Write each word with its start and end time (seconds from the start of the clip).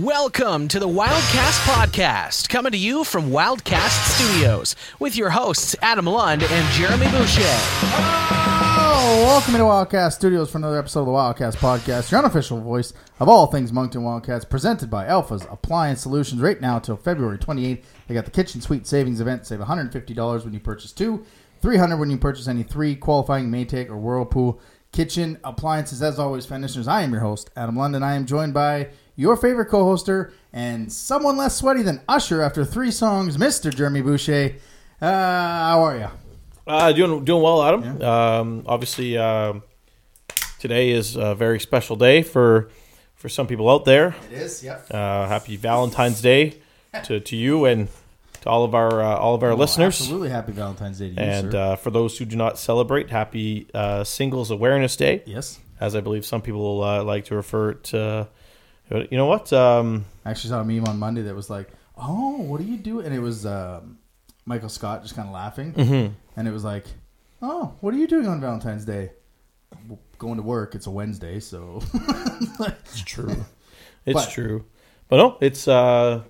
Welcome 0.00 0.68
to 0.68 0.78
the 0.78 0.88
Wildcast 0.88 1.60
Podcast, 1.66 2.48
coming 2.48 2.72
to 2.72 2.78
you 2.78 3.04
from 3.04 3.28
Wildcast 3.28 4.14
Studios 4.14 4.74
with 4.98 5.14
your 5.14 5.28
hosts 5.28 5.76
Adam 5.82 6.06
Lund 6.06 6.42
and 6.42 6.72
Jeremy 6.72 7.04
Boucher. 7.10 7.42
Oh, 8.82 9.24
welcome 9.26 9.52
to 9.52 9.58
Wildcast 9.58 10.12
Studios 10.12 10.50
for 10.50 10.56
another 10.56 10.78
episode 10.78 11.00
of 11.00 11.06
the 11.06 11.12
Wildcast 11.12 11.56
Podcast, 11.56 12.10
your 12.10 12.20
unofficial 12.20 12.62
voice 12.62 12.94
of 13.18 13.28
all 13.28 13.48
things 13.48 13.74
Moncton 13.74 14.02
Wildcats, 14.02 14.46
presented 14.46 14.88
by 14.88 15.04
Alpha's 15.04 15.46
Appliance 15.50 16.00
Solutions. 16.00 16.40
Right 16.40 16.62
now 16.62 16.78
till 16.78 16.96
February 16.96 17.36
28th, 17.36 17.82
they 18.06 18.14
got 18.14 18.24
the 18.24 18.30
Kitchen 18.30 18.62
Suite 18.62 18.86
Savings 18.86 19.20
Event. 19.20 19.46
Save 19.46 19.60
$150 19.60 20.44
when 20.44 20.54
you 20.54 20.60
purchase 20.60 20.92
two, 20.92 21.26
300 21.60 21.98
when 21.98 22.10
you 22.10 22.16
purchase 22.16 22.48
any 22.48 22.62
three 22.62 22.96
qualifying 22.96 23.50
Maytag 23.50 23.90
or 23.90 23.98
Whirlpool 23.98 24.62
kitchen 24.92 25.38
appliances. 25.44 26.02
As 26.02 26.18
always, 26.18 26.46
fan 26.46 26.62
listeners, 26.62 26.88
I 26.88 27.02
am 27.02 27.12
your 27.12 27.20
host, 27.20 27.50
Adam 27.56 27.76
London. 27.76 28.02
I 28.02 28.14
am 28.14 28.26
joined 28.26 28.54
by 28.54 28.88
your 29.20 29.36
favorite 29.36 29.66
co-hoster 29.66 30.32
and 30.52 30.90
someone 30.90 31.36
less 31.36 31.54
sweaty 31.54 31.82
than 31.82 32.00
Usher 32.08 32.40
after 32.42 32.64
three 32.64 32.90
songs, 32.90 33.36
Mr. 33.36 33.74
Jeremy 33.74 34.00
Boucher. 34.00 34.54
Uh, 35.00 35.06
how 35.10 35.82
are 35.82 35.98
you? 35.98 36.08
Uh, 36.66 36.92
doing 36.92 37.24
doing 37.24 37.42
well, 37.42 37.62
Adam. 37.62 38.02
Um, 38.02 38.62
obviously, 38.66 39.18
um 39.18 39.62
today 40.58 40.90
is 40.90 41.16
a 41.16 41.34
very 41.34 41.60
special 41.60 41.96
day 41.96 42.22
for 42.22 42.70
for 43.14 43.28
some 43.28 43.46
people 43.46 43.68
out 43.68 43.84
there. 43.84 44.14
It 44.30 44.38
is, 44.38 44.62
yep. 44.64 44.86
Uh, 44.90 45.26
happy 45.26 45.56
Valentine's 45.56 46.22
Day 46.22 46.54
to, 47.04 47.20
to 47.20 47.36
you 47.36 47.66
and 47.66 47.88
to 48.42 48.48
all 48.48 48.64
of 48.64 48.74
our 48.74 49.02
uh, 49.02 49.16
all 49.16 49.34
of 49.34 49.42
our 49.42 49.54
listeners. 49.54 50.00
Absolutely 50.00 50.30
happy 50.30 50.52
Valentine's 50.52 50.98
Day 50.98 51.08
to 51.08 51.14
you, 51.14 51.20
And 51.20 51.52
sir. 51.52 51.58
uh, 51.58 51.76
for 51.76 51.90
those 51.90 52.16
who 52.16 52.24
do 52.24 52.36
not 52.36 52.58
celebrate, 52.58 53.10
happy 53.10 53.68
uh, 53.74 54.02
Singles 54.04 54.50
Awareness 54.50 54.96
Day, 54.96 55.22
yes. 55.26 55.58
as 55.78 55.94
I 55.94 56.00
believe 56.00 56.24
some 56.24 56.40
people 56.40 56.82
uh, 56.82 57.02
like 57.04 57.26
to 57.26 57.34
refer 57.34 57.74
to. 57.74 58.28
You 58.90 59.16
know 59.16 59.26
what? 59.26 59.52
Um, 59.52 60.04
I 60.24 60.30
actually 60.30 60.50
saw 60.50 60.60
a 60.60 60.64
meme 60.64 60.84
on 60.86 60.98
Monday 60.98 61.22
that 61.22 61.34
was 61.34 61.48
like, 61.48 61.68
"Oh, 61.96 62.38
what 62.42 62.60
do 62.60 62.66
you 62.66 62.76
do?" 62.76 63.00
And 63.00 63.14
it 63.14 63.20
was 63.20 63.46
um, 63.46 63.98
Michael 64.44 64.68
Scott 64.68 65.02
just 65.02 65.14
kind 65.14 65.28
of 65.28 65.34
laughing, 65.34 65.72
mhm. 65.74 66.12
and 66.36 66.48
it 66.48 66.50
was 66.50 66.64
like, 66.64 66.86
"Oh, 67.40 67.74
what 67.80 67.94
are 67.94 67.98
you 67.98 68.06
doing 68.08 68.26
on 68.26 68.40
Valentine's 68.40 68.84
Day?" 68.84 69.12
"Well, 69.88 69.98
Going 70.18 70.36
to 70.36 70.42
work. 70.42 70.74
It's 70.74 70.86
a 70.86 70.90
Wednesday, 70.90 71.40
so 71.40 71.80
It's 72.60 73.00
true. 73.02 73.44
It's 74.04 74.24
But- 74.26 74.30
true. 74.30 74.64
But 75.08 75.16
no, 75.16 75.38
it's 75.40 75.66
uh, 75.66 76.22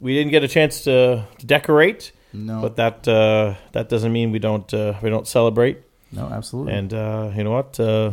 we 0.00 0.14
didn't 0.14 0.30
get 0.32 0.42
a 0.42 0.48
chance 0.48 0.82
to, 0.84 1.24
to 1.38 1.46
decorate. 1.46 2.12
no, 2.32 2.60
but 2.62 2.76
that 2.76 3.06
uh, 3.06 3.54
that 3.72 3.88
doesn't 3.88 4.12
mean 4.12 4.32
we 4.32 4.38
don't 4.38 4.72
uh, 4.74 4.94
we 5.02 5.10
don't 5.10 5.28
celebrate. 5.28 5.78
no, 6.12 6.26
absolutely. 6.26 6.72
And 6.72 6.92
uh, 6.94 7.30
you 7.36 7.44
know 7.44 7.52
what? 7.52 7.78
Uh, 7.78 8.12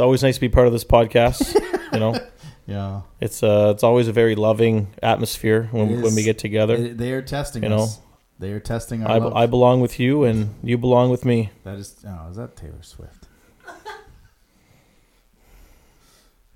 it's 0.00 0.02
always 0.02 0.22
nice 0.22 0.36
to 0.36 0.40
be 0.40 0.48
part 0.48 0.66
of 0.66 0.72
this 0.72 0.82
podcast. 0.82 1.54
you 1.92 2.00
know, 2.00 2.18
yeah, 2.66 3.02
it's 3.20 3.42
uh, 3.42 3.70
it's 3.74 3.82
always 3.82 4.08
a 4.08 4.12
very 4.14 4.34
loving 4.34 4.86
atmosphere 5.02 5.68
It 5.70 5.76
when 5.76 5.90
is. 5.90 6.02
when 6.02 6.14
we 6.14 6.22
get 6.22 6.38
together. 6.38 6.78
they, 6.78 6.88
they 6.88 7.12
are 7.12 7.20
testing 7.20 7.64
You 7.64 7.74
us. 7.74 8.00
They 8.38 8.52
are 8.52 8.60
testing 8.60 9.04
our 9.04 9.10
I, 9.10 9.18
love. 9.18 9.34
I 9.36 9.44
belong 9.44 9.82
with 9.82 10.00
you, 10.00 10.24
and 10.24 10.54
you 10.62 10.78
belong 10.78 11.10
with 11.10 11.26
me. 11.26 11.50
that 11.64 11.76
is, 11.76 11.94
oh, 12.08 12.30
is 12.30 12.36
that 12.36 12.56
Taylor 12.56 12.80
Swift? 12.80 13.28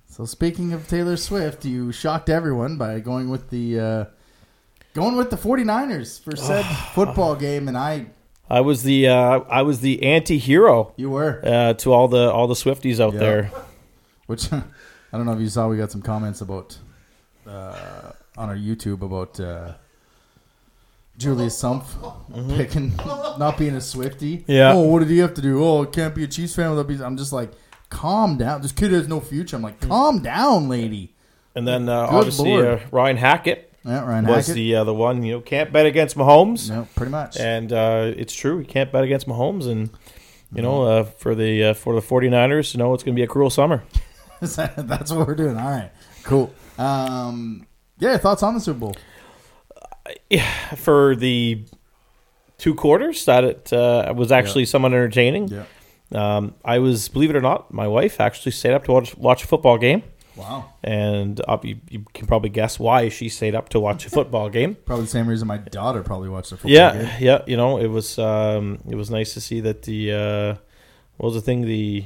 so 0.08 0.24
speaking 0.24 0.72
of 0.72 0.88
Taylor 0.88 1.18
Swift, 1.18 1.66
you 1.66 1.92
shocked 1.92 2.30
everyone 2.30 2.78
by 2.78 2.98
going 3.00 3.28
with 3.28 3.50
the 3.50 3.78
uh, 3.78 4.04
going 4.94 5.16
with 5.16 5.28
the 5.28 5.36
49ers 5.36 6.18
for 6.18 6.34
said 6.34 6.62
football 6.94 7.36
game, 7.36 7.68
and 7.68 7.76
I 7.76 8.06
I 8.50 8.60
was 8.60 8.82
the 8.82 9.08
uh, 9.08 9.40
I 9.48 9.62
was 9.62 9.80
the 9.80 10.02
anti-hero 10.02 10.92
you 10.96 11.10
were. 11.10 11.40
uh, 11.44 11.72
to 11.74 11.92
all 11.92 12.08
the 12.08 12.30
all 12.30 12.46
the 12.46 12.54
Swifties 12.54 13.00
out 13.00 13.14
Yeah. 13.14 13.18
there. 13.20 13.50
Which 14.26 14.52
I 14.52 14.62
don't 15.12 15.26
know 15.26 15.32
if 15.32 15.40
you 15.40 15.48
saw. 15.48 15.68
We 15.68 15.76
got 15.76 15.90
some 15.90 16.02
comments 16.02 16.40
about 16.40 16.78
uh, 17.46 18.12
on 18.36 18.48
our 18.48 18.56
YouTube 18.56 19.02
about 19.02 19.38
uh, 19.40 19.74
Julius 21.16 21.60
Sumpf 21.62 21.86
picking 22.56 22.94
not 23.38 23.56
being 23.58 23.74
a 23.76 23.80
Swifty. 23.80 24.38
Mm-hmm. 24.38 24.50
Yeah. 24.52 24.72
Oh, 24.74 24.80
what 24.88 24.98
did 25.00 25.08
he 25.08 25.18
have 25.18 25.34
to 25.34 25.42
do? 25.42 25.64
Oh, 25.64 25.82
it 25.82 25.92
can't 25.92 26.14
be 26.14 26.24
a 26.24 26.26
Chiefs 26.26 26.54
fan 26.56 26.70
without 26.70 26.88
being. 26.88 27.02
I'm 27.02 27.16
just 27.16 27.32
like, 27.32 27.52
calm 27.88 28.36
down. 28.36 28.62
This 28.62 28.72
kid 28.72 28.92
has 28.92 29.06
no 29.08 29.20
future. 29.20 29.56
I'm 29.56 29.62
like, 29.62 29.80
calm 29.80 30.18
down, 30.20 30.68
lady. 30.68 31.14
And 31.54 31.68
then 31.68 31.88
uh, 31.88 32.08
obviously 32.10 32.54
uh, 32.54 32.80
Ryan 32.90 33.16
Hackett 33.16 33.72
Yeah, 33.84 34.04
Ryan 34.04 34.26
was 34.26 34.46
Hackett. 34.46 34.54
the 34.54 34.76
uh, 34.76 34.84
the 34.84 34.94
one 34.94 35.22
you 35.22 35.32
know 35.34 35.40
can't 35.40 35.72
bet 35.72 35.84
against 35.86 36.16
Mahomes. 36.16 36.70
no, 36.70 36.88
pretty 36.96 37.10
much. 37.10 37.36
and 37.38 37.72
uh, 37.72 38.12
it's 38.16 38.34
true. 38.34 38.58
You 38.58 38.64
can't 38.64 38.90
bet 38.90 39.04
against 39.04 39.26
Mahomes, 39.28 39.66
and 39.66 39.90
you 40.54 40.62
know 40.62 40.82
uh, 40.84 41.04
for 41.04 41.34
the 41.34 41.64
uh, 41.64 41.74
for 41.74 41.94
the 41.94 42.00
49ers, 42.06 42.72
you 42.74 42.78
know 42.78 42.94
it's 42.94 43.02
going 43.02 43.14
to 43.14 43.18
be 43.18 43.24
a 43.24 43.26
cruel 43.28 43.50
summer. 43.50 43.82
That's 44.40 45.10
what 45.12 45.26
we're 45.26 45.34
doing. 45.34 45.56
All 45.58 45.68
right, 45.70 45.90
cool. 46.22 46.52
Um, 46.78 47.66
yeah, 47.98 48.16
thoughts 48.16 48.42
on 48.42 48.54
the 48.54 48.60
Super 48.60 48.78
Bowl? 48.80 48.96
Yeah, 50.28 50.46
For 50.74 51.16
the 51.16 51.64
two 52.58 52.74
quarters, 52.74 53.24
that 53.24 53.44
it 53.44 53.72
uh, 53.72 54.12
was 54.14 54.30
actually 54.32 54.66
somewhat 54.66 54.92
entertaining. 54.92 55.48
Yeah. 55.48 55.64
Um, 56.12 56.54
I 56.64 56.78
was, 56.78 57.08
believe 57.08 57.30
it 57.30 57.36
or 57.36 57.40
not, 57.40 57.72
my 57.72 57.88
wife 57.88 58.20
actually 58.20 58.52
stayed 58.52 58.72
up 58.74 58.84
to 58.84 58.92
watch, 58.92 59.16
watch 59.16 59.44
a 59.44 59.46
football 59.46 59.78
game, 59.78 60.02
Wow. 60.36 60.72
and 60.82 61.40
uh, 61.46 61.58
you, 61.62 61.76
you 61.88 62.04
can 62.12 62.26
probably 62.26 62.48
guess 62.50 62.78
why 62.78 63.08
she 63.08 63.28
stayed 63.28 63.54
up 63.54 63.68
to 63.70 63.78
watch 63.80 64.04
a 64.06 64.10
football 64.10 64.48
game. 64.50 64.74
Probably 64.84 65.04
the 65.04 65.10
same 65.10 65.28
reason 65.28 65.46
my 65.46 65.58
daughter 65.58 66.02
probably 66.02 66.28
watched 66.28 66.50
the 66.50 66.56
football 66.56 66.72
Yeah, 66.72 66.92
game. 67.02 67.10
yeah, 67.20 67.42
you 67.46 67.56
know, 67.56 67.78
it 67.78 67.86
was 67.86 68.18
um, 68.18 68.80
it 68.88 68.96
was 68.96 69.10
nice 69.10 69.34
to 69.34 69.40
see 69.40 69.60
that 69.60 69.82
the 69.82 70.12
uh, 70.12 70.54
what 71.18 71.26
was 71.28 71.34
the 71.34 71.40
thing 71.40 71.62
the 71.62 72.04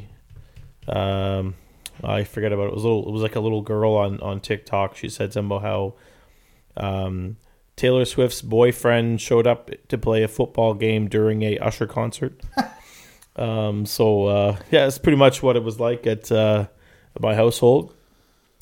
um, 0.87 1.55
I 2.03 2.25
forget 2.25 2.53
about 2.53 2.65
it. 2.65 2.69
It 2.69 2.75
was 2.75 2.85
a 2.85 2.89
little. 2.89 3.09
It 3.09 3.13
was 3.13 3.23
like 3.23 3.37
a 3.37 3.41
little 3.41 3.63
girl 3.63 3.95
on 3.95 4.21
on 4.21 4.41
TikTok. 4.41 4.97
She 4.97 5.09
said 5.09 5.33
something 5.33 5.57
about 5.57 5.63
how 5.63 5.95
um, 6.77 7.37
Taylor 7.77 8.05
Swift's 8.05 8.43
boyfriend 8.43 9.21
showed 9.21 9.47
up 9.47 9.71
to 9.89 9.99
play 9.99 10.23
a 10.23 10.29
football 10.29 10.75
game 10.75 11.09
during 11.09 11.43
a 11.43 11.59
Usher 11.59 11.87
concert. 11.87 12.41
um, 13.37 13.85
so 13.87 14.27
uh, 14.27 14.57
yeah, 14.71 14.87
it's 14.87 14.99
pretty 14.99 15.19
much 15.19 15.43
what 15.43 15.57
it 15.57 15.63
was 15.65 15.81
like 15.81 16.07
at 16.07 16.31
uh, 16.31 16.67
my 17.21 17.35
household. 17.35 17.95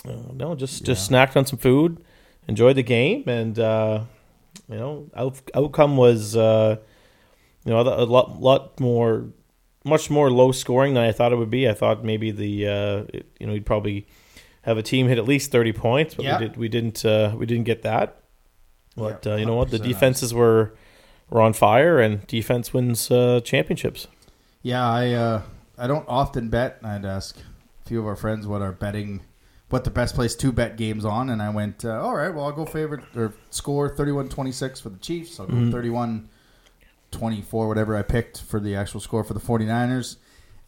Uh, 0.07 0.33
no, 0.35 0.55
just 0.55 0.85
just 0.85 1.11
snacked 1.11 1.37
on 1.37 1.45
some 1.47 1.59
food, 1.59 2.03
enjoyed 2.49 2.77
the 2.77 2.83
game, 2.83 3.25
and 3.29 3.59
uh, 3.59 4.01
you 4.69 4.77
know, 4.77 5.09
out, 5.17 5.41
outcome 5.55 5.97
was 5.97 6.37
uh, 6.37 6.77
you 7.65 7.73
know 7.73 7.81
a 7.81 8.05
lot 8.05 8.41
lot 8.41 8.79
more, 8.81 9.27
much 9.85 10.09
more 10.11 10.31
low 10.31 10.53
scoring 10.53 10.95
than 10.95 11.03
I 11.05 11.13
thought 11.13 11.33
it 11.33 11.37
would 11.37 11.51
be. 11.51 11.69
I 11.69 11.73
thought 11.75 12.05
maybe 12.05 12.31
the 12.31 12.67
uh, 12.69 13.05
it- 13.13 13.27
you 13.41 13.47
know 13.47 13.53
you'd 13.55 13.67
probably 13.67 14.07
have 14.63 14.79
a 14.79 14.83
team 14.83 15.09
hit 15.09 15.19
at 15.19 15.25
least 15.27 15.51
thirty 15.51 15.73
points, 15.73 16.15
but 16.15 16.25
Yeah. 16.25 16.39
we 16.39 16.45
did 16.49 16.57
we 16.57 16.69
didn't 16.69 17.05
uh, 17.05 17.35
we 17.37 17.47
didn't 17.47 17.65
get 17.65 17.83
that. 17.83 18.23
But 18.97 19.27
Yeah, 19.27 19.33
uh, 19.33 19.37
you 19.37 19.47
know 19.47 19.57
what, 19.57 19.71
the 19.71 19.79
defenses 19.79 20.33
were 20.33 20.75
were 21.31 21.41
on 21.43 21.53
fire, 21.53 21.99
and 22.01 22.27
defense 22.27 22.73
wins 22.73 23.11
uh, 23.11 23.41
championships. 23.45 24.07
Yeah, 24.63 24.89
I 24.89 25.13
uh, 25.13 25.43
I 25.79 25.87
don't 25.87 26.07
often 26.09 26.49
bet. 26.49 26.79
I'd 26.83 27.05
ask 27.05 27.37
a 27.39 27.89
few 27.89 28.01
of 28.01 28.07
our 28.07 28.17
friends 28.17 28.47
what 28.47 28.63
our 28.63 28.73
betting, 28.73 29.21
what 29.69 29.85
the 29.85 29.91
best 29.91 30.15
place 30.15 30.35
to 30.37 30.53
bet 30.53 30.77
games 30.77 31.05
on, 31.05 31.29
and 31.31 31.43
I 31.43 31.51
went, 31.51 31.85
uh, 31.85 32.01
all 32.01 32.15
right, 32.15 32.33
well, 32.33 32.45
I'll 32.47 32.53
go 32.53 32.65
favorite 32.65 33.05
or 33.17 33.35
score 33.51 33.95
31-26 33.95 34.81
for 34.81 34.91
the 34.91 34.99
Chiefs. 34.99 35.41
I'll 35.41 35.47
go 35.47 35.55
Mhm. 35.55 35.73
31-24, 37.13 37.67
whatever 37.69 37.97
I 37.97 38.03
picked 38.03 38.41
for 38.43 38.61
the 38.61 38.77
actual 38.77 39.01
score 39.01 39.25
for 39.25 39.35
the 39.35 39.41
49ers. 39.41 40.17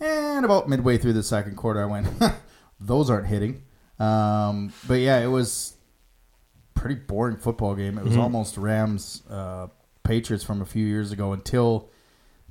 And 0.00 0.44
about 0.44 0.68
midway 0.68 0.98
through 0.98 1.12
the 1.14 1.22
second 1.22 1.56
quarter, 1.56 1.80
I 1.82 1.86
went, 1.86 2.08
those 2.80 3.10
aren't 3.10 3.26
hitting. 3.26 3.62
Um, 3.98 4.72
but 4.86 4.94
yeah, 5.00 5.18
it 5.18 5.26
was 5.26 5.76
pretty 6.74 6.94
boring 6.94 7.36
football 7.36 7.74
game. 7.74 7.98
It 7.98 8.04
was 8.04 8.14
Mhm. 8.14 8.22
almost 8.22 8.56
Rams 8.56 9.22
uh, 9.28 9.66
Patriots 10.04 10.44
from 10.44 10.62
a 10.62 10.64
few 10.66 10.86
years 10.86 11.10
ago 11.12 11.32
until 11.32 11.88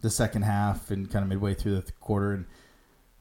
the 0.02 0.10
second 0.10 0.42
half 0.44 0.92
and 0.92 1.10
kind 1.10 1.24
of 1.24 1.30
midway 1.30 1.54
through 1.54 1.76
the 1.76 1.82
th- 1.82 2.00
quarter. 2.02 2.34
And 2.34 2.46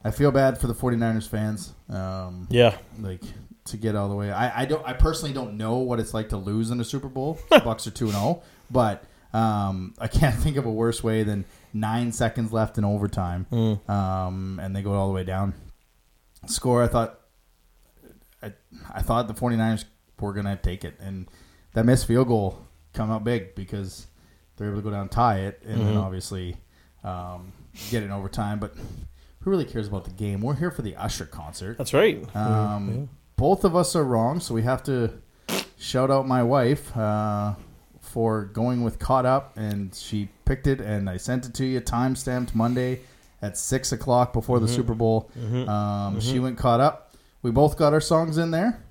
I 0.06 0.10
feel 0.12 0.30
bad 0.30 0.58
for 0.58 0.66
the 0.68 0.74
49ers 0.74 1.28
fans. 1.28 1.72
Um, 1.88 2.46
Yeah, 2.50 2.76
like 3.00 3.22
to 3.66 3.76
get 3.76 3.96
all 3.96 4.08
the 4.08 4.14
way. 4.14 4.30
I, 4.30 4.62
I 4.62 4.64
don't. 4.64 4.86
I 4.86 4.92
personally 4.92 5.34
don't 5.34 5.56
know 5.56 5.78
what 5.78 5.98
it's 6.00 6.14
like 6.14 6.28
to 6.30 6.36
lose 6.36 6.70
in 6.70 6.80
a 6.80 6.84
Super 6.84 7.08
Bowl. 7.08 7.38
The 7.50 7.58
Bucks 7.64 7.86
are 7.86 7.90
two 7.90 8.04
and 8.06 8.14
zero, 8.14 8.42
but 8.70 9.04
um, 9.32 9.94
I 9.98 10.06
can't 10.08 10.34
think 10.44 10.56
of 10.56 10.66
a 10.66 10.70
worse 10.70 11.02
way 11.02 11.22
than 11.24 11.44
nine 11.72 12.12
seconds 12.12 12.52
left 12.52 12.78
in 12.78 12.84
overtime, 12.84 13.46
Mm. 13.50 13.88
um, 13.90 14.60
and 14.62 14.74
they 14.76 14.82
go 14.82 14.92
all 14.94 15.08
the 15.08 15.14
way 15.14 15.24
down. 15.24 15.54
Score. 16.46 16.82
I 16.82 16.86
thought. 16.88 17.20
I, 18.42 18.52
I 18.94 19.02
thought 19.02 19.26
the 19.28 19.34
49ers 19.34 19.84
were 20.20 20.32
gonna 20.32 20.56
take 20.62 20.84
it, 20.84 20.94
and 21.00 21.26
that 21.72 21.84
missed 21.84 22.06
field 22.06 22.28
goal 22.28 22.58
come 22.92 23.10
out 23.10 23.24
big 23.24 23.54
because 23.54 24.06
they're 24.56 24.68
able 24.68 24.78
to 24.78 24.82
go 24.82 24.90
down 24.90 25.02
and 25.02 25.10
tie 25.10 25.40
it, 25.40 25.60
and 25.66 25.80
then 25.80 25.94
Mhm. 25.94 26.02
obviously 26.02 26.56
um, 27.02 27.52
get 27.90 28.02
it 28.02 28.06
in 28.06 28.12
overtime. 28.12 28.58
But 28.60 28.74
who 29.46 29.52
really 29.52 29.64
cares 29.64 29.86
about 29.86 30.04
the 30.04 30.10
game? 30.10 30.40
We're 30.40 30.56
here 30.56 30.72
for 30.72 30.82
the 30.82 30.96
Usher 30.96 31.24
concert. 31.24 31.78
that's 31.78 31.94
right. 31.94 32.18
Um, 32.34 33.08
Both 33.36 33.62
of 33.64 33.76
us 33.76 33.94
are 33.94 34.02
wrong, 34.02 34.40
so 34.40 34.52
we 34.54 34.62
have 34.64 34.82
to 34.84 35.12
shout 35.78 36.10
out 36.10 36.26
my 36.26 36.42
wife 36.42 36.94
uh, 36.96 37.54
for 38.00 38.46
going 38.46 38.82
with 38.82 38.98
Caught 38.98 39.24
Up, 39.24 39.56
and 39.56 39.94
she 39.94 40.30
picked 40.46 40.66
it, 40.66 40.80
and 40.80 41.08
I 41.08 41.16
sent 41.16 41.46
it 41.46 41.54
to 41.54 41.64
you, 41.64 41.78
time 41.78 42.16
stamped 42.16 42.56
Monday 42.56 43.02
at 43.40 43.56
six 43.56 43.92
o'clock 43.92 44.32
before 44.32 44.58
the 44.58 44.66
Super 44.66 44.94
Bowl. 44.94 45.30
Um, 45.68 46.18
She 46.20 46.40
went 46.40 46.58
Caught 46.58 46.80
Up, 46.80 47.14
we 47.42 47.52
both 47.52 47.76
got 47.78 47.92
our 47.92 48.00
songs 48.00 48.38
in 48.38 48.50
there, 48.50 48.82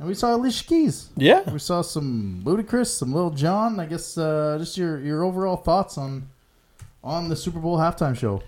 and 0.00 0.08
we 0.08 0.14
saw 0.14 0.34
Alicia 0.34 0.64
Keys. 0.64 1.10
Yeah. 1.16 1.48
We 1.48 1.60
saw 1.60 1.82
some 1.82 2.42
Ludacris, 2.44 2.88
some 2.88 3.12
Lil 3.14 3.30
Jon. 3.30 3.78
I 3.78 3.86
guess 3.86 4.18
uh, 4.18 4.56
just 4.58 4.76
your 4.76 4.98
your 4.98 5.22
overall 5.22 5.56
thoughts 5.56 5.96
on 5.96 6.28
on 7.04 7.28
the 7.28 7.36
Super 7.36 7.60
Bowl 7.60 7.78
halftime 7.78 8.16
show. 8.18 8.42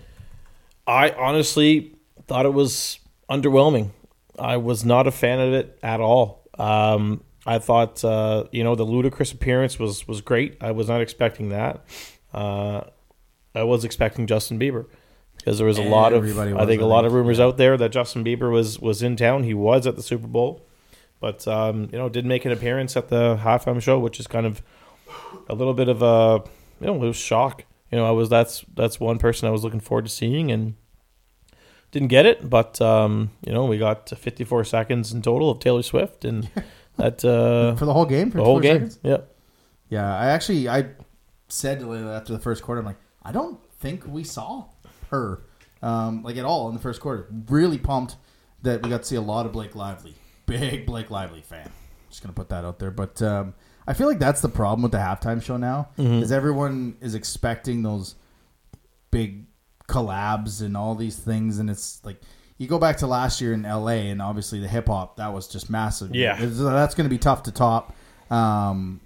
I 0.87 1.11
honestly 1.11 1.95
thought 2.27 2.45
it 2.45 2.53
was 2.53 2.99
underwhelming. 3.29 3.91
I 4.39 4.57
was 4.57 4.85
not 4.85 5.05
a 5.05 5.11
fan 5.11 5.39
of 5.39 5.53
it 5.53 5.77
at 5.83 5.99
all. 5.99 6.47
Um, 6.57 7.23
I 7.45 7.59
thought 7.59 8.03
uh, 8.03 8.45
you 8.51 8.63
know 8.63 8.75
the 8.75 8.85
Ludacris 8.85 9.33
appearance 9.33 9.77
was 9.77 10.07
was 10.07 10.21
great. 10.21 10.57
I 10.61 10.71
was 10.71 10.87
not 10.87 11.01
expecting 11.01 11.49
that. 11.49 11.85
Uh, 12.33 12.81
I 13.53 13.63
was 13.63 13.83
expecting 13.83 14.27
Justin 14.27 14.59
Bieber 14.59 14.85
because 15.37 15.57
there 15.57 15.67
was 15.67 15.77
a 15.77 15.83
lot 15.83 16.13
of 16.13 16.19
Everybody 16.19 16.53
I 16.53 16.65
think 16.65 16.81
a 16.81 16.85
lot 16.85 17.05
of 17.05 17.13
rumors 17.13 17.39
out 17.39 17.57
there 17.57 17.77
that 17.77 17.91
Justin 17.91 18.23
Bieber 18.23 18.51
was 18.51 18.79
was 18.79 19.01
in 19.01 19.15
town. 19.15 19.43
He 19.43 19.53
was 19.53 19.87
at 19.87 19.95
the 19.95 20.03
Super 20.03 20.27
Bowl, 20.27 20.67
but 21.19 21.47
um, 21.47 21.89
you 21.91 21.97
know 21.97 22.09
did 22.09 22.25
make 22.25 22.45
an 22.45 22.51
appearance 22.51 22.97
at 22.97 23.09
the 23.09 23.37
halftime 23.37 23.81
show, 23.81 23.97
which 23.99 24.19
is 24.19 24.27
kind 24.27 24.45
of 24.45 24.61
a 25.49 25.55
little 25.55 25.73
bit 25.73 25.87
of 25.87 26.01
a 26.01 26.43
you 26.79 26.87
know 26.87 26.95
it 26.95 26.99
was 26.99 27.15
shock. 27.15 27.63
You 27.91 27.97
know 27.97 28.05
I 28.05 28.11
was 28.11 28.29
that's 28.29 28.65
that's 28.75 28.99
one 28.99 29.17
person 29.17 29.47
I 29.47 29.51
was 29.51 29.63
looking 29.63 29.79
forward 29.79 30.05
to 30.05 30.11
seeing 30.11 30.51
and 30.51 30.75
didn't 31.91 32.09
get 32.09 32.25
it, 32.25 32.49
but 32.49 32.81
um, 32.81 33.31
you 33.45 33.53
know 33.53 33.65
we 33.65 33.77
got 33.77 34.09
54 34.09 34.65
seconds 34.65 35.13
in 35.13 35.21
total 35.21 35.49
of 35.49 35.59
Taylor 35.59 35.83
Swift, 35.83 36.25
and 36.25 36.49
that 36.97 37.23
uh, 37.23 37.75
For 37.75 37.85
the 37.85 37.93
whole 37.93 38.05
game, 38.05 38.31
for 38.31 38.37
the 38.37 38.43
whole 38.43 38.59
game. 38.59 38.89
seconds? 38.89 38.99
Yeah, 39.03 39.17
Yeah, 39.89 40.17
I 40.17 40.27
actually 40.27 40.67
I 40.67 40.89
said 41.47 41.79
to 41.79 41.93
after 41.93 42.33
the 42.33 42.39
first 42.39 42.63
quarter, 42.63 42.79
I'm 42.79 42.85
like, 42.85 42.99
I 43.23 43.31
don't 43.31 43.59
think 43.79 44.05
we 44.05 44.23
saw 44.23 44.65
her 45.09 45.43
um, 45.81 46.23
like 46.23 46.37
at 46.37 46.45
all 46.45 46.67
in 46.67 46.75
the 46.75 46.81
first 46.81 46.99
quarter. 46.99 47.27
Really 47.49 47.77
pumped 47.77 48.17
that 48.63 48.83
we 48.83 48.89
got 48.89 49.03
to 49.03 49.07
see 49.07 49.15
a 49.15 49.21
lot 49.21 49.45
of 49.45 49.53
Blake 49.53 49.75
Lively. 49.75 50.15
Big 50.45 50.85
Blake 50.85 51.09
Lively 51.09 51.41
fan. 51.41 51.71
Just 52.09 52.21
gonna 52.21 52.33
put 52.33 52.49
that 52.49 52.65
out 52.65 52.79
there, 52.79 52.91
but 52.91 53.21
um, 53.21 53.53
I 53.87 53.93
feel 53.93 54.07
like 54.07 54.19
that's 54.19 54.41
the 54.41 54.49
problem 54.49 54.81
with 54.83 54.91
the 54.91 54.97
halftime 54.97 55.41
show 55.41 55.55
now 55.57 55.89
is 56.21 56.31
everyone 56.31 56.97
is 57.01 57.15
expecting 57.15 57.83
those 57.83 58.15
big 59.11 59.45
collabs 59.87 60.61
and 60.61 60.75
all 60.75 60.95
these 60.95 61.17
things, 61.17 61.59
and 61.59 61.69
it's 61.69 62.01
like. 62.03 62.21
You 62.59 62.65
go 62.67 62.79
back 62.79 62.97
to 62.97 63.05
last 63.07 63.39
year 63.39 63.53
in 63.53 63.61
LA, 63.61 64.09
and 64.09 64.19
obviously 64.19 64.59
the 64.59 64.67
hip 64.67 64.87
hop 64.87 65.17
that 65.17 65.31
was 65.31 65.47
just 65.47 65.69
massive. 65.69 66.15
Yeah. 66.15 66.33
It's- 66.41 66.57
that's 66.57 66.95
going 66.95 67.05
to 67.05 67.09
be 67.09 67.19
tough 67.19 67.43
to 67.43 67.51
top. 67.51 67.95
Um, 68.31 68.99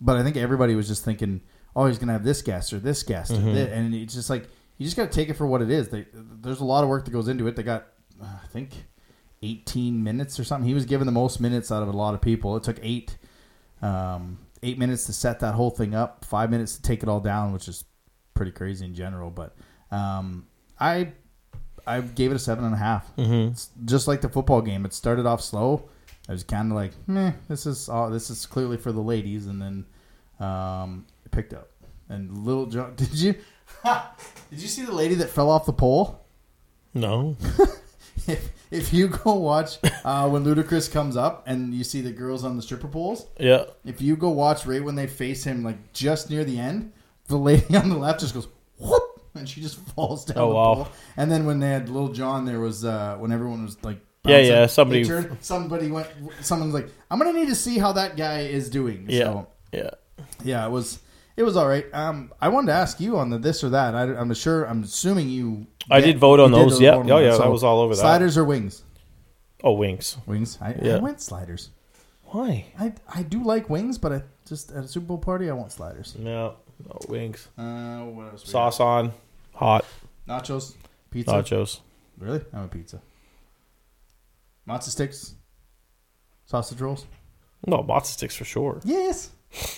but 0.00 0.16
I 0.16 0.22
think 0.22 0.38
everybody 0.38 0.74
was 0.74 0.88
just 0.88 1.04
thinking, 1.04 1.42
oh, 1.76 1.84
he's 1.84 1.98
going 1.98 2.06
to 2.06 2.14
have 2.14 2.24
this 2.24 2.40
guest 2.40 2.72
or 2.72 2.78
this 2.78 3.02
guest, 3.02 3.30
or 3.32 3.34
thi- 3.52 3.70
and 3.72 3.94
it's 3.94 4.14
just 4.14 4.30
like 4.30 4.48
you 4.78 4.86
just 4.86 4.96
got 4.96 5.12
to 5.12 5.14
take 5.14 5.28
it 5.28 5.34
for 5.34 5.46
what 5.46 5.60
it 5.60 5.70
is. 5.70 5.90
They, 5.90 6.06
there's 6.14 6.60
a 6.60 6.64
lot 6.64 6.82
of 6.82 6.88
work 6.88 7.04
that 7.04 7.10
goes 7.10 7.28
into 7.28 7.46
it. 7.46 7.56
They 7.56 7.62
got, 7.62 7.88
uh, 8.22 8.24
I 8.42 8.46
think, 8.46 8.70
18 9.42 10.02
minutes 10.02 10.40
or 10.40 10.44
something. 10.44 10.66
He 10.66 10.72
was 10.72 10.86
given 10.86 11.04
the 11.04 11.12
most 11.12 11.40
minutes 11.42 11.70
out 11.70 11.82
of 11.82 11.88
a 11.90 11.92
lot 11.92 12.14
of 12.14 12.22
people. 12.22 12.56
It 12.56 12.62
took 12.62 12.78
eight, 12.82 13.18
um, 13.82 14.38
eight 14.62 14.78
minutes 14.78 15.06
to 15.06 15.12
set 15.12 15.40
that 15.40 15.54
whole 15.54 15.70
thing 15.70 15.94
up, 15.94 16.24
five 16.24 16.50
minutes 16.50 16.76
to 16.76 16.82
take 16.82 17.02
it 17.02 17.08
all 17.08 17.20
down, 17.20 17.52
which 17.52 17.68
is 17.68 17.84
pretty 18.34 18.52
crazy 18.52 18.84
in 18.84 18.94
general. 18.94 19.30
But 19.30 19.56
um, 19.90 20.46
I, 20.78 21.12
I 21.86 22.00
gave 22.00 22.30
it 22.30 22.34
a 22.34 22.38
seven 22.38 22.64
and 22.64 22.74
a 22.74 22.78
half. 22.78 23.10
It's 23.16 23.70
just 23.84 24.08
like 24.08 24.20
the 24.20 24.28
football 24.28 24.60
game. 24.62 24.84
It 24.84 24.92
started 24.92 25.26
off 25.26 25.40
slow. 25.42 25.88
I 26.28 26.32
was 26.32 26.44
kind 26.44 26.70
of 26.70 26.76
like, 26.76 26.92
meh, 27.06 27.32
this 27.48 27.64
is 27.64 27.88
all, 27.88 28.10
this 28.10 28.28
is 28.28 28.44
clearly 28.44 28.76
for 28.76 28.92
the 28.92 29.00
ladies, 29.00 29.46
and 29.46 29.62
then 29.62 29.86
um, 30.46 31.06
it 31.24 31.32
picked 31.32 31.54
up. 31.54 31.70
And 32.10 32.44
Lil 32.44 32.66
Jon, 32.66 32.94
did 32.96 33.14
you 33.14 33.34
did 34.50 34.60
you 34.60 34.68
see 34.68 34.84
the 34.84 34.94
lady 34.94 35.14
that 35.16 35.30
fell 35.30 35.50
off 35.50 35.66
the 35.66 35.72
pole? 35.72 36.24
no, 36.94 37.36
If 38.28 38.52
if 38.70 38.92
you 38.92 39.08
go 39.08 39.34
watch 39.34 39.78
uh, 40.04 40.28
when 40.28 40.44
Ludacris 40.44 40.90
comes 40.92 41.16
up 41.16 41.44
and 41.46 41.72
you 41.74 41.82
see 41.84 42.00
the 42.02 42.10
girls 42.12 42.44
on 42.44 42.56
the 42.56 42.62
stripper 42.62 42.88
poles, 42.88 43.26
yeah, 43.40 43.64
if 43.84 44.02
you 44.02 44.16
go 44.16 44.28
watch 44.28 44.66
right 44.66 44.82
when 44.84 44.94
they 44.94 45.06
face 45.06 45.44
him, 45.44 45.64
like 45.64 45.92
just 45.94 46.28
near 46.30 46.44
the 46.44 46.58
end, 46.58 46.92
the 47.26 47.36
lady 47.38 47.74
on 47.82 47.88
the 47.88 47.96
left 47.96 48.20
just 48.20 48.34
goes 48.34 48.46
whoop, 48.78 49.02
and 49.34 49.48
she 49.48 49.60
just 49.62 49.76
falls 49.94 50.24
down 50.26 50.36
Oh, 50.38 50.48
the 50.50 50.54
wow. 50.54 50.74
pole. 50.74 50.88
And 51.16 51.30
then 51.30 51.46
when 51.46 51.58
they 51.58 51.70
had 51.70 51.88
Lil 51.88 52.08
Jon, 52.08 52.44
there 52.44 52.60
was 52.60 52.84
uh, 52.84 53.16
when 53.18 53.32
everyone 53.32 53.64
was 53.64 53.82
like, 53.82 53.98
Yeah, 54.24 54.36
bouncing, 54.36 54.52
yeah, 54.52 54.66
somebody- 54.66 55.04
turned- 55.04 55.36
somebody 55.40 55.90
went, 55.90 56.08
someone's 56.42 56.74
like, 56.74 56.88
I'm 57.10 57.18
gonna 57.18 57.32
need 57.32 57.48
to 57.48 57.54
see 57.54 57.78
how 57.78 57.92
that 57.92 58.16
guy 58.16 58.40
is 58.40 58.68
doing. 58.68 59.06
yeah, 59.08 59.24
So, 59.24 59.46
yeah. 59.72 59.90
yeah, 60.44 60.66
it 60.66 60.70
was 60.70 60.98
it 61.38 61.44
was 61.44 61.56
all 61.56 61.68
right. 61.68 61.86
Um, 61.94 62.32
I 62.40 62.48
wanted 62.48 62.66
to 62.66 62.72
ask 62.72 62.98
you 63.00 63.16
on 63.16 63.30
the 63.30 63.38
this 63.38 63.62
or 63.62 63.68
that. 63.70 63.94
I, 63.94 64.02
I'm 64.02 64.34
sure. 64.34 64.64
I'm 64.64 64.82
assuming 64.82 65.28
you. 65.30 65.68
I 65.88 66.00
did 66.00 66.18
vote 66.18 66.40
on 66.40 66.50
those. 66.50 66.80
Yeah, 66.80 66.96
oh, 66.96 67.18
yeah, 67.20 67.36
I 67.36 67.46
was 67.46 67.62
all 67.62 67.80
over 67.80 67.94
that. 67.94 68.00
Sliders 68.00 68.36
or 68.36 68.44
wings? 68.44 68.82
Oh, 69.62 69.72
wings. 69.72 70.16
Wings. 70.26 70.58
I, 70.60 70.70
I 70.70 70.78
Yeah. 70.82 70.98
went 70.98 71.20
sliders. 71.20 71.70
Why? 72.24 72.66
I 72.78 72.92
I 73.08 73.22
do 73.22 73.42
like 73.42 73.70
wings, 73.70 73.98
but 73.98 74.12
I 74.12 74.22
just 74.48 74.72
at 74.72 74.82
a 74.84 74.88
Super 74.88 75.06
Bowl 75.06 75.18
party 75.18 75.48
I 75.48 75.52
want 75.52 75.70
sliders. 75.70 76.16
No, 76.18 76.56
no 76.84 76.98
wings. 77.08 77.46
Uh, 77.56 78.00
what 78.00 78.32
else? 78.32 78.44
Sauce 78.44 78.80
on, 78.80 79.12
hot 79.54 79.84
nachos, 80.28 80.74
pizza. 81.10 81.32
nachos. 81.32 81.80
Really? 82.18 82.44
I'm 82.52 82.64
a 82.64 82.68
pizza. 82.68 83.00
Mozza 84.68 84.90
sticks, 84.90 85.34
sausage 86.46 86.80
rolls. 86.80 87.06
No, 87.66 87.78
mozza 87.78 88.06
sticks 88.06 88.34
for 88.36 88.44
sure. 88.44 88.80
Yes, 88.84 89.30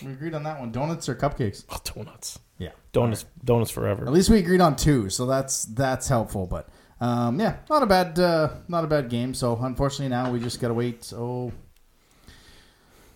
we 0.05 0.13
agreed 0.13 0.35
on 0.35 0.43
that 0.45 0.59
one. 0.59 0.73
Donuts 0.73 1.09
or 1.09 1.15
cupcakes? 1.15 1.65
Oh, 1.71 1.79
donuts. 1.85 2.39
Yeah, 2.59 2.71
Donuts. 2.93 3.25
Donuts 3.45 3.71
forever. 3.71 4.07
At 4.07 4.13
least 4.13 4.29
we 4.29 4.39
agreed 4.39 4.61
on 4.61 4.77
two, 4.77 5.09
so 5.11 5.27
that's 5.27 5.65
that's 5.65 6.09
helpful. 6.09 6.47
But 6.47 6.69
um, 7.01 7.41
yeah, 7.41 7.57
not 7.71 7.83
a 7.83 7.87
bad 7.87 8.19
uh, 8.19 8.51
not 8.69 8.85
a 8.85 8.87
bad 8.87 9.09
game. 9.09 9.33
So 9.35 9.57
unfortunately 9.57 10.09
now 10.09 10.31
we 10.31 10.41
just 10.41 10.61
gotta 10.61 10.75
wait 10.75 11.13
oh 11.17 11.53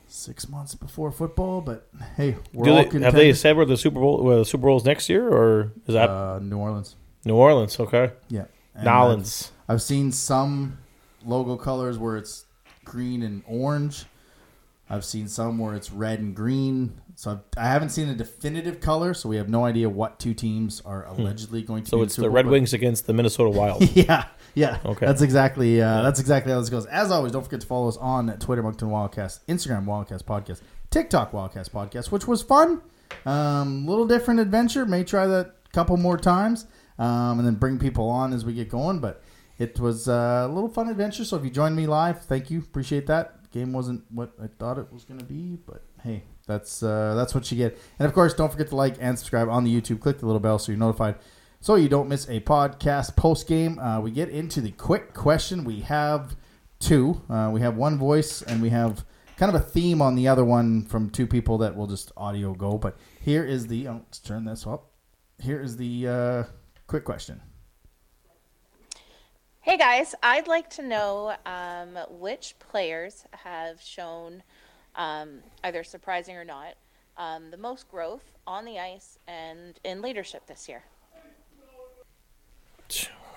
six 0.09 0.49
months 0.49 0.75
before 0.75 1.11
football. 1.11 1.61
But 1.61 1.89
hey, 2.17 2.37
we're 2.53 2.65
Do 2.65 2.71
all 2.73 2.85
they, 2.89 3.01
have 3.01 3.15
they 3.15 3.33
said 3.33 3.56
where 3.56 3.67
the 3.67 3.77
Super 3.77 4.01
Bowl 4.01 4.23
where 4.23 4.37
the 4.39 4.45
Super 4.45 4.62
Bowl 4.67 4.77
is 4.77 4.85
next 4.85 5.09
year, 5.09 5.29
or 5.29 5.73
is 5.87 5.95
that 5.95 6.09
uh, 6.09 6.39
New 6.41 6.56
Orleans? 6.56 6.97
New 7.25 7.37
Orleans? 7.37 7.79
Okay, 7.81 8.12
Yeah, 8.29 8.45
And 8.75 8.85
Nolans. 8.85 9.51
I've 9.69 9.83
seen 9.83 10.12
some 10.12 10.79
logo 11.25 11.56
colors 11.56 11.99
where 11.99 12.17
it's 12.17 12.45
green 12.85 13.23
and 13.23 13.43
orange. 13.47 14.05
I've 14.94 15.05
seen 15.05 15.26
some 15.26 15.58
where 15.58 15.75
it's 15.75 15.91
red 15.91 16.20
and 16.20 16.35
green. 16.35 17.00
So 17.17 17.32
I've, 17.32 17.41
I 17.56 17.67
haven't 17.67 17.91
seen 17.91 18.08
a 18.08 18.14
definitive 18.14 18.81
color, 18.81 19.12
so 19.12 19.29
we 19.29 19.37
have 19.37 19.49
no 19.49 19.64
idea 19.64 19.88
what 19.88 20.19
two 20.19 20.35
teams 20.35 20.81
are 20.82 21.06
allegedly 21.06 21.62
going 21.62 21.85
to. 21.85 21.91
Hmm. 21.91 21.96
So 21.96 22.02
it's 22.02 22.17
the 22.17 22.23
Bowl, 22.23 22.31
Red 22.31 22.46
Wings 22.46 22.73
against 22.73 23.06
the 23.06 23.12
Minnesota 23.12 23.50
Wild. 23.50 23.82
yeah, 23.96 24.26
yeah. 24.55 24.79
Okay. 24.85 25.06
That's 25.06 25.23
exactly 25.23 25.82
uh, 25.82 26.02
that's 26.02 26.20
exactly 26.20 26.52
how 26.52 26.60
this 26.60 26.70
goes. 26.70 26.86
As 26.86 27.10
always, 27.10 27.32
don't 27.32 27.43
forget 27.43 27.60
to 27.60 27.67
follow 27.67 27.89
us 27.89 27.96
on 27.96 28.36
Twitter, 28.39 28.63
Moncton 28.63 28.89
Wildcast, 28.89 29.41
Instagram, 29.46 29.84
Wildcast 29.84 30.24
Podcast, 30.24 30.60
TikTok, 30.91 31.32
Wildcast 31.32 31.70
Podcast, 31.70 32.10
which 32.10 32.27
was 32.27 32.43
fun. 32.43 32.81
Um, 33.27 33.86
little 33.86 34.06
different 34.06 34.41
adventure. 34.41 34.86
May 34.86 35.05
try 35.05 35.27
that 35.27 35.46
a 35.46 35.70
couple 35.72 35.96
more 35.96 36.17
times, 36.17 36.67
um, 36.98 37.39
and 37.39 37.46
then 37.46 37.55
bring 37.55 37.79
people 37.79 38.08
on 38.08 38.32
as 38.32 38.44
we 38.44 38.55
get 38.55 38.69
going. 38.69 38.98
But 39.01 39.22
it 39.58 39.79
was 39.79 40.08
uh, 40.08 40.46
a 40.48 40.53
little 40.53 40.69
fun 40.69 40.89
adventure. 40.89 41.24
So 41.24 41.36
if 41.36 41.44
you 41.44 41.51
joined 41.51 41.77
me 41.77 41.86
live, 41.86 42.22
thank 42.22 42.51
you. 42.51 42.58
Appreciate 42.58 43.06
that. 43.06 43.36
Game 43.55 43.73
wasn't 43.73 44.03
what 44.11 44.32
I 44.43 44.49
thought 44.58 44.79
it 44.79 44.93
was 44.93 45.05
going 45.05 45.20
to 45.20 45.25
be, 45.25 45.56
but 45.65 45.84
hey, 46.03 46.25
that's 46.44 46.82
uh, 46.82 47.15
that's 47.15 47.37
what 47.37 47.51
you 47.53 47.56
get. 47.56 47.79
And 48.01 48.06
of 48.06 48.13
course, 48.13 48.34
don't 48.34 48.51
forget 48.51 48.69
to 48.70 48.77
like 48.77 48.96
and 49.01 49.17
subscribe 49.17 49.49
on 49.49 49.63
the 49.63 49.81
YouTube. 49.81 50.01
Click 50.01 50.19
the 50.19 50.27
little 50.27 50.41
bell 50.41 50.58
so 50.58 50.73
you're 50.73 50.79
notified 50.79 51.15
so 51.61 51.77
you 51.77 51.89
don't 51.89 52.08
miss 52.08 52.29
a 52.29 52.41
podcast 52.41 53.15
post 53.15 53.46
game. 53.46 53.79
Uh, 53.79 54.01
we 54.01 54.11
get 54.11 54.29
into 54.29 54.61
the 54.61 54.73
quick 54.73 55.15
question. 55.15 55.63
We 55.63 55.81
have 55.82 56.37
two. 56.81 57.23
Uh, 57.31 57.51
we 57.55 57.61
have 57.61 57.77
one 57.77 57.96
voice, 57.96 58.43
and 58.43 58.61
we 58.61 58.70
have 58.70 59.05
kind 59.37 59.55
of 59.55 59.58
a 59.58 59.65
theme 59.65 60.03
on 60.03 60.17
the 60.17 60.27
other 60.27 60.44
one 60.44 60.84
from 60.84 61.08
two 61.08 61.27
people 61.29 61.56
that 61.58 61.77
will 61.77 61.87
just 61.87 62.11
audio 62.17 62.55
go. 62.55 62.77
But 62.77 62.99
here 63.20 63.44
is 63.44 63.69
the. 63.69 63.87
Oh, 63.87 64.01
let's 64.05 64.19
turn 64.19 64.44
this 64.44 64.67
up. 64.67 64.91
Here 65.39 65.61
is 65.61 65.77
the 65.77 66.08
uh, 66.08 66.43
quick 66.89 67.05
question. 67.05 67.41
Hey 69.65 69.79
guys, 69.79 70.15
I'd 70.23 70.47
like 70.47 70.69
to 70.71 70.83
know 70.83 71.35
um, 71.47 71.97
which 72.11 72.55
players 72.59 73.25
have 73.33 73.81
shown, 73.81 74.43
um, 74.94 75.39
either 75.63 75.83
surprising 75.85 76.37
or 76.37 76.44
not, 76.44 76.75
um, 77.17 77.51
the 77.51 77.56
most 77.56 77.91
growth 77.91 78.25
on 78.47 78.67
the 78.67 78.79
ice 78.79 79.19
and 79.27 79.79
in 79.83 80.03
leadership 80.03 80.47
this 80.47 80.69
year. 80.69 80.83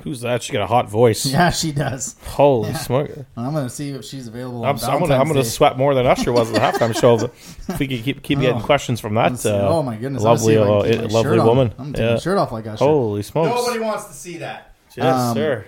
Who's 0.03 0.19
that? 0.22 0.43
She 0.43 0.51
got 0.51 0.62
a 0.63 0.67
hot 0.67 0.89
voice. 0.89 1.25
Yeah, 1.31 1.50
she 1.50 1.72
does. 1.72 2.17
Holy 2.25 2.74
smoke! 2.74 3.10
I'm 3.38 3.53
going 3.53 3.63
to 3.65 3.69
see 3.69 3.91
if 3.91 4.03
she's 4.03 4.27
available. 4.27 4.65
I'm, 4.65 4.75
on 4.75 4.84
I'm 4.84 5.00
gonna 5.00 5.15
I'm 5.17 5.27
gonna 5.27 5.43
sweat 5.46 5.77
more 5.77 5.96
than 5.96 6.05
Usher 6.05 6.31
was 6.34 6.50
at 6.51 6.53
the 6.55 6.60
halftime 6.60 6.93
show. 7.00 7.15
If 7.69 7.79
we 7.79 7.88
could 7.88 8.03
keep 8.03 8.22
keep 8.22 8.39
getting 8.39 8.62
Oh. 8.62 8.65
questions 8.65 9.00
from 9.00 9.15
that, 9.15 9.39
see. 9.39 9.50
uh, 9.50 9.69
oh 9.69 9.81
my 9.81 9.96
goodness! 9.96 10.22
Lovely 10.24 10.53
see 10.55 10.60
if 10.60 11.00
uh, 11.00 11.07
lovely 11.07 11.22
shirt 11.24 11.39
on. 11.39 11.48
woman. 11.48 11.74
I'm 11.79 11.93
taking 11.93 12.10
Yeah. 12.10 12.19
shirt 12.19 12.38
off 12.38 12.51
like 12.51 12.67
Usher. 12.67 12.84
Holy 12.84 13.24
smokes! 13.24 13.50
Nobody 13.50 13.79
wants 13.79 14.05
to 14.05 14.13
see 14.13 14.38
that. 14.38 14.75
yes, 14.96 15.05
Um, 15.15 15.34
sir. 15.36 15.65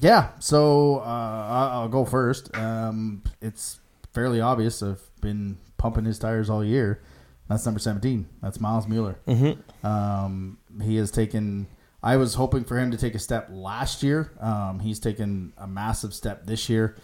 Yeah, 0.00 0.30
so 0.38 0.98
uh, 1.00 1.70
I'll 1.72 1.88
go 1.88 2.04
first. 2.04 2.54
Um, 2.56 3.22
it's 3.40 3.80
fairly 4.12 4.40
obvious. 4.40 4.82
I've 4.82 5.02
been 5.20 5.56
pumping 5.78 6.04
his 6.04 6.18
tires 6.18 6.50
all 6.50 6.64
year. 6.64 7.00
That's 7.48 7.64
number 7.64 7.78
17. 7.80 8.26
That's 8.42 8.60
Miles 8.60 8.86
Mueller. 8.88 9.18
Mm-hmm. 9.26 9.86
Um, 9.86 10.58
he 10.82 10.96
has 10.96 11.10
taken. 11.10 11.66
I 12.02 12.16
was 12.16 12.34
hoping 12.34 12.64
for 12.64 12.78
him 12.78 12.90
to 12.90 12.96
take 12.96 13.14
a 13.14 13.18
step 13.18 13.48
last 13.50 14.02
year. 14.02 14.32
Um, 14.40 14.80
he's 14.80 14.98
taken 15.00 15.52
a 15.56 15.66
massive 15.66 16.12
step 16.14 16.44
this 16.46 16.68
year. 16.68 16.96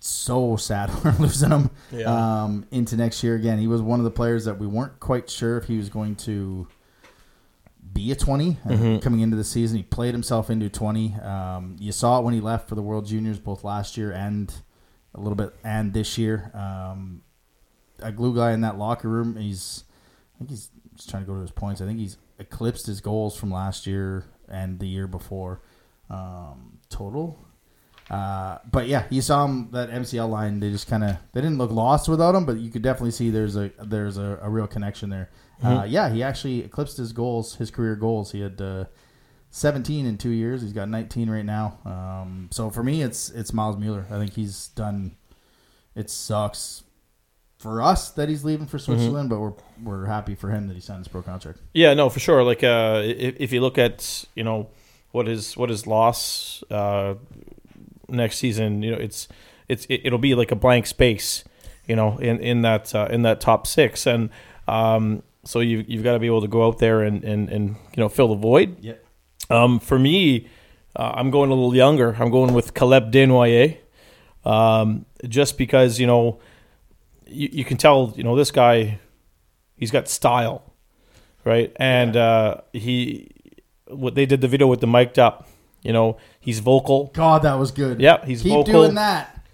So 0.00 0.56
sad 0.56 0.90
we're 1.04 1.12
losing 1.18 1.50
him 1.50 1.70
Yeah. 1.90 2.42
um, 2.42 2.66
into 2.70 2.96
next 2.96 3.22
year 3.22 3.36
again. 3.36 3.58
He 3.58 3.66
was 3.66 3.80
one 3.80 4.00
of 4.00 4.04
the 4.04 4.10
players 4.10 4.44
that 4.44 4.58
we 4.58 4.66
weren't 4.66 5.00
quite 5.00 5.30
sure 5.30 5.56
if 5.56 5.64
he 5.64 5.78
was 5.78 5.88
going 5.88 6.16
to 6.16 6.66
be 7.94 8.10
a 8.12 8.16
20 8.16 8.58
uh, 8.64 8.98
coming 9.00 9.20
into 9.20 9.36
the 9.36 9.44
season. 9.44 9.76
He 9.78 9.82
played 9.82 10.12
himself 10.12 10.50
into 10.50 10.68
20. 10.68 11.14
Um, 11.14 11.76
you 11.78 11.92
saw 11.92 12.18
it 12.18 12.24
when 12.24 12.34
he 12.34 12.40
left 12.40 12.68
for 12.68 12.74
the 12.74 12.82
World 12.82 13.06
Juniors 13.06 13.38
both 13.38 13.64
last 13.64 13.96
year 13.96 14.10
and 14.12 14.52
a 15.14 15.20
little 15.20 15.36
bit 15.36 15.54
and 15.64 15.92
this 15.92 16.18
year. 16.18 16.50
Um, 16.54 17.22
a 18.00 18.12
glue 18.12 18.34
guy 18.34 18.52
in 18.52 18.60
that 18.62 18.76
locker 18.76 19.08
room. 19.08 19.36
He's 19.36 19.84
I 20.34 20.38
think 20.38 20.50
he's 20.50 20.70
just 20.96 21.08
trying 21.08 21.22
to 21.22 21.26
go 21.26 21.34
to 21.34 21.40
his 21.40 21.50
points. 21.50 21.80
I 21.80 21.86
think 21.86 21.98
he's 21.98 22.16
eclipsed 22.38 22.86
his 22.86 23.00
goals 23.00 23.36
from 23.36 23.50
last 23.50 23.86
year 23.86 24.24
and 24.48 24.78
the 24.78 24.86
year 24.86 25.06
before 25.06 25.62
um, 26.10 26.78
total. 26.90 27.38
Uh, 28.10 28.58
but 28.70 28.86
yeah, 28.86 29.06
you 29.08 29.22
saw 29.22 29.44
him 29.46 29.70
that 29.70 29.90
MCL 29.90 30.28
line. 30.28 30.60
They 30.60 30.70
just 30.70 30.88
kind 30.88 31.04
of 31.04 31.16
they 31.32 31.40
didn't 31.40 31.58
look 31.58 31.70
lost 31.70 32.08
without 32.08 32.34
him, 32.34 32.44
but 32.44 32.58
you 32.58 32.70
could 32.70 32.82
definitely 32.82 33.12
see 33.12 33.30
there's 33.30 33.56
a 33.56 33.70
there's 33.82 34.18
a, 34.18 34.38
a 34.42 34.50
real 34.50 34.66
connection 34.66 35.08
there. 35.08 35.30
Uh, 35.62 35.84
yeah, 35.88 36.10
he 36.10 36.22
actually 36.22 36.64
eclipsed 36.64 36.96
his 36.96 37.12
goals, 37.12 37.56
his 37.56 37.70
career 37.70 37.96
goals. 37.96 38.32
He 38.32 38.40
had 38.40 38.60
uh, 38.60 38.84
17 39.50 40.04
in 40.04 40.18
two 40.18 40.30
years. 40.30 40.62
He's 40.62 40.72
got 40.72 40.88
19 40.88 41.30
right 41.30 41.44
now. 41.44 41.78
Um, 41.84 42.48
so 42.50 42.70
for 42.70 42.82
me, 42.82 43.02
it's 43.02 43.30
it's 43.30 43.52
Miles 43.52 43.76
Mueller. 43.76 44.06
I 44.10 44.18
think 44.18 44.34
he's 44.34 44.68
done. 44.68 45.16
It 45.94 46.10
sucks 46.10 46.82
for 47.64 47.80
us 47.80 48.10
that 48.10 48.28
he's 48.28 48.44
leaving 48.44 48.66
for 48.66 48.78
Switzerland, 48.78 49.30
but 49.30 49.38
we're 49.38 49.54
we're 49.82 50.06
happy 50.06 50.34
for 50.34 50.50
him 50.50 50.68
that 50.68 50.74
he 50.74 50.80
signed 50.80 50.98
his 50.98 51.08
pro 51.08 51.22
contract. 51.22 51.60
Yeah, 51.72 51.94
no, 51.94 52.10
for 52.10 52.20
sure. 52.20 52.42
Like, 52.42 52.62
uh, 52.62 53.00
if, 53.04 53.36
if 53.38 53.52
you 53.52 53.60
look 53.60 53.78
at 53.78 54.24
you 54.34 54.44
know 54.44 54.68
what 55.12 55.26
his 55.26 55.56
what 55.56 55.70
his 55.70 55.86
loss 55.86 56.62
uh, 56.70 57.14
next 58.08 58.38
season, 58.38 58.82
you 58.82 58.90
know, 58.90 58.98
it's 58.98 59.28
it's 59.68 59.86
it, 59.86 60.02
it'll 60.04 60.18
be 60.18 60.34
like 60.34 60.50
a 60.50 60.56
blank 60.56 60.86
space, 60.86 61.44
you 61.86 61.96
know, 61.96 62.18
in 62.18 62.38
in 62.40 62.62
that 62.62 62.94
uh, 62.94 63.08
in 63.10 63.22
that 63.22 63.40
top 63.40 63.66
six, 63.66 64.06
and 64.06 64.30
um, 64.68 65.22
so 65.44 65.60
you 65.60 65.84
you've 65.86 66.02
got 66.02 66.12
to 66.14 66.18
be 66.18 66.26
able 66.26 66.42
to 66.42 66.48
go 66.48 66.66
out 66.66 66.78
there 66.78 67.02
and 67.02 67.24
and 67.24 67.48
and 67.48 67.68
you 67.68 67.98
know 67.98 68.08
fill 68.08 68.28
the 68.28 68.34
void. 68.34 68.76
Yeah. 68.80 68.94
Um, 69.50 69.78
for 69.78 69.98
me, 69.98 70.48
uh, 70.96 71.12
I'm 71.14 71.30
going 71.30 71.50
a 71.50 71.54
little 71.54 71.74
younger. 71.74 72.16
I'm 72.18 72.30
going 72.30 72.54
with 72.54 72.74
Caleb 72.74 73.12
Desnoyers, 73.12 73.76
um, 74.44 75.06
just 75.28 75.58
because 75.58 76.00
you 76.00 76.06
know 76.06 76.40
you, 77.26 77.48
you 77.52 77.64
can 77.64 77.76
tell 77.76 78.12
you 78.16 78.24
know 78.24 78.36
this 78.36 78.50
guy, 78.50 78.98
he's 79.76 79.90
got 79.90 80.08
style, 80.08 80.72
right? 81.44 81.72
And 81.76 82.16
uh, 82.16 82.62
he 82.72 83.30
what 83.88 84.14
they 84.14 84.26
did 84.26 84.40
the 84.40 84.48
video 84.48 84.66
with 84.66 84.80
the 84.80 84.86
mic'd 84.86 85.18
up. 85.18 85.48
You 85.82 85.92
know, 85.92 86.16
he's 86.40 86.60
vocal. 86.60 87.10
God, 87.12 87.42
that 87.42 87.58
was 87.58 87.70
good. 87.70 88.00
Yeah, 88.00 88.24
he's 88.24 88.42
keep 88.42 88.52
vocal. 88.52 88.72
doing 88.72 88.94
that. 88.94 89.46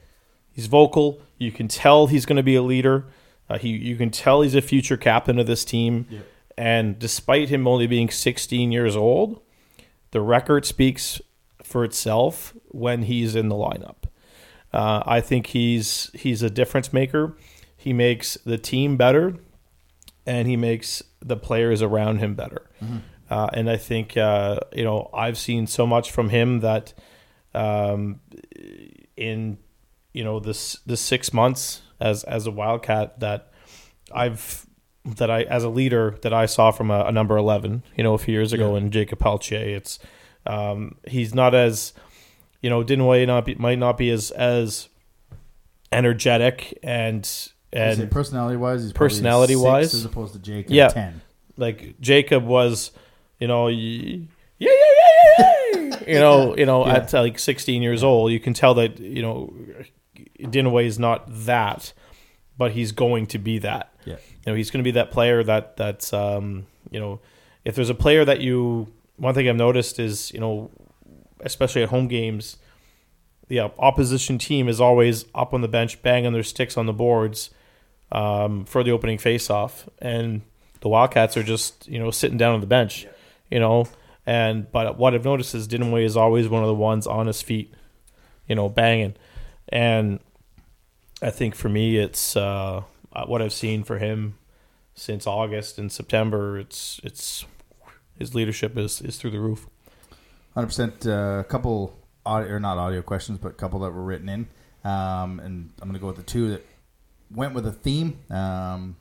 He's 0.52 0.66
vocal. 0.66 1.20
You 1.38 1.50
can 1.50 1.68
tell 1.68 2.06
he's 2.06 2.24
going 2.26 2.36
to 2.36 2.42
be 2.42 2.54
a 2.54 2.62
leader. 2.62 3.06
Uh, 3.50 3.58
he, 3.58 3.70
you 3.70 3.96
can 3.96 4.10
tell 4.10 4.42
he's 4.42 4.54
a 4.54 4.62
future 4.62 4.96
captain 4.96 5.38
of 5.40 5.46
this 5.46 5.64
team. 5.64 6.06
Yep. 6.08 6.26
And 6.56 6.98
despite 6.98 7.48
him 7.48 7.66
only 7.66 7.88
being 7.88 8.10
16 8.10 8.70
years 8.70 8.94
old, 8.94 9.40
the 10.12 10.20
record 10.20 10.64
speaks 10.64 11.20
for 11.62 11.84
itself 11.84 12.54
when 12.68 13.02
he's 13.02 13.34
in 13.34 13.48
the 13.48 13.56
lineup. 13.56 13.96
Uh, 14.72 15.02
I 15.04 15.20
think 15.20 15.48
he's 15.48 16.10
he's 16.14 16.42
a 16.42 16.50
difference 16.50 16.92
maker. 16.92 17.36
He 17.76 17.92
makes 17.92 18.34
the 18.44 18.56
team 18.56 18.96
better, 18.96 19.36
and 20.26 20.46
he 20.46 20.56
makes 20.56 21.02
the 21.20 21.36
players 21.36 21.82
around 21.82 22.18
him 22.18 22.34
better. 22.34 22.70
Uh, 23.28 23.48
and 23.52 23.68
I 23.68 23.76
think 23.76 24.16
uh, 24.16 24.60
you 24.72 24.84
know 24.84 25.10
I've 25.12 25.38
seen 25.38 25.66
so 25.66 25.88
much 25.88 26.12
from 26.12 26.28
him 26.28 26.60
that 26.60 26.94
um, 27.52 28.20
in 29.16 29.58
you 30.12 30.22
know 30.22 30.38
this 30.38 30.78
this 30.86 31.00
six 31.00 31.32
months 31.32 31.82
as 32.00 32.24
as 32.24 32.46
a 32.46 32.50
Wildcat 32.50 33.20
that 33.20 33.52
I've 34.12 34.66
that 35.04 35.30
I 35.30 35.42
as 35.42 35.64
a 35.64 35.68
leader 35.68 36.16
that 36.22 36.32
I 36.32 36.46
saw 36.46 36.70
from 36.70 36.90
a, 36.90 37.04
a 37.04 37.12
number 37.12 37.36
eleven 37.36 37.82
you 37.96 38.02
know 38.04 38.14
a 38.14 38.18
few 38.18 38.32
years 38.34 38.52
ago 38.52 38.72
Yeah. 38.72 38.78
in 38.82 38.90
Jakob 38.90 39.18
Pelletier. 39.18 39.76
It's 39.76 39.98
um, 40.46 40.96
he's 41.06 41.34
not 41.34 41.54
as 41.54 41.92
you 42.62 42.70
know 42.70 42.82
Desnoyers 42.84 43.26
not 43.26 43.44
be, 43.46 43.54
might 43.56 43.78
not 43.78 43.96
be 43.98 44.10
as 44.10 44.30
as 44.32 44.88
energetic 45.92 46.78
and 46.82 47.28
and 47.72 48.10
personality 48.10 48.56
wise, 48.56 48.82
he's 48.82 48.92
Personality-wise? 48.92 49.94
as 49.94 50.04
opposed 50.04 50.32
to 50.32 50.38
Jacob. 50.40 50.72
Yeah. 50.72 50.88
ten. 50.88 51.20
like 51.56 52.00
Jacob 52.00 52.44
was, 52.44 52.90
you 53.38 53.46
know, 53.46 53.68
yeah, 53.68 54.16
yeah, 54.58 54.68
yeah, 54.68 54.74
yeah, 55.38 55.74
yeah. 55.74 56.00
you 56.08 56.18
know, 56.18 56.56
you 56.56 56.66
know, 56.66 56.84
Yeah. 56.86 56.94
at 56.96 57.12
like 57.12 57.38
16 57.38 57.80
years 57.80 58.02
old, 58.02 58.32
you 58.32 58.40
can 58.40 58.54
tell 58.54 58.74
that 58.74 58.98
you 58.98 59.22
know, 59.22 59.52
Desnoyers 60.42 60.86
is 60.86 60.98
not 60.98 61.24
that, 61.28 61.92
but 62.56 62.72
he's 62.72 62.92
going 62.92 63.26
to 63.26 63.38
be 63.38 63.58
that. 63.58 63.92
Yeah. 64.04 64.16
You 64.44 64.52
know, 64.52 64.54
he's 64.54 64.70
going 64.70 64.82
to 64.82 64.84
be 64.84 64.92
that 64.92 65.10
player 65.10 65.42
that 65.44 65.76
that's 65.76 66.12
um, 66.12 66.66
you 66.90 67.00
know, 67.00 67.20
if 67.64 67.74
there's 67.74 67.90
a 67.90 67.94
player 67.94 68.24
that 68.24 68.40
you 68.40 68.88
one 69.16 69.34
thing 69.34 69.48
I've 69.48 69.56
noticed 69.56 69.98
is 69.98 70.32
you 70.32 70.40
know, 70.40 70.70
especially 71.40 71.82
at 71.82 71.90
home 71.90 72.08
games, 72.08 72.56
the 73.48 73.60
opposition 73.60 74.38
team 74.38 74.68
is 74.68 74.80
always 74.80 75.24
up 75.34 75.52
on 75.52 75.60
the 75.60 75.68
bench, 75.68 76.02
banging 76.02 76.32
their 76.32 76.42
sticks 76.42 76.76
on 76.76 76.86
the 76.86 76.92
boards 76.92 77.50
um, 78.12 78.64
for 78.64 78.82
the 78.82 78.90
opening 78.90 79.18
face-off, 79.18 79.88
and 79.98 80.42
the 80.80 80.88
Wildcats 80.88 81.36
are 81.36 81.42
just 81.42 81.88
you 81.88 81.98
know 81.98 82.10
sitting 82.10 82.38
down 82.38 82.54
on 82.54 82.60
the 82.60 82.66
bench, 82.66 83.06
you 83.50 83.58
know. 83.58 83.86
And 84.26 84.70
but 84.70 84.98
what 84.98 85.14
I've 85.14 85.24
noticed 85.24 85.54
is 85.54 85.66
Dinwiddie 85.66 86.04
is 86.04 86.16
always 86.16 86.48
one 86.48 86.62
of 86.62 86.68
the 86.68 86.74
ones 86.74 87.06
on 87.06 87.26
his 87.26 87.42
feet, 87.42 87.72
you 88.46 88.54
know, 88.54 88.68
banging, 88.68 89.14
and 89.68 90.20
I 91.22 91.30
think 91.30 91.54
for 91.54 91.68
me 91.68 91.98
it's 91.98 92.36
uh, 92.36 92.82
what 93.26 93.42
I've 93.42 93.52
seen 93.52 93.84
for 93.84 93.98
him 93.98 94.38
since 94.94 95.26
August 95.26 95.78
and 95.78 95.90
September. 95.90 96.58
It's 96.58 97.00
it's 97.02 97.44
his 98.18 98.34
leadership 98.34 98.76
is 98.76 99.00
is 99.00 99.16
through 99.18 99.30
the 99.30 99.40
roof. 99.40 99.66
Hundred 100.54 100.66
percent. 100.66 101.06
A 101.06 101.44
couple 101.48 101.96
audio 102.24 102.54
or 102.54 102.60
not 102.60 102.78
audio 102.78 103.02
questions, 103.02 103.38
but 103.38 103.48
a 103.48 103.54
couple 103.54 103.80
that 103.80 103.92
were 103.92 104.02
written 104.02 104.28
in. 104.28 104.48
Um, 104.84 105.40
and 105.40 105.70
I'm 105.80 105.88
going 105.88 105.94
to 105.94 105.98
go 105.98 106.06
with 106.06 106.16
the 106.16 106.22
two 106.22 106.50
that 106.50 106.66
went 107.30 107.54
with 107.54 107.66
a 107.66 107.72
theme. 107.72 108.18
Um, 108.30 108.96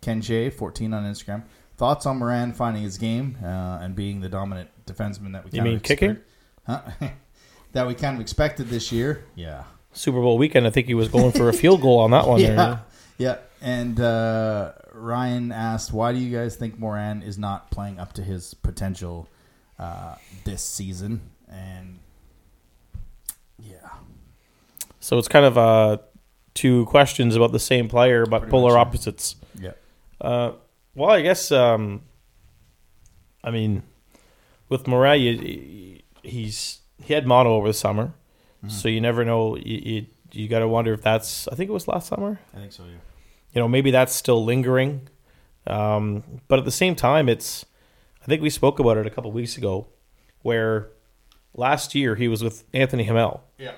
Ken 0.00 0.22
J, 0.22 0.50
14 0.50 0.94
on 0.94 1.04
Instagram. 1.04 1.44
Thoughts 1.76 2.06
on 2.06 2.18
Morin 2.18 2.52
finding 2.52 2.82
his 2.82 2.98
game 2.98 3.36
uh, 3.42 3.78
and 3.80 3.94
being 3.94 4.20
the 4.20 4.28
dominant 4.28 4.70
defenseman 4.86 5.32
that 5.32 5.44
we 5.44 5.50
You 5.52 5.62
mean 5.62 5.76
of 5.76 5.82
kicking? 5.82 6.18
Huh? 6.66 6.82
that 7.72 7.86
we 7.86 7.94
kind 7.94 8.16
of 8.16 8.20
expected 8.20 8.68
this 8.68 8.90
year. 8.90 9.24
Yeah. 9.34 9.64
Super 9.92 10.20
Bowl 10.20 10.38
weekend, 10.38 10.66
I 10.66 10.70
think 10.70 10.86
he 10.86 10.94
was 10.94 11.08
going 11.08 11.32
for 11.32 11.48
a 11.48 11.52
field 11.52 11.80
goal 11.80 11.98
on 11.98 12.10
that 12.12 12.26
one. 12.26 12.40
yeah. 12.40 12.54
there. 12.54 12.80
Yeah. 13.18 13.36
And 13.60 13.98
uh, 14.00 14.72
Ryan 14.92 15.50
asked, 15.52 15.92
why 15.92 16.12
do 16.12 16.18
you 16.18 16.36
guys 16.36 16.56
think 16.56 16.78
Morin 16.78 17.22
is 17.22 17.38
not 17.38 17.70
playing 17.70 17.98
up 17.98 18.12
to 18.14 18.22
his 18.22 18.54
potential 18.54 19.28
uh, 19.78 20.14
this 20.44 20.62
season? 20.62 21.20
And 21.50 21.98
yeah. 23.58 23.90
So 25.00 25.18
it's 25.18 25.28
kind 25.28 25.46
of 25.46 25.58
uh, 25.58 25.98
two 26.54 26.86
questions 26.86 27.34
about 27.34 27.52
the 27.52 27.58
same 27.58 27.88
player, 27.88 28.26
but 28.26 28.40
Pretty 28.40 28.50
polar 28.50 28.78
opposites. 28.78 29.36
Yeah. 29.58 29.72
Uh, 30.20 30.52
well, 30.94 31.10
I 31.10 31.22
guess. 31.22 31.50
Um, 31.50 32.02
I 33.42 33.50
mean, 33.50 33.82
with 34.68 34.86
Morin, 34.86 35.20
you, 35.20 36.00
he's 36.22 36.80
he 37.02 37.14
had 37.14 37.26
mono 37.26 37.54
over 37.54 37.68
the 37.68 37.74
summer, 37.74 38.12
so 38.66 38.88
you 38.88 39.00
never 39.00 39.24
know. 39.24 39.56
You 39.56 39.80
you, 39.84 40.06
you 40.32 40.48
got 40.48 40.60
to 40.60 40.68
wonder 40.68 40.92
if 40.92 41.02
that's. 41.02 41.46
I 41.48 41.54
think 41.54 41.70
it 41.70 41.72
was 41.72 41.86
last 41.86 42.08
summer. 42.08 42.40
I 42.54 42.58
think 42.58 42.72
so, 42.72 42.84
yeah. 42.84 42.98
You 43.54 43.60
know, 43.60 43.68
maybe 43.68 43.90
that's 43.90 44.14
still 44.14 44.44
lingering. 44.44 45.08
Um, 45.66 46.22
but 46.48 46.58
at 46.58 46.64
the 46.64 46.70
same 46.70 46.94
time, 46.94 47.28
it's. 47.28 47.64
I 48.22 48.26
think 48.26 48.42
we 48.42 48.50
spoke 48.50 48.78
about 48.78 48.96
it 48.96 49.06
a 49.06 49.10
couple 49.10 49.30
weeks 49.32 49.56
ago, 49.56 49.86
where 50.42 50.88
last 51.54 51.94
year 51.94 52.14
he 52.16 52.28
was 52.28 52.42
with 52.42 52.64
Anthony 52.74 53.04
Hamel. 53.04 53.42
Yeah. 53.58 53.72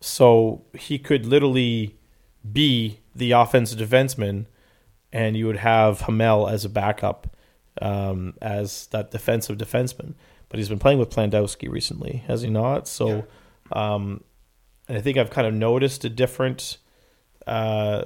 So 0.00 0.64
he 0.74 0.98
could 0.98 1.26
literally 1.26 1.96
be 2.50 3.00
the 3.14 3.32
offensive 3.32 3.78
defenseman, 3.78 4.46
and 5.12 5.36
you 5.36 5.46
would 5.46 5.58
have 5.58 6.02
Hamel 6.02 6.48
as 6.48 6.64
a 6.64 6.68
backup, 6.68 7.36
um, 7.80 8.34
as 8.40 8.86
that 8.88 9.10
defensive 9.10 9.58
defenseman. 9.58 10.14
But 10.48 10.58
he's 10.58 10.68
been 10.68 10.78
playing 10.78 10.98
with 10.98 11.10
Plandowski 11.10 11.68
recently, 11.68 12.24
has 12.26 12.42
he 12.42 12.50
not? 12.50 12.88
So, 12.88 13.26
um, 13.72 14.22
and 14.88 14.96
I 14.96 15.00
think 15.00 15.18
I've 15.18 15.30
kind 15.30 15.46
of 15.46 15.54
noticed 15.54 16.04
a 16.04 16.08
different 16.08 16.78
uh, 17.46 18.04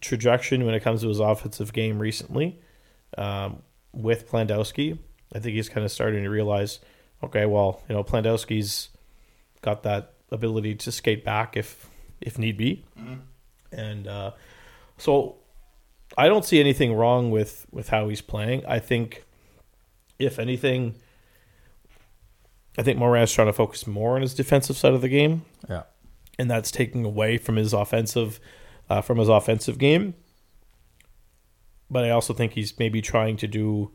trajectory 0.00 0.58
when 0.58 0.74
it 0.74 0.80
comes 0.80 1.02
to 1.02 1.08
his 1.08 1.20
offensive 1.20 1.72
game 1.72 1.98
recently 1.98 2.60
um, 3.16 3.62
with 3.92 4.30
Plandowski. 4.30 4.98
I 5.34 5.38
think 5.38 5.54
he's 5.54 5.68
kind 5.68 5.84
of 5.84 5.92
starting 5.92 6.24
to 6.24 6.30
realize, 6.30 6.80
okay, 7.22 7.46
well, 7.46 7.82
you 7.88 7.94
know, 7.94 8.02
Plandowski's 8.02 8.88
got 9.62 9.82
that 9.84 10.14
ability 10.32 10.74
to 10.76 10.92
skate 10.92 11.24
back 11.24 11.56
if 11.56 11.88
if 12.20 12.38
need 12.38 12.56
be, 12.56 12.84
and 13.72 14.06
uh, 14.06 14.32
so 14.98 15.36
I 16.18 16.28
don't 16.28 16.44
see 16.44 16.60
anything 16.60 16.92
wrong 16.94 17.30
with 17.30 17.66
with 17.70 17.88
how 17.88 18.08
he's 18.08 18.20
playing. 18.20 18.64
I 18.66 18.78
think 18.78 19.24
if 20.18 20.38
anything, 20.38 20.96
I 22.80 22.82
think 22.82 22.96
Morin's 22.98 23.30
trying 23.30 23.48
to 23.48 23.52
focus 23.52 23.86
more 23.86 24.16
on 24.16 24.22
his 24.22 24.32
defensive 24.32 24.74
side 24.74 24.94
of 24.94 25.02
the 25.02 25.08
game, 25.08 25.42
Yeah. 25.68 25.82
and 26.38 26.50
that's 26.50 26.70
taking 26.70 27.04
away 27.04 27.36
from 27.36 27.56
his 27.56 27.74
offensive 27.74 28.40
uh, 28.88 29.02
from 29.02 29.18
his 29.18 29.28
offensive 29.28 29.76
game. 29.76 30.14
But 31.90 32.04
I 32.04 32.10
also 32.10 32.32
think 32.32 32.52
he's 32.52 32.78
maybe 32.78 33.02
trying 33.02 33.36
to 33.38 33.46
do 33.46 33.90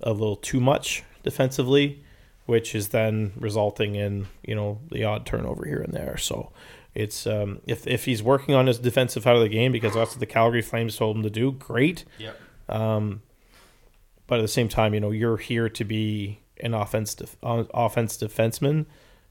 a 0.00 0.12
little 0.12 0.36
too 0.36 0.60
much 0.60 1.02
defensively, 1.22 2.02
which 2.46 2.74
is 2.74 2.88
then 2.88 3.32
resulting 3.36 3.96
in 3.96 4.28
you 4.46 4.54
know 4.54 4.78
the 4.90 5.04
odd 5.04 5.26
turnover 5.26 5.66
here 5.66 5.80
and 5.82 5.92
there. 5.92 6.16
So 6.16 6.52
it's 6.94 7.26
um, 7.26 7.60
if 7.66 7.86
if 7.86 8.04
he's 8.06 8.22
working 8.22 8.54
on 8.54 8.66
his 8.66 8.78
defensive 8.78 9.24
side 9.24 9.36
of 9.36 9.42
the 9.42 9.48
game 9.48 9.72
because 9.72 9.94
that's 9.94 10.12
what 10.12 10.20
the 10.20 10.26
Calgary 10.26 10.62
Flames 10.62 10.96
told 10.96 11.16
him 11.16 11.22
to 11.24 11.30
do, 11.30 11.52
great. 11.52 12.04
Yep. 12.18 12.40
Um, 12.68 13.22
but 14.26 14.38
at 14.38 14.42
the 14.42 14.48
same 14.48 14.68
time, 14.68 14.94
you 14.94 15.00
know, 15.00 15.10
you're 15.10 15.36
here 15.36 15.68
to 15.68 15.84
be 15.84 16.38
an 16.62 16.74
offense 16.74 17.14
def- 17.14 17.36
uh, 17.42 17.64
offense 17.74 18.16
defenseman. 18.16 18.86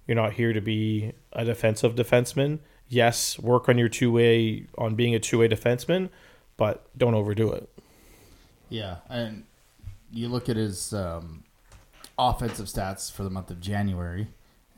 You're 0.07 0.15
not 0.15 0.33
here 0.33 0.53
to 0.53 0.61
be 0.61 1.13
a 1.33 1.45
defensive 1.45 1.95
defenseman. 1.95 2.59
Yes, 2.89 3.39
work 3.39 3.69
on 3.69 3.77
your 3.77 3.88
two 3.89 4.11
way 4.11 4.65
on 4.77 4.95
being 4.95 5.15
a 5.15 5.19
two 5.19 5.38
way 5.39 5.47
defenseman, 5.47 6.09
but 6.57 6.85
don't 6.97 7.13
overdo 7.13 7.51
it. 7.51 7.69
Yeah, 8.69 8.97
and 9.09 9.43
you 10.11 10.27
look 10.27 10.50
at 10.50 10.55
his 10.57 10.93
um, 10.93 11.43
offensive 12.19 12.65
stats 12.67 13.11
for 13.11 13.23
the 13.23 13.29
month 13.29 13.50
of 13.51 13.59
January, 13.61 14.27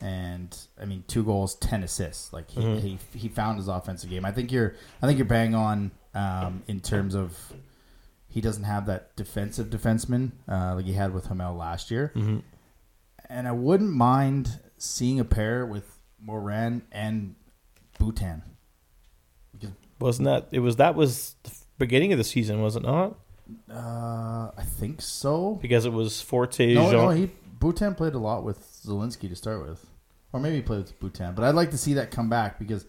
and 0.00 0.56
I 0.80 0.84
mean, 0.84 1.04
two 1.08 1.24
goals, 1.24 1.54
ten 1.56 1.82
assists. 1.82 2.32
Like 2.32 2.50
he, 2.50 2.60
Mhm. 2.60 2.80
he, 2.80 2.98
he 3.18 3.28
found 3.28 3.58
his 3.58 3.68
offensive 3.68 4.10
game. 4.10 4.24
I 4.24 4.30
think 4.30 4.52
you're 4.52 4.74
I 5.02 5.06
think 5.06 5.18
you're 5.18 5.26
bang 5.26 5.54
on 5.54 5.90
um, 6.14 6.62
in 6.68 6.80
terms 6.80 7.14
of 7.16 7.52
he 8.34 8.40
doesn't 8.40 8.64
have 8.64 8.86
that 8.86 9.14
defensive 9.14 9.68
defenseman 9.70 10.32
uh, 10.48 10.74
like 10.74 10.84
he 10.86 10.92
had 10.94 11.14
with 11.14 11.26
Hamel 11.26 11.54
last 11.54 11.90
year, 11.90 12.10
Mm-hmm. 12.16 12.38
and 13.28 13.46
I 13.46 13.52
wouldn't 13.52 13.92
mind 13.92 14.58
seeing 14.76 15.20
a 15.20 15.24
pair 15.24 15.64
with 15.64 15.98
Morin 16.20 16.82
and 16.90 17.36
Bhutan. 17.98 18.42
Wasn't 20.00 20.26
that 20.26 20.48
it 20.50 20.58
was 20.58 20.76
that 20.76 20.94
was 20.96 21.36
the 21.44 21.52
beginning 21.78 22.12
of 22.12 22.18
the 22.18 22.24
season, 22.24 22.60
was 22.60 22.74
it 22.76 22.82
not? 22.82 23.16
Uh, 23.70 24.50
I 24.56 24.62
think 24.64 25.00
so. 25.00 25.58
Because 25.62 25.86
it 25.86 25.92
was 25.92 26.20
Forte, 26.20 26.74
No, 26.74 26.90
Jean- 26.90 26.92
no, 26.92 27.10
he 27.10 27.30
Bhutan 27.60 27.94
played 27.94 28.14
a 28.14 28.18
lot 28.18 28.42
with 28.44 28.58
Zelensky 28.84 29.28
to 29.28 29.36
start 29.36 29.66
with, 29.66 29.86
or 30.32 30.40
maybe 30.40 30.56
he 30.56 30.62
played 30.62 30.80
with 30.80 30.98
Bhutan. 30.98 31.34
But 31.34 31.44
I'd 31.44 31.54
like 31.54 31.70
to 31.70 31.78
see 31.78 31.94
that 31.94 32.10
come 32.10 32.28
back 32.28 32.58
because 32.58 32.86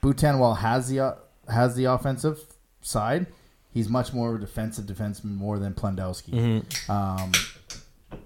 Bhutan, 0.00 0.38
while 0.38 0.54
has 0.54 0.88
the 0.88 1.00
uh, 1.00 1.14
has 1.48 1.74
the 1.74 1.84
offensive 1.86 2.40
side, 2.80 3.26
he's 3.72 3.88
much 3.88 4.12
more 4.12 4.30
of 4.30 4.36
a 4.36 4.38
defensive 4.38 4.86
defenseman 4.86 5.36
more 5.36 5.58
than 5.58 5.74
Plandowski. 5.74 6.30
Mhm. 6.64 6.90
Um, 6.90 7.32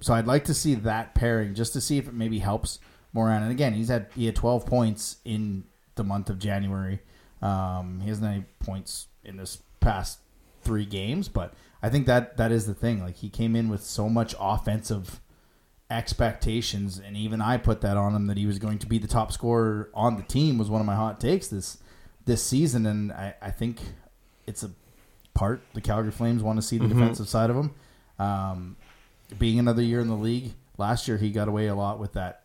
so 0.01 0.15
I'd 0.15 0.27
like 0.27 0.45
to 0.45 0.55
see 0.55 0.75
that 0.75 1.15
pairing 1.15 1.55
just 1.55 1.73
to 1.75 1.81
see 1.81 1.99
if 1.99 2.09
it 2.09 2.15
maybe 2.15 2.39
helps 2.39 2.79
Morin. 3.13 3.43
And 3.43 3.51
again, 3.53 3.75
he's 3.75 3.89
had 3.89 4.07
he 4.15 4.27
had 4.27 4.35
12 4.37 4.67
points 4.67 5.17
in 5.25 5.65
the 5.95 6.05
month 6.05 6.31
of 6.31 6.39
January. 6.39 7.01
Um, 7.43 8.01
he 8.01 8.09
hasn't 8.09 8.27
had 8.27 8.35
any 8.37 8.45
points 8.61 9.07
in 9.23 9.37
this 9.37 9.63
past 9.81 10.19
three 10.63 10.87
games, 10.87 11.29
but 11.29 11.53
I 11.83 11.91
think 11.91 12.07
that 12.07 12.39
that 12.39 12.51
is 12.51 12.67
the 12.67 12.75
thing. 12.75 13.03
Like 13.03 13.17
he 13.17 13.29
came 13.29 13.55
in 13.55 13.69
with 13.69 13.83
so 13.85 14.09
much 14.09 14.35
offensive 14.41 15.21
expectations, 15.91 16.99
and 16.99 17.17
even 17.17 17.41
I 17.41 17.57
put 17.59 17.81
that 17.83 17.97
on 17.97 18.15
him 18.15 18.27
that 18.27 18.37
he 18.37 18.47
was 18.47 18.59
going 18.59 18.79
to 18.79 18.87
be 18.87 18.99
the 18.99 19.07
top 19.07 19.33
scorer 19.33 19.91
on 19.95 20.17
the 20.17 20.23
team 20.23 20.59
was 20.59 20.71
one 20.71 20.81
of 20.81 20.87
my 20.87 20.95
hot 20.95 21.21
takes 21.21 21.49
this 21.49 21.79
this 22.25 22.43
season, 22.43 22.87
and 22.87 23.13
I, 23.13 23.35
I 23.43 23.51
think 23.51 23.81
it's 24.47 24.63
a 24.63 24.71
part 25.35 25.61
the 25.75 25.81
Calgary 25.81 26.13
Flames 26.13 26.43
want 26.43 26.57
to 26.59 26.63
see 26.63 26.79
the 26.79 26.85
Mhm. 26.87 26.91
defensive 26.91 27.29
side 27.29 27.51
of 27.51 27.57
him. 27.57 27.71
Um, 28.19 28.77
being 29.39 29.59
another 29.59 29.83
year 29.83 30.01
in 30.01 30.09
the 30.09 30.17
league, 30.17 30.55
last 30.79 31.09
year 31.09 31.17
he 31.19 31.31
got 31.31 31.49
away 31.49 31.67
a 31.67 31.75
lot 31.75 31.99
with 31.99 32.13
that 32.13 32.45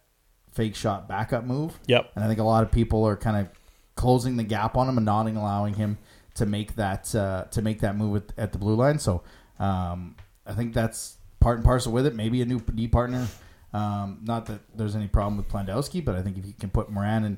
fake 0.51 0.75
shot 0.75 1.08
backup 1.08 1.43
move. 1.46 1.79
Yep. 1.88 2.12
And 2.15 2.24
I 2.24 2.27
think 2.27 2.39
a 2.39 2.43
lot 2.43 2.63
of 2.63 2.72
people 2.72 3.03
are 3.05 3.15
kind 3.15 3.38
of 3.38 3.50
closing 3.96 4.38
the 4.38 4.43
gap 4.43 4.75
on 4.75 4.89
him 4.89 4.98
and 4.98 5.05
not 5.05 5.27
allowing 5.27 5.75
him 5.75 5.97
to 6.36 6.45
make 6.45 6.75
that 6.75 7.13
uh, 7.15 7.43
to 7.52 7.62
make 7.62 7.82
that 7.82 7.95
move 7.97 8.15
at, 8.17 8.34
at 8.38 8.52
the 8.54 8.58
blue 8.58 8.75
line. 8.75 8.97
So 8.99 9.21
um, 9.60 10.15
I 10.47 10.54
think 10.54 10.73
that's 10.73 11.17
part 11.39 11.58
and 11.58 11.65
parcel 11.65 11.91
with 11.91 12.06
it. 12.06 12.15
Maybe 12.15 12.41
a 12.41 12.45
new 12.45 12.60
D 12.60 12.88
partner. 12.88 13.28
Um, 13.73 14.19
not 14.23 14.47
that 14.47 14.62
there's 14.75 14.95
any 14.95 15.08
problem 15.08 15.38
with 15.38 15.47
Plandowski, 15.47 16.04
but 16.04 16.15
I 16.15 16.21
think 16.23 16.38
if 16.38 16.45
you 16.45 16.54
can 16.54 16.69
put 16.71 16.89
Morin 16.89 17.23
and 17.23 17.38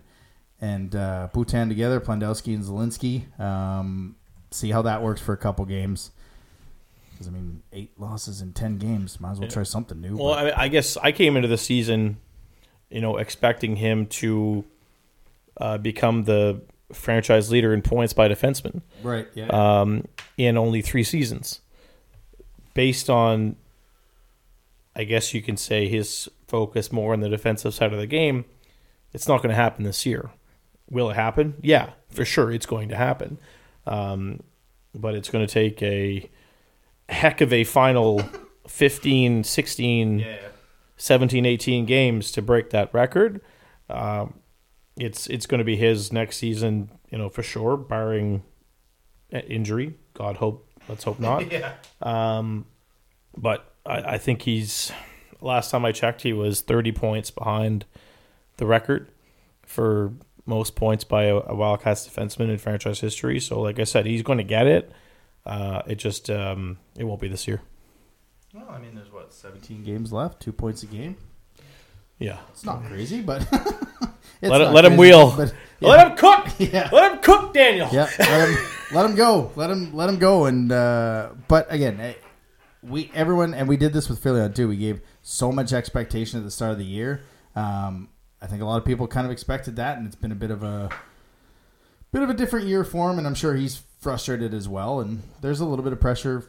and 0.62 0.96
uh, 0.96 1.28
Bhutan 1.34 1.68
together, 1.70 2.00
Plandowski 2.00 2.54
and 2.54 2.64
Zelensky, 2.64 3.38
um, 3.40 4.16
see 4.52 4.72
how 4.72 4.82
that 4.84 5.02
works 5.02 5.22
for 5.22 5.34
a 5.34 5.38
couple 5.38 5.66
games. 5.66 6.12
Because 7.12 7.28
I 7.28 7.32
mean, 7.32 7.62
eight 7.72 7.92
losses 8.00 8.42
in 8.42 8.54
ten 8.54 8.78
games, 8.78 9.20
might 9.20 9.32
as 9.32 9.40
well 9.40 9.50
try 9.50 9.64
something 9.64 10.00
new. 10.00 10.18
Well, 10.18 10.34
I, 10.34 10.44
mean, 10.46 10.54
I 10.56 10.68
guess 10.68 10.98
I 10.98 11.12
came 11.12 11.36
into 11.36 11.48
the 11.48 11.58
season, 11.58 12.18
you 12.90 13.02
know, 13.02 13.18
expecting 13.18 13.76
him 13.76 14.08
to 14.08 14.66
uh, 15.58 15.78
become 15.78 16.24
the 16.24 16.62
franchise 16.94 17.50
leader 17.52 17.74
in 17.74 17.82
points 17.82 18.12
by 18.12 18.28
defenseman 18.28 18.82
right? 19.02 19.28
Yeah. 19.34 19.48
um, 19.48 20.06
in 20.38 20.58
only 20.58 20.82
three 20.82 21.04
seasons, 21.04 21.62
based 22.74 23.10
on, 23.10 23.56
I 24.96 25.04
guess 25.06 25.34
you 25.34 25.42
can 25.42 25.58
say 25.58 25.88
his 25.88 26.30
focus 26.48 26.92
more 26.92 27.14
on 27.14 27.22
the 27.22 27.30
defensive 27.30 27.74
side 27.74 27.94
of 27.94 28.00
the 28.00 28.08
game. 28.08 28.46
It's 29.14 29.28
not 29.28 29.38
going 29.38 29.50
to 29.50 29.56
happen 29.56 29.84
this 29.84 30.06
year. 30.06 30.32
Will 30.90 31.10
it 31.12 31.16
happen? 31.16 31.56
Yeah, 31.62 31.92
for 32.10 32.26
sure, 32.26 32.52
it's 32.52 32.66
going 32.66 32.90
to 32.90 32.96
happen. 32.96 33.38
Um, 33.86 34.42
but 34.94 35.16
it's 35.16 35.30
going 35.30 35.46
to 35.46 35.52
take 35.52 35.82
a 35.82 36.30
heck 37.10 37.42
of 37.42 37.52
a 37.54 37.64
final 37.64 38.22
15, 38.68 39.44
16, 39.44 40.26
17, 40.98 41.46
18 41.46 41.86
games 41.86 42.32
to 42.32 42.42
break 42.42 42.70
that 42.72 42.94
record. 42.94 43.42
Um, 43.90 44.36
it's 44.98 45.28
it's 45.28 45.46
going 45.46 45.60
to 45.60 45.66
be 45.66 45.76
his 45.76 46.14
next 46.14 46.38
season, 46.38 46.92
you 47.10 47.18
know, 47.18 47.30
for 47.30 47.44
sure, 47.44 47.78
barring 47.78 48.44
injury. 49.32 49.96
God 50.14 50.38
hope, 50.38 50.70
let's 50.88 51.04
hope 51.04 51.20
not. 51.20 51.52
yeah. 51.52 51.74
Um, 52.02 52.66
but 53.36 53.74
I, 53.86 54.14
I 54.14 54.18
think 54.18 54.44
he's. 54.44 54.92
Last 55.44 55.72
time 55.72 55.86
I 55.86 55.92
checked, 55.92 56.22
he 56.22 56.34
was 56.34 56.62
30 56.62 56.92
points 56.92 57.32
behind 57.32 57.86
the 58.58 58.68
record 58.68 59.10
for 59.66 60.14
most 60.46 60.76
points 60.76 61.04
by 61.04 61.26
a, 61.26 61.36
a 61.36 61.56
Wildcats 61.56 62.08
defenseman 62.08 62.50
in 62.50 62.58
franchise 62.58 63.00
history. 63.00 63.40
So, 63.40 63.62
like 63.62 63.80
I 63.80 63.84
said, 63.84 64.06
he's 64.06 64.24
going 64.24 64.38
to 64.38 64.44
get 64.44 64.68
it. 64.68 64.92
Uh, 65.46 65.82
it 65.88 65.96
just 65.96 66.30
um, 66.30 66.78
it 66.98 67.04
won't 67.04 67.22
be 67.22 67.28
this 67.28 67.48
year. 67.48 67.62
Well, 68.54 68.68
I 68.70 68.80
mean, 68.80 68.96
there's 68.96 69.12
what 69.12 69.34
17 69.34 69.84
games 69.84 70.12
left, 70.12 70.42
two 70.42 70.52
points 70.52 70.84
a 70.84 70.88
game. 70.88 71.16
Yeah, 72.20 72.38
It's 72.52 72.64
not 72.64 72.86
crazy, 72.86 73.22
but 73.22 73.42
it's 73.52 73.52
let 74.44 74.62
it, 74.62 74.66
not 74.66 74.74
let 74.76 74.86
him 74.86 74.98
wheel. 74.98 75.34
But 75.36 75.54
Let 75.80 76.08
him 76.12 76.18
cook. 76.18 76.48
Yeah. 76.60 76.88
Let 76.92 77.14
him 77.14 77.20
cook, 77.20 77.52
Daniel. 77.54 77.90
yeah, 77.92 78.08
let 78.20 78.50
him 78.50 78.58
let 78.92 79.06
him 79.06 79.16
go. 79.16 79.52
Let 79.56 79.72
him 79.72 79.96
let 79.96 80.08
him 80.10 80.20
go. 80.20 80.46
And 80.46 80.72
uh, 80.72 81.30
but 81.48 81.66
again, 81.74 82.00
eh, 82.00 82.14
we 82.84 83.10
everyone 83.16 83.56
and 83.56 83.68
we 83.68 83.76
did 83.78 83.92
this 83.94 84.08
with 84.08 84.22
Philly 84.22 84.48
too. 84.54 84.68
We 84.68 84.78
gave 84.78 85.02
so 85.24 85.52
much 85.52 85.74
expectation 85.74 86.38
at 86.38 86.44
the 86.46 86.52
start 86.52 86.74
of 86.74 86.78
the 86.78 86.86
year. 86.86 87.24
Um, 87.56 88.10
I 88.42 88.48
think 88.48 88.62
a 88.62 88.66
lot 88.66 88.78
of 88.78 88.86
people 88.86 89.08
kind 89.08 89.26
of 89.26 89.32
expected 89.32 89.76
that, 89.76 89.98
and 89.98 90.08
it's 90.08 90.16
been 90.16 90.32
a 90.32 90.36
bit 90.36 90.52
of 90.52 90.64
a 90.64 90.90
bit 92.12 92.24
of 92.24 92.30
a 92.30 92.34
different 92.34 92.68
year 92.68 92.84
for 92.84 93.10
him. 93.12 93.18
And 93.18 93.28
I'm 93.28 93.36
sure 93.36 93.56
he's 93.56 93.84
frustrated 94.00 94.54
as 94.54 94.68
well. 94.68 95.00
And 95.00 95.22
there's 95.42 95.60
a 95.60 95.66
little 95.66 95.84
bit 95.84 95.94
of 95.94 96.00
pressure 96.00 96.46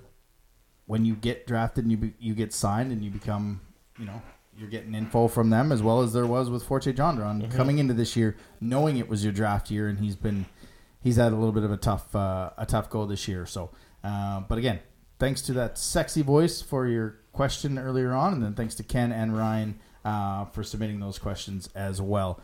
when 0.87 1.05
you 1.05 1.15
get 1.15 1.47
drafted 1.47 1.85
and 1.85 1.91
you 1.91 1.97
be, 1.97 2.15
you 2.19 2.35
get 2.35 2.53
signed 2.53 2.93
and 2.93 3.03
you 3.03 3.11
become 3.11 3.61
you 3.99 4.05
know 4.05 4.21
you're 4.57 4.69
getting 4.69 4.95
info 4.95 5.29
from 5.29 5.51
them 5.51 5.73
as 5.73 5.83
well 5.83 6.03
as 6.03 6.13
there 6.13 6.27
was 6.27 6.51
with 6.51 6.63
Forte 6.63 6.93
Jondron 6.93 7.51
coming 7.55 7.79
into 7.79 7.95
this 7.95 8.17
year, 8.17 8.37
knowing 8.61 8.99
it 8.99 9.09
was 9.09 9.25
your 9.25 9.33
draft 9.33 9.71
year, 9.71 9.89
and 9.89 9.99
he's 9.99 10.17
been 10.17 10.47
he's 11.03 11.17
had 11.17 11.33
a 11.33 11.37
little 11.37 11.53
bit 11.53 11.65
of 11.65 11.73
a 11.73 11.77
tough 11.77 12.15
uh, 12.15 12.51
a 12.57 12.67
tough 12.67 12.91
go 12.91 13.07
this 13.07 13.27
year. 13.29 13.47
So, 13.47 13.71
uh, 14.05 14.41
but 14.41 14.59
again, 14.59 14.81
thanks 15.19 15.43
to 15.43 15.53
that 15.55 15.79
sexy 15.79 16.23
voice 16.23 16.61
for 16.61 16.87
your 16.87 17.19
question 17.33 17.79
earlier 17.79 18.13
on, 18.13 18.35
and 18.35 18.43
then 18.43 18.55
thanks 18.55 18.75
to 18.77 18.83
Ken 18.83 19.13
and 19.13 19.37
Ryan 19.37 19.81
uh, 20.05 20.45
for 20.47 20.63
submitting 20.63 21.01
those 21.01 21.19
questions 21.19 21.69
as 21.75 22.01
well. 22.03 22.41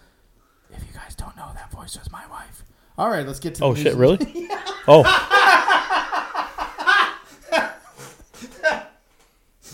If 0.70 0.80
you 0.86 0.92
guys 0.94 1.14
don't 1.14 1.34
know, 1.36 1.50
that 1.54 1.70
voice 1.72 1.98
was 1.98 2.10
my 2.12 2.26
wife. 2.28 2.62
All 2.98 3.08
right, 3.10 3.26
let's 3.26 3.40
get 3.40 3.54
to. 3.56 3.60
The 3.60 3.66
Oh 3.66 3.72
the 3.74 3.82
shit! 3.82 3.96
news. 3.96 3.96
Really? 3.96 4.48
Oh. 4.90 5.04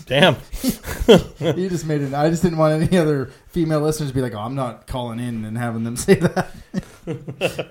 Damn. 0.05 0.35
you 1.07 1.69
just 1.69 1.85
made 1.85 2.01
it. 2.01 2.13
I 2.13 2.29
just 2.29 2.43
didn't 2.43 2.57
want 2.59 2.81
any 2.83 2.97
other 2.97 3.31
female 3.47 3.79
listeners 3.79 4.09
to 4.09 4.15
be 4.15 4.21
like, 4.21 4.35
"Oh, 4.35 4.39
I'm 4.39 4.53
not 4.53 4.85
calling 4.87 5.19
in 5.19 5.45
and 5.45 5.57
having 5.57 5.83
them 5.83 5.95
say 5.95 6.15
that." 6.15 6.51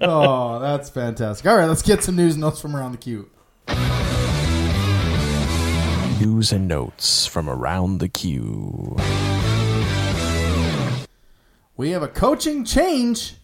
oh, 0.00 0.58
that's 0.58 0.90
fantastic. 0.90 1.46
All 1.46 1.56
right, 1.56 1.66
let's 1.66 1.82
get 1.82 2.02
some 2.02 2.16
news 2.16 2.36
notes 2.36 2.60
from 2.60 2.74
around 2.74 2.92
the 2.92 2.98
queue. 2.98 3.30
News 6.20 6.52
and 6.52 6.66
notes 6.66 7.26
from 7.26 7.48
around 7.48 7.98
the 7.98 8.08
queue. 8.08 8.96
We 11.76 11.90
have 11.90 12.02
a 12.02 12.08
coaching 12.08 12.64
change 12.64 13.34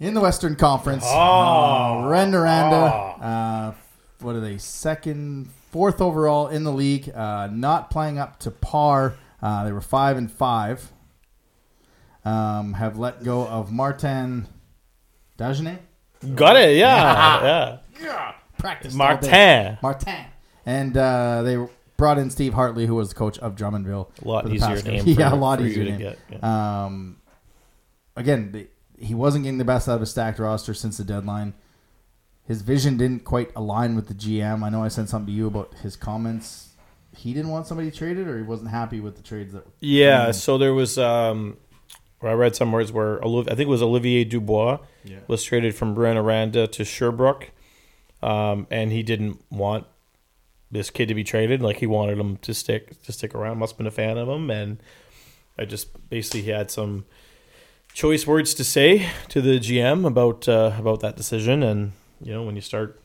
in 0.00 0.14
the 0.14 0.20
Western 0.20 0.56
Conference. 0.56 1.04
Oh, 1.06 2.02
Rouyn-Noranda, 2.04 3.22
uh, 3.22 3.72
what 4.20 4.34
are 4.34 4.40
they? 4.40 4.58
Second, 4.58 5.48
fourth 5.70 6.00
overall 6.00 6.48
in 6.48 6.64
the 6.64 6.72
league. 6.72 7.08
Uh, 7.14 7.48
not 7.52 7.90
playing 7.90 8.18
up 8.18 8.38
to 8.40 8.50
par. 8.50 9.14
Uh, 9.40 9.64
they 9.64 9.72
were 9.72 9.80
five 9.80 10.16
and 10.16 10.30
five 10.30 10.92
um, 12.26 12.72
have 12.74 12.98
let 12.98 13.22
go 13.22 13.46
of 13.46 13.70
Martin 13.70 14.48
Dagenet. 15.38 15.78
Got 16.34 16.56
it. 16.56 16.76
Yeah. 16.76 17.78
yeah. 18.02 18.32
Practice 18.58 18.92
Martin. 18.94 19.78
Martin. 19.80 20.24
And 20.66 20.96
uh, 20.96 21.42
they 21.42 21.56
brought 21.96 22.18
in 22.18 22.30
Steve 22.30 22.54
Hartley, 22.54 22.86
who 22.86 22.94
was 22.94 23.08
the 23.10 23.14
coach 23.14 23.38
of 23.38 23.54
Drummondville. 23.56 24.08
A 24.24 24.28
lot 24.28 24.46
easier 24.48 24.68
past- 24.68 24.86
name. 24.86 25.02
yeah, 25.06 25.30
for- 25.30 25.36
a 25.36 25.38
lot 25.38 25.60
easier 25.60 25.84
to 25.84 25.90
name. 25.90 25.98
get, 26.00 26.18
yeah. 26.30 26.84
Um, 26.84 27.16
again, 28.16 28.52
the, 28.52 28.68
he 28.98 29.14
wasn't 29.14 29.44
getting 29.44 29.58
the 29.58 29.64
best 29.64 29.88
out 29.88 29.96
of 29.96 30.02
a 30.02 30.06
stacked 30.06 30.38
roster 30.38 30.74
since 30.74 30.96
the 30.98 31.04
deadline. 31.04 31.54
His 32.44 32.62
vision 32.62 32.96
didn't 32.96 33.24
quite 33.24 33.50
align 33.56 33.96
with 33.96 34.08
the 34.08 34.14
GM. 34.14 34.62
I 34.62 34.68
know 34.68 34.82
I 34.84 34.88
sent 34.88 35.08
something 35.08 35.26
to 35.26 35.32
you 35.32 35.46
about 35.48 35.74
his 35.82 35.96
comments. 35.96 36.70
He 37.16 37.32
didn't 37.34 37.50
want 37.50 37.66
somebody 37.66 37.90
traded, 37.90 38.28
or 38.28 38.36
he 38.36 38.42
wasn't 38.44 38.70
happy 38.70 39.00
with 39.00 39.16
the 39.16 39.22
trades 39.22 39.52
that. 39.54 39.66
Yeah, 39.80 40.30
so 40.32 40.56
there 40.58 40.74
was 40.74 40.96
um 40.98 41.56
where 42.20 42.30
I 42.32 42.34
read 42.34 42.54
some 42.56 42.72
words 42.72 42.92
where 42.92 43.22
I 43.24 43.28
think 43.42 43.60
it 43.60 43.68
was 43.68 43.82
Olivier 43.82 44.24
Dubois 44.24 44.78
Yeah. 45.04 45.18
was 45.28 45.42
traded 45.44 45.74
from 45.74 45.94
Rouyn-Noranda 45.94 46.70
to 46.72 46.84
Sherbrooke. 46.84 47.50
Um, 48.22 48.66
and 48.70 48.90
he 48.92 49.02
didn't 49.02 49.42
want 49.50 49.86
this 50.70 50.90
kid 50.90 51.06
to 51.08 51.14
be 51.14 51.24
traded. 51.24 51.62
Like 51.62 51.76
he 51.78 51.86
wanted 51.86 52.18
him 52.18 52.36
to 52.38 52.54
stick 52.54 53.02
to 53.04 53.12
stick 53.12 53.34
around. 53.34 53.58
Must 53.58 53.72
have 53.72 53.78
been 53.78 53.86
a 53.86 53.90
fan 53.90 54.18
of 54.18 54.28
him, 54.28 54.50
and 54.50 54.78
I 55.58 55.64
just 55.64 56.08
basically 56.10 56.42
he 56.42 56.50
had 56.50 56.70
some 56.70 57.04
choice 57.92 58.26
words 58.26 58.52
to 58.54 58.64
say 58.64 59.08
to 59.28 59.40
the 59.40 59.58
GM 59.58 60.06
about 60.06 60.48
uh, 60.48 60.72
about 60.78 61.00
that 61.00 61.16
decision. 61.16 61.62
And 61.62 61.92
you 62.20 62.32
know 62.32 62.42
when 62.42 62.56
you 62.56 62.62
start 62.62 63.00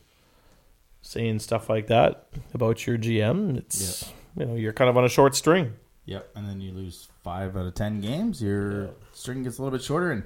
saying 1.02 1.38
stuff 1.40 1.68
like 1.68 1.88
that 1.88 2.28
about 2.54 2.86
your 2.86 2.98
GM, 2.98 3.56
it's 3.58 4.10
you 4.36 4.46
know 4.46 4.54
you're 4.54 4.72
kind 4.72 4.90
of 4.90 4.96
on 4.96 5.04
a 5.04 5.08
short 5.08 5.34
string. 5.34 5.74
Yep, 6.04 6.30
and 6.34 6.48
then 6.48 6.60
you 6.60 6.72
lose 6.72 7.08
five 7.22 7.56
out 7.56 7.66
of 7.66 7.74
ten 7.74 8.00
games. 8.00 8.42
Your 8.42 8.90
string 9.12 9.44
gets 9.44 9.58
a 9.58 9.62
little 9.62 9.76
bit 9.78 9.84
shorter, 9.84 10.10
and 10.10 10.24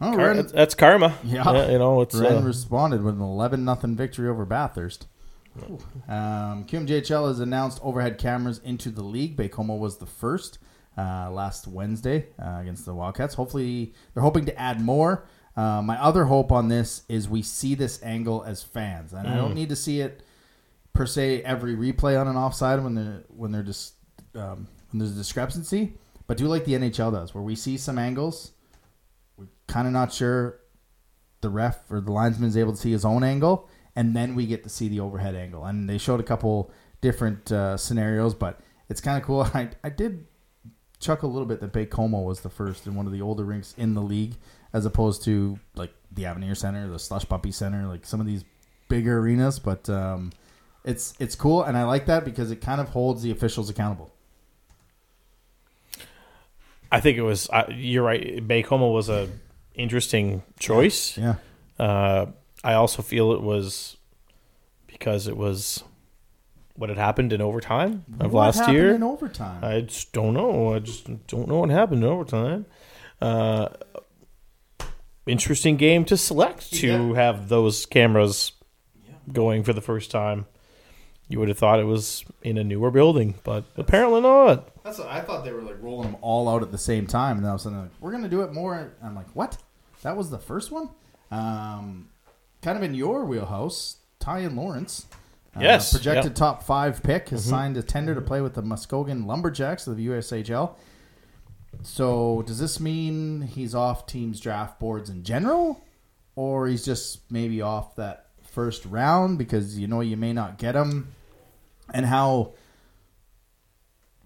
oh, 0.00 0.12
Car- 0.16 0.42
that's- 0.42 0.74
karma. 0.74 1.16
Yeah. 1.22 1.70
you 1.70 1.78
know 1.78 2.00
it's 2.00 2.14
Ren 2.16 2.38
uh, 2.38 2.40
responded 2.42 3.02
with 3.02 3.14
an 3.14 3.20
eleven 3.22 3.64
nothing 3.64 3.94
victory 3.94 4.28
over 4.28 4.44
Bathurst. 4.44 5.06
Um, 6.08 6.64
QMJHL 6.64 7.28
has 7.28 7.40
announced 7.40 7.80
overhead 7.82 8.18
cameras 8.18 8.60
into 8.64 8.90
the 8.90 9.02
league. 9.02 9.36
Baie-Comeau 9.36 9.78
was 9.78 9.98
the 9.98 10.06
first 10.06 10.58
uh, 10.96 11.30
last 11.30 11.66
Wednesday 11.66 12.26
uh, 12.40 12.58
against 12.60 12.84
the 12.86 12.94
Wildcats. 12.94 13.34
Hopefully, 13.34 13.94
they're 14.14 14.22
hoping 14.22 14.44
to 14.46 14.58
add 14.58 14.80
more. 14.80 15.26
Uh, 15.56 15.82
my 15.82 16.00
other 16.00 16.24
hope 16.24 16.52
on 16.52 16.68
this 16.68 17.02
is 17.08 17.28
we 17.28 17.42
see 17.42 17.74
this 17.74 18.02
angle 18.02 18.44
as 18.44 18.62
fans, 18.62 19.12
and 19.12 19.26
I 19.26 19.36
don't 19.36 19.54
need 19.54 19.68
to 19.70 19.76
see 19.76 20.00
it 20.00 20.22
per 20.92 21.06
se 21.06 21.42
every 21.42 21.74
replay 21.74 22.20
on 22.20 22.28
an 22.28 22.36
offside 22.36 22.82
when 22.82 22.94
they're 22.94 23.24
when 23.28 23.52
they're 23.52 23.62
just 23.62 23.94
um, 24.34 24.68
when 24.90 25.00
there's 25.00 25.12
a 25.12 25.16
discrepancy. 25.16 25.94
But 26.26 26.36
do 26.36 26.46
like 26.46 26.64
the 26.64 26.74
NHL 26.74 27.12
does, 27.12 27.34
where 27.34 27.42
we 27.42 27.56
see 27.56 27.76
some 27.76 27.98
angles, 27.98 28.52
we're 29.36 29.48
kind 29.66 29.88
of 29.88 29.92
not 29.92 30.12
sure 30.12 30.60
the 31.40 31.50
ref 31.50 31.90
or 31.90 32.00
the 32.00 32.12
linesman 32.12 32.48
is 32.48 32.56
able 32.56 32.72
to 32.72 32.78
see 32.78 32.92
his 32.92 33.04
own 33.04 33.24
angle, 33.24 33.68
and 33.96 34.14
then 34.14 34.34
we 34.34 34.46
get 34.46 34.62
to 34.64 34.68
see 34.70 34.88
the 34.88 35.00
overhead 35.00 35.34
angle. 35.34 35.64
And 35.64 35.88
they 35.88 35.98
showed 35.98 36.20
a 36.20 36.24
couple 36.24 36.70
different 37.00 37.50
uh, 37.50 37.76
scenarios, 37.76 38.34
but 38.34 38.60
it's 38.88 39.00
kind 39.00 39.18
of 39.20 39.24
cool. 39.26 39.42
I, 39.54 39.70
I 39.82 39.88
did 39.90 40.26
chuckle 40.98 41.30
a 41.30 41.32
little 41.32 41.46
bit 41.46 41.60
that 41.60 41.72
Baie-Comeau 41.72 42.24
was 42.24 42.40
the 42.40 42.50
first 42.50 42.86
in 42.86 42.94
one 42.94 43.06
of 43.06 43.12
the 43.12 43.22
older 43.22 43.44
rinks 43.44 43.74
in 43.78 43.94
the 43.94 44.02
league, 44.02 44.34
as 44.72 44.84
opposed 44.86 45.24
to 45.24 45.58
like 45.74 45.92
the 46.12 46.26
Avenir 46.26 46.54
Center, 46.54 46.88
the 46.88 46.98
Slush 46.98 47.28
Puppy 47.28 47.50
Center, 47.52 47.86
like 47.86 48.04
some 48.04 48.20
of 48.20 48.26
these 48.26 48.44
bigger 48.88 49.18
arenas. 49.18 49.58
But 49.58 49.88
um, 49.88 50.32
it's 50.84 51.14
it's 51.18 51.34
cool, 51.34 51.62
and 51.62 51.76
I 51.76 51.84
like 51.84 52.06
that 52.06 52.24
because 52.24 52.50
it 52.50 52.60
kind 52.60 52.80
of 52.80 52.90
holds 52.90 53.22
the 53.22 53.30
officials 53.30 53.70
accountable. 53.70 54.12
I 56.92 57.00
think 57.00 57.18
it 57.18 57.22
was. 57.22 57.48
Uh, 57.50 57.64
you're 57.70 58.02
right. 58.02 58.46
Baie-Comeau 58.46 58.92
was 58.92 59.08
a 59.08 59.28
interesting 59.74 60.42
choice. 60.58 61.16
Yeah, 61.16 61.36
Uh, 61.78 62.26
I 62.62 62.74
also 62.74 63.02
feel 63.02 63.32
it 63.32 63.40
was 63.42 63.96
because 64.86 65.26
it 65.26 65.36
was 65.36 65.82
what 66.76 66.88
had 66.88 66.98
happened 66.98 67.32
in 67.32 67.40
overtime 67.40 68.04
of 68.20 68.32
What 68.32 68.56
last 68.56 68.70
year. 68.70 68.94
in 68.94 69.02
overtime. 69.02 69.62
I 69.64 69.80
just 69.82 70.12
don't 70.12 70.34
know. 70.34 70.74
I 70.74 70.78
just 70.78 71.26
don't 71.26 71.48
know 71.48 71.60
what 71.60 71.70
happened 71.70 72.02
in 72.04 72.08
overtime. 72.10 72.66
Uh, 73.20 73.68
interesting 75.26 75.76
game 75.76 76.04
to 76.06 76.16
select 76.16 76.72
to 76.74 76.86
Yeah. 76.86 77.14
have 77.14 77.48
those 77.48 77.86
cameras 77.86 78.52
going 79.32 79.62
for 79.62 79.72
the 79.72 79.80
first 79.80 80.10
time. 80.10 80.46
You 81.28 81.38
would 81.38 81.48
have 81.48 81.58
thought 81.58 81.78
it 81.78 81.84
was 81.84 82.24
in 82.42 82.58
a 82.58 82.64
newer 82.64 82.90
building, 82.90 83.36
but 83.44 83.64
apparently 83.76 84.20
not. 84.20 84.68
That's 84.82 84.98
what 84.98 85.08
I 85.08 85.20
thought 85.20 85.44
they 85.44 85.52
were 85.52 85.62
like 85.62 85.80
rolling 85.80 86.10
them 86.10 86.16
all 86.22 86.48
out 86.48 86.62
at 86.62 86.72
the 86.72 86.78
same 86.78 87.06
time, 87.06 87.36
and 87.36 87.44
then 87.44 87.50
all 87.50 87.54
of 87.56 87.60
a 87.60 87.64
sudden 87.64 87.80
like, 87.82 87.90
we're 88.00 88.10
gonna 88.10 88.28
do 88.28 88.42
it 88.42 88.52
more. 88.52 88.92
I'm 89.02 89.14
like, 89.14 89.28
what? 89.34 89.58
That 90.02 90.16
was 90.16 90.30
the 90.30 90.38
first 90.38 90.72
one. 90.72 90.88
Um, 91.30 92.08
kind 92.62 92.76
of 92.76 92.82
in 92.82 92.94
your 92.94 93.24
wheelhouse, 93.24 93.96
Tynan 94.18 94.56
Lawrence. 94.56 95.06
uh, 95.56 95.60
Yes, 95.60 95.92
projected 95.92 96.24
yeah. 96.24 96.28
Mm-hmm. 96.30 96.34
top 96.34 96.62
five 96.62 97.02
pick 97.02 97.30
has 97.30 97.44
signed 97.44 97.76
a 97.76 97.82
tender 97.82 98.14
to 98.14 98.20
play 98.20 98.40
with 98.40 98.54
the 98.54 98.62
Muskegon 98.62 99.26
Lumberjacks 99.26 99.86
of 99.86 99.96
the 99.96 100.06
USHL. 100.08 100.74
So 101.82 102.42
does 102.46 102.58
this 102.58 102.80
mean 102.80 103.42
he's 103.42 103.74
off 103.74 104.06
teams' 104.06 104.40
draft 104.40 104.78
boards 104.78 105.08
in 105.08 105.22
general, 105.22 105.82
or 106.36 106.66
he's 106.66 106.84
just 106.84 107.30
maybe 107.30 107.62
off 107.62 107.96
that 107.96 108.26
first 108.42 108.84
round 108.84 109.38
because 109.38 109.78
you 109.78 109.86
know 109.86 110.00
you 110.00 110.16
may 110.16 110.32
not 110.32 110.58
get 110.58 110.74
him? 110.74 111.08
And 111.94 112.06
how 112.06 112.52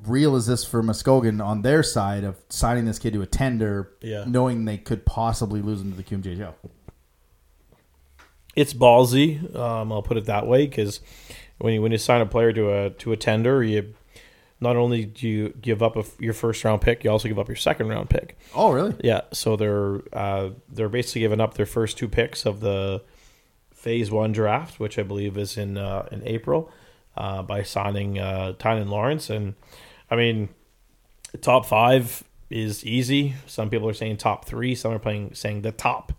real 0.07 0.37
is 0.37 0.47
this 0.47 0.65
for 0.65 0.83
Muskegon 0.83 1.41
on 1.41 1.63
their 1.63 1.83
side 1.83 2.25
of 2.25 2.37
signing 2.49 2.85
this 2.85 2.99
kid 2.99 3.13
to 3.15 3.23
a 3.23 3.27
tender, 3.27 3.93
Yeah. 4.03 4.25
knowing 4.27 4.65
they 4.65 4.77
could 4.79 5.07
possibly 5.07 5.63
lose 5.63 5.81
him 5.81 5.91
to 5.93 5.97
the 5.97 6.03
QMJHL? 6.03 6.55
It's 8.57 8.75
ballsy. 8.75 9.55
Um, 9.55 9.93
I'll 9.93 10.03
put 10.03 10.17
it 10.17 10.27
that 10.27 10.47
way 10.47 10.67
because 10.67 11.01
when 11.59 11.75
you 11.75 11.83
when 11.83 11.93
you 11.93 11.99
sign 11.99 12.21
a 12.21 12.27
player 12.27 12.53
to 12.53 12.73
a 12.73 12.91
to 12.91 13.13
a 13.13 13.17
tender, 13.17 13.63
you 13.63 13.95
not 14.61 14.77
only 14.77 15.05
do 15.05 15.29
you 15.29 15.49
give 15.61 15.83
up 15.83 15.97
a 15.97 16.05
your 16.19 16.33
first 16.33 16.65
round 16.65 16.81
pick, 16.81 17.05
you 17.05 17.11
also 17.11 17.29
give 17.29 17.39
up 17.39 17.49
your 17.49 17.57
second 17.57 17.89
round 17.89 18.11
pick. 18.11 18.37
Oh, 18.55 18.73
really? 18.73 18.95
Yeah, 19.03 19.23
so 19.33 19.57
they're 19.57 20.03
uh, 20.13 20.51
they're 20.69 20.89
basically 20.89 21.23
giving 21.23 21.41
up 21.41 21.55
their 21.55 21.67
first 21.67 21.99
two 21.99 22.09
picks 22.09 22.47
of 22.47 22.61
the 22.61 23.03
phase 23.73 24.11
one 24.11 24.33
draft, 24.33 24.81
which 24.81 24.99
I 24.99 25.03
believe 25.03 25.37
is 25.37 25.57
in 25.57 25.77
uh, 25.77 26.09
in 26.11 26.23
April, 26.27 26.71
uh, 27.17 27.43
by 27.43 27.63
signing 27.63 28.19
uh, 28.19 28.55
Tynan 28.55 28.89
Lawrence, 28.89 29.31
and 29.31 29.55
I 30.11 30.17
mean, 30.17 30.49
top 31.41 31.67
five 31.67 32.25
is 32.51 32.85
easy. 32.85 33.35
Some 33.47 33.71
people 33.71 33.89
are 33.89 33.95
saying 33.95 34.19
top 34.19 34.45
three. 34.45 34.75
Some 34.75 34.93
are 34.93 34.99
playing 34.99 35.35
saying 35.35 35.63
the 35.63 35.73
top 35.73 36.13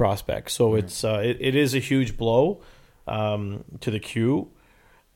prospect. 0.00 0.50
So 0.50 0.76
it's 0.76 1.04
uh, 1.04 1.20
it, 1.22 1.36
it 1.40 1.54
is 1.54 1.74
a 1.74 1.78
huge 1.78 2.16
blow 2.16 2.62
um, 3.06 3.64
to 3.82 3.90
the 3.90 4.00
Q, 4.00 4.50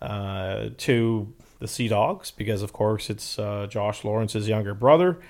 uh, 0.02 0.68
to 0.76 1.32
the 1.58 1.66
Sea 1.66 1.88
Dogs 1.88 2.30
because 2.30 2.60
of 2.60 2.74
course 2.74 3.08
it's 3.08 3.38
uh, 3.38 3.66
Josh 3.66 4.04
Lawrence's 4.04 4.46
younger 4.46 4.74
brother, 4.74 5.20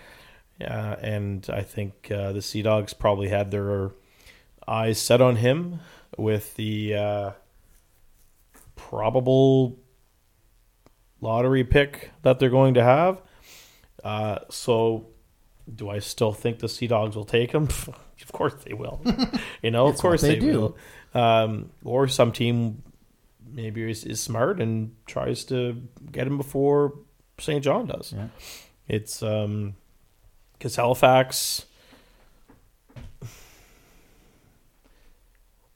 uh, 0.60 0.96
and 1.00 1.48
I 1.48 1.62
think 1.62 2.10
uh, 2.10 2.32
the 2.32 2.42
Sea 2.42 2.62
Dogs 2.62 2.94
probably 2.94 3.28
had 3.28 3.52
their 3.52 3.92
eyes 4.66 4.98
set 4.98 5.20
on 5.20 5.36
him 5.36 5.78
with 6.18 6.56
the 6.56 6.96
uh, 6.96 7.30
probable 8.74 9.78
lottery 11.20 11.62
pick 11.62 12.10
that 12.22 12.40
they're 12.40 12.50
going 12.50 12.74
to 12.74 12.82
have. 12.82 13.22
Uh, 14.02 14.40
so, 14.50 15.06
do 15.72 15.88
I 15.88 15.98
still 15.98 16.32
think 16.32 16.58
the 16.58 16.68
Sea 16.68 16.86
Dogs 16.86 17.16
will 17.16 17.24
take 17.24 17.52
him? 17.52 17.64
of 18.22 18.32
course 18.32 18.54
they 18.64 18.72
will. 18.74 19.00
you 19.62 19.70
know, 19.70 19.86
of 19.86 19.96
course 19.98 20.20
they 20.22 20.34
they, 20.34 20.40
do. 20.40 20.60
will. 21.14 21.20
Um, 21.20 21.70
or 21.84 22.08
some 22.08 22.32
team 22.32 22.82
maybe 23.50 23.88
is, 23.90 24.04
is 24.04 24.20
smart 24.20 24.60
and 24.60 24.94
tries 25.06 25.44
to 25.46 25.80
get 26.10 26.26
him 26.26 26.36
before 26.36 26.94
Saint 27.38 27.62
John 27.64 27.86
does. 27.86 28.12
Yeah. 28.12 28.28
It's 28.88 29.22
um, 29.22 29.74
because 30.52 30.76
Halifax 30.76 31.66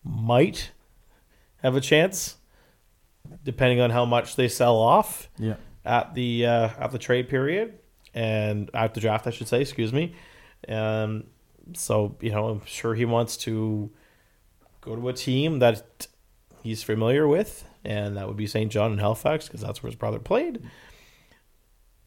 might 0.05 0.73
have 1.63 1.77
a 1.77 1.81
chance, 1.81 2.37
depending 3.45 3.81
on 3.81 3.91
how 3.91 4.05
much 4.05 4.37
they 4.37 4.49
sell 4.49 4.77
off 4.77 5.29
Yeah. 5.39 5.55
at 5.85 6.15
the 6.15 6.47
uh, 6.47 6.69
at 6.79 6.91
the 6.93 6.99
trade 6.99 7.29
period 7.29 7.79
and 8.19 8.71
at 8.75 8.95
the 8.95 9.01
draft, 9.01 9.27
I 9.27 9.31
should 9.31 9.49
say. 9.49 9.61
Excuse 9.61 9.93
me. 9.93 10.15
Um, 10.69 11.25
so 11.75 12.17
you 12.21 12.31
know, 12.33 12.49
I'm 12.49 12.63
sure 12.67 12.95
he 12.95 13.05
wants 13.05 13.37
to 13.39 13.91
go 14.81 14.97
to 14.97 15.09
a 15.09 15.13
team 15.13 15.59
that 15.61 16.07
he's 16.63 16.83
familiar 16.83 17.29
with, 17.29 17.65
and 17.85 18.17
that 18.17 18.27
would 18.27 18.37
be 18.37 18.47
Saint 18.47 18.73
John 18.73 18.91
and 18.93 19.01
Halifax 19.01 19.47
because 19.47 19.61
that's 19.61 19.83
where 19.83 19.89
his 19.91 19.97
brother 19.99 20.19
played. 20.19 20.63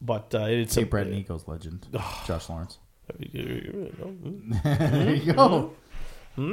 But 0.01 0.33
uh, 0.33 0.45
it's 0.49 0.75
Cape 0.75 0.89
Breton 0.89 1.13
Eagles 1.13 1.47
legend, 1.47 1.87
Josh 2.25 2.49
Lawrence. 2.49 2.79
Hmm? 3.11 4.51
there 4.63 5.15
you 5.15 5.33
go. 5.33 5.73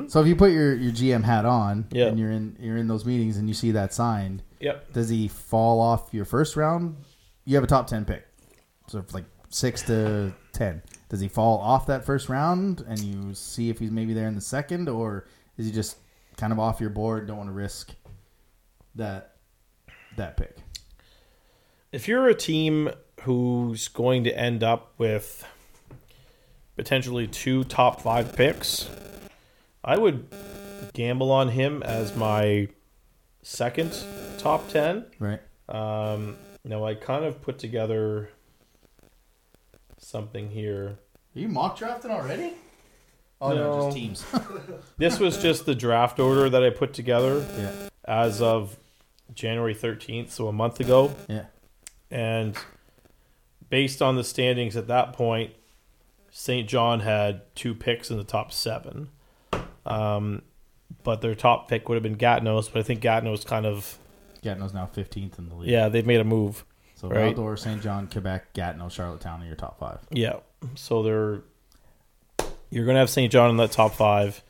So 0.08 0.20
if 0.20 0.26
you 0.26 0.34
put 0.36 0.50
your, 0.50 0.74
your 0.74 0.92
GM 0.92 1.22
hat 1.24 1.44
on 1.46 1.86
Yeah. 1.92 2.06
and 2.06 2.18
you're 2.18 2.32
in 2.32 2.56
you're 2.60 2.76
in 2.76 2.88
those 2.88 3.04
meetings 3.06 3.36
and 3.36 3.46
you 3.48 3.54
see 3.54 3.70
that 3.72 3.94
signed, 3.94 4.42
Yep. 4.60 4.92
does 4.92 5.08
he 5.08 5.28
fall 5.28 5.80
off 5.80 6.08
your 6.12 6.24
first 6.24 6.56
round? 6.56 6.96
You 7.44 7.54
have 7.54 7.64
a 7.64 7.68
top 7.68 7.86
ten 7.86 8.04
pick, 8.04 8.26
so 8.88 8.98
it's 8.98 9.14
like 9.14 9.24
six 9.50 9.82
to 9.82 10.32
ten. 10.52 10.82
does 11.08 11.20
he 11.20 11.28
fall 11.28 11.58
off 11.58 11.86
that 11.86 12.04
first 12.04 12.28
round 12.28 12.84
and 12.88 12.98
you 13.00 13.34
see 13.34 13.70
if 13.70 13.78
he's 13.78 13.90
maybe 13.90 14.12
there 14.12 14.28
in 14.28 14.34
the 14.34 14.40
second, 14.40 14.88
or 14.88 15.26
is 15.56 15.66
he 15.66 15.72
just 15.72 15.96
kind 16.36 16.52
of 16.52 16.58
off 16.58 16.80
your 16.80 16.90
board? 16.90 17.26
Don't 17.26 17.36
want 17.36 17.48
to 17.48 17.54
risk 17.54 17.92
that 18.94 19.36
that 20.16 20.36
pick. 20.36 20.56
If 21.92 22.06
you're 22.06 22.28
a 22.28 22.34
team 22.34 22.90
who's 23.22 23.88
going 23.88 24.24
to 24.24 24.38
end 24.38 24.62
up 24.62 24.92
with 24.98 25.46
potentially 26.76 27.26
two 27.26 27.64
top 27.64 28.00
five 28.00 28.36
picks, 28.36 28.88
I 29.82 29.96
would 29.96 30.28
gamble 30.92 31.30
on 31.30 31.48
him 31.48 31.82
as 31.82 32.14
my 32.14 32.68
second 33.42 33.96
top 34.38 34.68
ten. 34.68 35.06
Right. 35.18 35.40
Um, 35.68 36.36
now 36.64 36.84
I 36.84 36.94
kind 36.94 37.24
of 37.24 37.40
put 37.40 37.58
together 37.58 38.30
something 40.08 40.50
here. 40.50 40.98
Are 41.36 41.38
you 41.38 41.48
mock 41.48 41.78
drafting 41.78 42.10
already? 42.10 42.54
Oh 43.40 43.54
No. 43.54 43.84
just 43.84 43.96
teams. 43.96 44.24
This 44.96 45.20
was 45.20 45.40
just 45.40 45.66
the 45.66 45.74
draft 45.74 46.18
order 46.18 46.50
that 46.50 46.64
I 46.64 46.70
put 46.70 46.92
together 46.92 47.46
yeah. 47.56 47.88
as 48.04 48.42
of 48.42 48.76
January 49.34 49.74
13th, 49.74 50.30
so 50.30 50.48
a 50.48 50.52
month 50.52 50.80
ago. 50.80 51.14
Yeah. 51.28 51.44
And 52.10 52.56
based 53.68 54.02
on 54.02 54.16
the 54.16 54.24
standings 54.24 54.76
at 54.76 54.88
that 54.88 55.12
point, 55.12 55.52
Saint 56.30 56.68
John 56.68 57.00
had 57.00 57.54
two 57.54 57.74
picks 57.74 58.10
in 58.10 58.16
the 58.16 58.24
top 58.24 58.50
seven. 58.50 59.10
Um, 59.86 60.42
but 61.04 61.20
their 61.20 61.34
top 61.34 61.68
pick 61.68 61.88
would 61.88 61.94
have 61.94 62.02
been 62.02 62.16
Gatineau's, 62.16 62.68
but 62.68 62.80
I 62.80 62.82
think 62.82 63.00
Gatineau's 63.00 63.44
kind 63.44 63.66
of, 63.66 63.98
Gatineau's 64.42 64.74
now 64.74 64.88
15th 64.92 65.38
in 65.38 65.48
the 65.48 65.54
league. 65.54 65.70
yeah, 65.70 65.88
they've 65.88 66.06
made 66.06 66.20
a 66.20 66.24
move. 66.24 66.64
So 66.98 67.08
right. 67.08 67.34
Val-d'Or, 67.34 67.56
Saint 67.56 67.80
John, 67.80 68.08
Quebec, 68.08 68.54
Gatineau, 68.54 68.88
Charlottetown 68.88 69.40
are 69.42 69.46
your 69.46 69.54
top 69.54 69.78
five. 69.78 70.00
Yeah. 70.10 70.40
So 70.74 71.04
they're, 71.04 71.42
you're 72.70 72.84
going 72.84 72.96
to 72.96 73.00
have 73.00 73.08
Saint 73.08 73.30
John 73.30 73.50
in 73.50 73.56
that 73.58 73.70
top 73.70 73.94
five 73.94 74.42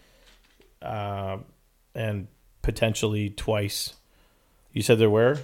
uh, 0.80 1.36
and 1.94 2.26
potentially 2.62 3.28
twice. 3.28 3.94
You 4.72 4.80
said 4.80 4.98
they're 4.98 5.10
where? 5.10 5.38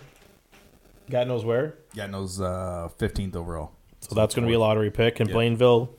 Gatineau's 1.11 1.45
where? 1.45 1.75
Gatineau's 1.95 2.41
uh, 2.41 2.89
15th 2.99 3.37
overall. 3.37 3.73
So 4.01 4.15
that's 4.15 4.35
going 4.35 4.47
to 4.47 4.49
be 4.49 4.55
a 4.55 4.59
lottery 4.59 4.91
pick. 4.91 5.21
And 5.21 5.29
Yeah. 5.29 5.37
Blainville, 5.37 5.91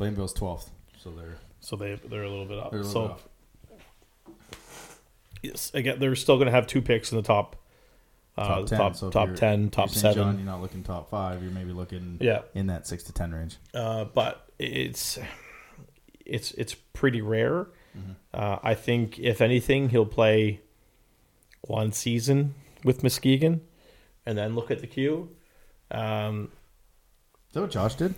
Blainville's 0.00 0.34
12th. 0.34 0.68
So 0.98 1.10
they're, 1.10 1.36
so 1.60 1.76
they, 1.76 1.94
they're 1.94 2.24
a 2.24 2.30
little 2.30 2.46
bit 2.46 2.58
up. 2.58 2.72
a 2.72 2.76
little 2.76 2.90
so 2.90 3.02
bit 3.02 3.10
off. 3.12 3.28
yes, 5.42 5.70
again, 5.74 6.00
they're 6.00 6.16
still 6.16 6.38
going 6.38 6.46
to 6.46 6.52
have 6.52 6.66
two 6.66 6.82
picks 6.82 7.12
in 7.12 7.16
the 7.18 7.22
top, 7.22 7.54
uh, 8.36 8.46
top 8.48 8.66
10. 8.66 8.78
top, 8.78 8.96
so 8.96 9.10
top 9.10 9.26
you're- 9.28 9.36
10, 9.38 9.70
top 9.70 9.88
you're 9.88 9.94
Saint 9.94 10.14
John, 10.16 10.24
seven. 10.26 10.36
you're 10.38 10.52
not 10.52 10.60
looking 10.60 10.82
top 10.82 11.08
five. 11.10 11.42
You're 11.42 11.52
maybe 11.52 11.72
looking 11.72 12.18
Yeah. 12.20 12.42
in 12.54 12.66
that 12.68 12.86
6 12.86 13.04
to 13.04 13.12
10 13.12 13.32
range. 13.32 13.56
Uh, 13.72 14.04
but 14.06 14.48
it's 14.58 15.18
it's 16.26 16.52
it's 16.52 16.74
pretty 16.92 17.20
rare. 17.20 17.68
Mm-hmm. 17.96 18.12
Uh, 18.32 18.58
I 18.62 18.74
think 18.74 19.18
if 19.18 19.40
anything, 19.40 19.90
he'll 19.90 20.06
play 20.06 20.60
one 21.62 21.92
season 21.92 22.54
with 22.82 23.02
Muskegon, 23.02 23.60
and 24.26 24.36
then 24.36 24.54
look 24.54 24.70
at 24.70 24.80
the 24.80 24.86
queue. 24.86 25.30
Um, 25.90 26.50
Is 27.48 27.54
that 27.54 27.60
what 27.62 27.70
Josh 27.70 27.94
did? 27.94 28.14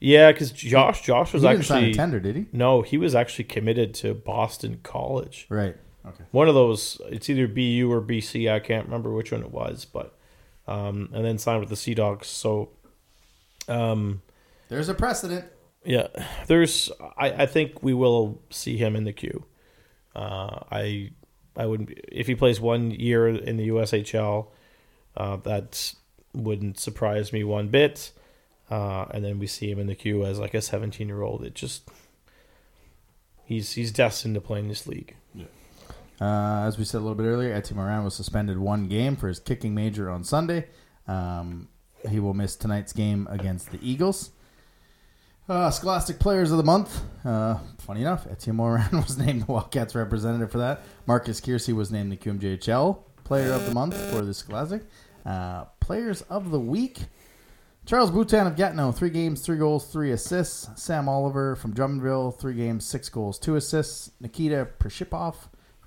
yeah, 0.00 0.32
because 0.32 0.50
Josh 0.50 1.02
Josh 1.02 1.32
was 1.32 1.42
he 1.42 1.48
didn't 1.48 1.64
sign 1.66 1.76
actually 1.78 1.90
a 1.92 1.94
tender, 1.94 2.20
did 2.20 2.36
he? 2.36 2.46
no, 2.52 2.82
he 2.82 2.96
was 2.98 3.14
actually 3.14 3.44
committed 3.44 3.94
to 3.94 4.12
Boston 4.14 4.80
College. 4.82 5.46
Right. 5.48 5.76
Okay. 6.06 6.24
One 6.30 6.48
of 6.48 6.54
those, 6.54 7.00
it's 7.06 7.28
either 7.28 7.46
BU 7.46 7.90
or 7.90 8.00
BC. 8.00 8.50
I 8.50 8.60
can't 8.60 8.86
remember 8.86 9.12
which 9.12 9.32
one 9.32 9.42
it 9.42 9.50
was, 9.50 9.84
but 9.84 10.16
um, 10.66 11.10
and 11.12 11.24
then 11.24 11.38
signed 11.38 11.60
with 11.60 11.68
the 11.68 11.76
Sea 11.76 11.94
Dogs. 11.94 12.26
So 12.26 12.70
um, 13.68 14.22
There's 14.68 14.88
a 14.88 14.94
precedent. 14.94 15.46
Yeah, 15.84 16.08
there's. 16.46 16.90
I, 17.16 17.30
I 17.30 17.46
think 17.46 17.82
we 17.82 17.94
will 17.94 18.42
see 18.50 18.76
him 18.76 18.96
in 18.96 19.04
the 19.04 19.12
queue. 19.12 19.44
Uh, 20.14 20.60
I 20.70 21.10
I 21.56 21.66
wouldn't 21.66 21.92
if 22.10 22.26
he 22.26 22.34
plays 22.34 22.60
one 22.60 22.90
year 22.90 23.28
in 23.28 23.56
the 23.56 23.68
USHL. 23.68 24.48
Uh, 25.16 25.36
that 25.36 25.94
wouldn't 26.34 26.78
surprise 26.78 27.32
me 27.32 27.44
one 27.44 27.68
bit. 27.68 28.12
Uh, 28.70 29.06
and 29.10 29.24
then 29.24 29.38
we 29.38 29.46
see 29.48 29.68
him 29.70 29.80
in 29.80 29.88
the 29.88 29.96
queue 29.96 30.24
as 30.24 30.38
like 30.38 30.54
a 30.54 30.62
17 30.62 31.08
year 31.08 31.22
old. 31.22 31.42
It 31.44 31.54
just 31.54 31.88
he's 33.44 33.72
he's 33.72 33.90
destined 33.90 34.34
to 34.34 34.40
play 34.40 34.60
in 34.60 34.68
this 34.68 34.86
league. 34.86 35.16
Uh, 36.20 36.64
as 36.66 36.76
we 36.76 36.84
said 36.84 36.98
a 36.98 37.00
little 37.00 37.14
bit 37.14 37.24
earlier, 37.24 37.52
Etienne 37.54 37.78
Morin 37.78 38.04
was 38.04 38.14
suspended 38.14 38.58
one 38.58 38.88
game 38.88 39.16
for 39.16 39.28
his 39.28 39.40
kicking 39.40 39.74
major 39.74 40.10
on 40.10 40.22
Sunday. 40.22 40.66
Um, 41.08 41.68
he 42.08 42.20
will 42.20 42.34
miss 42.34 42.56
tonight's 42.56 42.92
game 42.92 43.26
against 43.30 43.70
the 43.70 43.78
Eagles. 43.82 44.30
Uh, 45.48 45.70
Scholastic 45.70 46.18
Players 46.18 46.52
of 46.52 46.58
the 46.58 46.62
Month. 46.64 47.02
Uh, 47.24 47.58
funny 47.78 48.02
enough, 48.02 48.26
Etienne 48.30 48.56
Morin 48.56 48.84
was 48.92 49.18
named 49.18 49.42
the 49.42 49.52
Wildcats 49.52 49.94
representative 49.94 50.52
for 50.52 50.58
that. 50.58 50.82
Marcus 51.06 51.40
Kiersey 51.40 51.74
was 51.74 51.90
named 51.90 52.12
the 52.12 52.16
QMJHL 52.16 52.98
Player 53.24 53.52
of 53.52 53.64
the 53.64 53.72
Month 53.72 53.96
for 54.10 54.20
the 54.22 54.34
Scholastic. 54.34 54.82
Uh, 55.24 55.64
players 55.80 56.22
of 56.22 56.50
the 56.50 56.60
Week. 56.60 56.98
Charles 57.86 58.10
Boutin 58.10 58.46
of 58.46 58.56
Gatineau, 58.56 58.92
three 58.92 59.10
games, 59.10 59.40
three 59.40 59.56
goals, 59.56 59.86
three 59.86 60.12
assists. 60.12 60.68
Sam 60.80 61.08
Oliver 61.08 61.56
from 61.56 61.74
Drummondville, 61.74 62.38
three 62.38 62.54
games, 62.54 62.84
six 62.84 63.08
goals, 63.08 63.38
two 63.38 63.56
assists. 63.56 64.12
Nikita 64.20 64.68
Prishchepov 64.78 65.34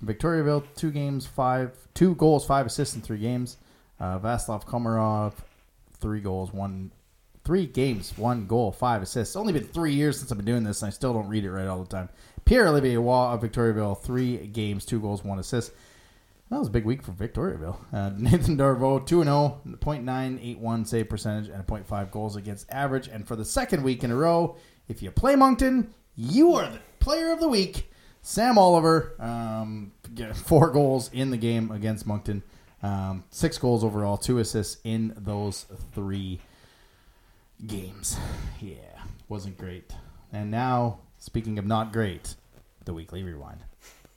Victoriaville, 0.02 0.64
two 0.74 0.90
games, 0.90 1.26
five, 1.26 1.76
two 1.94 2.14
goals, 2.14 2.46
five 2.46 2.66
assists 2.66 2.94
in 2.94 3.02
three 3.02 3.18
games. 3.18 3.56
Uh, 4.00 4.18
Vaslav 4.18 4.66
Komarov, 4.66 5.34
three 6.00 6.20
goals, 6.20 6.52
one, 6.52 6.90
three 7.44 7.66
games, 7.66 8.16
one 8.16 8.46
goal, 8.46 8.72
five 8.72 9.02
assists. 9.02 9.32
It's 9.32 9.36
only 9.36 9.52
been 9.52 9.64
three 9.64 9.94
years 9.94 10.18
since 10.18 10.30
I've 10.32 10.38
been 10.38 10.46
doing 10.46 10.64
this, 10.64 10.82
and 10.82 10.88
I 10.88 10.90
still 10.90 11.12
don't 11.12 11.28
read 11.28 11.44
it 11.44 11.50
right 11.50 11.66
all 11.66 11.82
the 11.82 11.88
time. 11.88 12.08
Pierre 12.44 12.68
Olivier 12.68 12.98
Waugh 12.98 13.32
of 13.32 13.42
Victoriaville, 13.42 14.02
three 14.02 14.36
games, 14.48 14.84
two 14.84 15.00
goals, 15.00 15.24
one 15.24 15.38
assist. 15.38 15.72
That 16.50 16.58
was 16.58 16.68
a 16.68 16.72
big 16.72 16.84
week 16.84 17.02
for 17.02 17.12
Victoriaville. 17.12 17.76
Uh, 17.92 18.10
Nathan 18.18 18.56
Darveau, 18.56 19.04
2 19.04 19.24
0, 19.24 19.60
0.981 19.66 20.86
save 20.86 21.08
percentage, 21.08 21.48
and 21.48 21.60
a 21.60 21.64
0.5 21.64 22.10
goals 22.10 22.36
against 22.36 22.70
average. 22.70 23.08
And 23.08 23.26
for 23.26 23.36
the 23.36 23.44
second 23.44 23.82
week 23.82 24.04
in 24.04 24.10
a 24.10 24.16
row, 24.16 24.56
if 24.88 25.02
you 25.02 25.10
play 25.10 25.36
Moncton, 25.36 25.92
you 26.16 26.54
are 26.54 26.68
the 26.68 26.80
player 27.00 27.32
of 27.32 27.40
the 27.40 27.48
week. 27.48 27.90
Sam 28.26 28.56
Oliver, 28.56 29.14
um, 29.20 29.92
four 30.34 30.70
goals 30.70 31.10
in 31.12 31.30
the 31.30 31.36
game 31.36 31.70
against 31.70 32.06
Moncton, 32.06 32.42
um, 32.82 33.22
six 33.28 33.58
goals 33.58 33.84
overall, 33.84 34.16
two 34.16 34.38
assists 34.38 34.80
in 34.82 35.12
those 35.14 35.66
three 35.94 36.40
games. 37.66 38.16
Yeah, 38.60 38.76
wasn't 39.28 39.58
great. 39.58 39.92
And 40.32 40.50
now, 40.50 41.00
speaking 41.18 41.58
of 41.58 41.66
not 41.66 41.92
great, 41.92 42.34
the 42.86 42.94
weekly 42.94 43.22
rewind. 43.22 43.60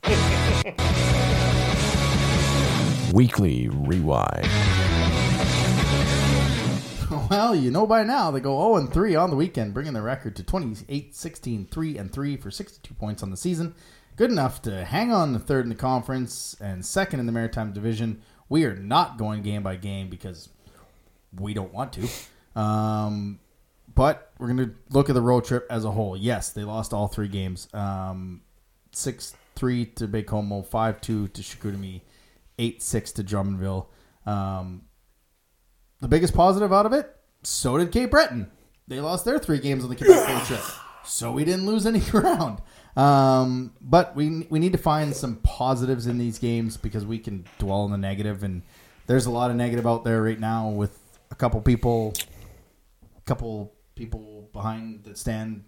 Weekly 3.14 3.70
Rewind. 3.70 4.48
Well, 7.30 7.56
you 7.56 7.72
know 7.72 7.88
by 7.88 8.04
now 8.04 8.32
they 8.32 8.40
go 8.40 8.58
0 8.58 8.76
and 8.78 8.94
3 8.94 9.16
on 9.16 9.30
the 9.30 9.36
weekend, 9.36 9.74
bringing 9.74 9.94
the 9.94 10.02
record 10.02 10.36
to 10.36 10.44
28 10.44 11.16
16 11.16 11.68
3 11.68 11.98
and 11.98 12.12
3 12.12 12.38
for 12.38 12.52
62 12.52 12.94
points 12.96 13.24
on 13.24 13.32
the 13.32 13.38
season. 13.38 13.76
Good 14.16 14.32
enough 14.32 14.62
to 14.64 14.84
hang 14.84 15.14
on 15.14 15.34
the 15.34 15.40
third 15.40 15.64
in 15.64 15.70
the 15.70 15.76
conference 15.76 16.56
and 16.60 16.86
second 16.86 17.20
in 17.20 17.26
the 17.26 17.32
Maritime 17.32 17.72
Division. 17.72 18.22
We 18.50 18.66
are 18.66 18.76
not 18.76 19.18
going 19.18 19.42
game 19.42 19.64
by 19.64 19.76
game 19.76 20.10
because 20.10 20.50
we 21.38 21.54
don't 21.54 21.74
want 21.74 21.94
to. 21.94 22.60
Um, 22.60 23.40
but 23.94 24.32
we're 24.40 24.48
going 24.48 24.70
to 24.70 24.76
look 24.90 25.10
at 25.10 25.14
the 25.14 25.22
road 25.22 25.46
trip 25.46 25.68
as 25.70 25.86
a 25.86 25.92
whole. 25.92 26.18
Yes, 26.18 26.50
they 26.50 26.64
lost 26.64 26.94
all 26.94 27.08
three 27.08 27.28
games. 27.28 27.68
Um, 27.74 28.42
6 28.92 29.36
3 29.56 29.86
to 29.86 30.08
Baie-Comeau, 30.08 30.66
5 30.66 31.02
2 31.02 31.28
to 31.28 31.42
Chicoutimi, 31.42 32.02
8 32.58 32.82
6 32.82 33.12
to 33.14 33.24
Drummondville. 33.24 33.86
Um, 34.26 34.87
the 36.00 36.08
biggest 36.08 36.34
positive 36.34 36.72
out 36.72 36.86
of 36.86 36.94
it, 36.94 37.16
so 37.44 37.78
did 37.78 37.92
Cape 37.92 38.12
Breton. 38.12 38.52
They 38.88 39.00
lost 39.00 39.26
their 39.26 39.40
three 39.40 39.60
games 39.60 39.84
on 39.84 39.90
the 39.90 39.96
Quebec 39.96 40.46
trip, 40.46 40.62
so 41.04 41.32
we 41.32 41.44
didn't 41.44 41.66
lose 41.66 41.86
any 41.86 42.00
ground. 42.12 42.62
Um, 42.96 43.74
but 43.82 44.16
we 44.16 44.48
we 44.50 44.60
need 44.60 44.72
to 44.72 44.78
find 44.78 45.16
some 45.16 45.38
positives 45.38 46.08
in 46.08 46.18
these 46.18 46.40
games 46.40 46.78
because 46.78 47.06
we 47.06 47.20
can 47.20 47.46
dwell 47.60 47.82
on 47.82 47.92
the 47.92 47.98
negative, 47.98 48.44
and 48.44 48.64
there's 49.06 49.26
a 49.26 49.32
lot 49.32 49.52
of 49.52 49.58
negative 49.58 49.86
out 49.86 50.04
there 50.04 50.22
right 50.24 50.40
now 50.40 50.70
with 50.70 50.98
a 51.32 51.36
couple 51.36 51.62
people, 51.62 52.14
a 53.18 53.22
couple 53.22 53.74
people 53.96 54.50
behind 54.54 55.04
that 55.04 55.18
stand 55.18 55.64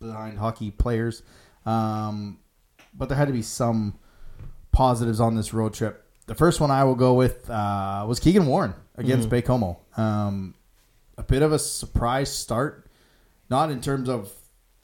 behind 0.00 0.38
hockey 0.38 0.70
players. 0.70 1.22
Um, 1.66 2.38
but 2.94 3.08
there 3.08 3.18
had 3.18 3.28
to 3.28 3.34
be 3.34 3.42
some 3.42 3.98
positives 4.72 5.20
on 5.20 5.34
this 5.34 5.52
road 5.52 5.74
trip. 5.74 6.04
The 6.28 6.34
first 6.34 6.60
one 6.60 6.70
I 6.70 6.84
will 6.84 6.94
go 6.94 7.14
with 7.14 7.48
uh, 7.48 8.04
was 8.06 8.20
Keegan 8.20 8.46
Warren 8.46 8.74
against 8.96 9.30
Baie-Comeau. 9.30 9.78
Um, 9.98 10.54
a 11.16 11.22
bit 11.22 11.40
of 11.40 11.52
a 11.52 11.58
surprise 11.58 12.30
start, 12.30 12.86
not 13.48 13.70
in 13.70 13.80
terms 13.80 14.10
of 14.10 14.30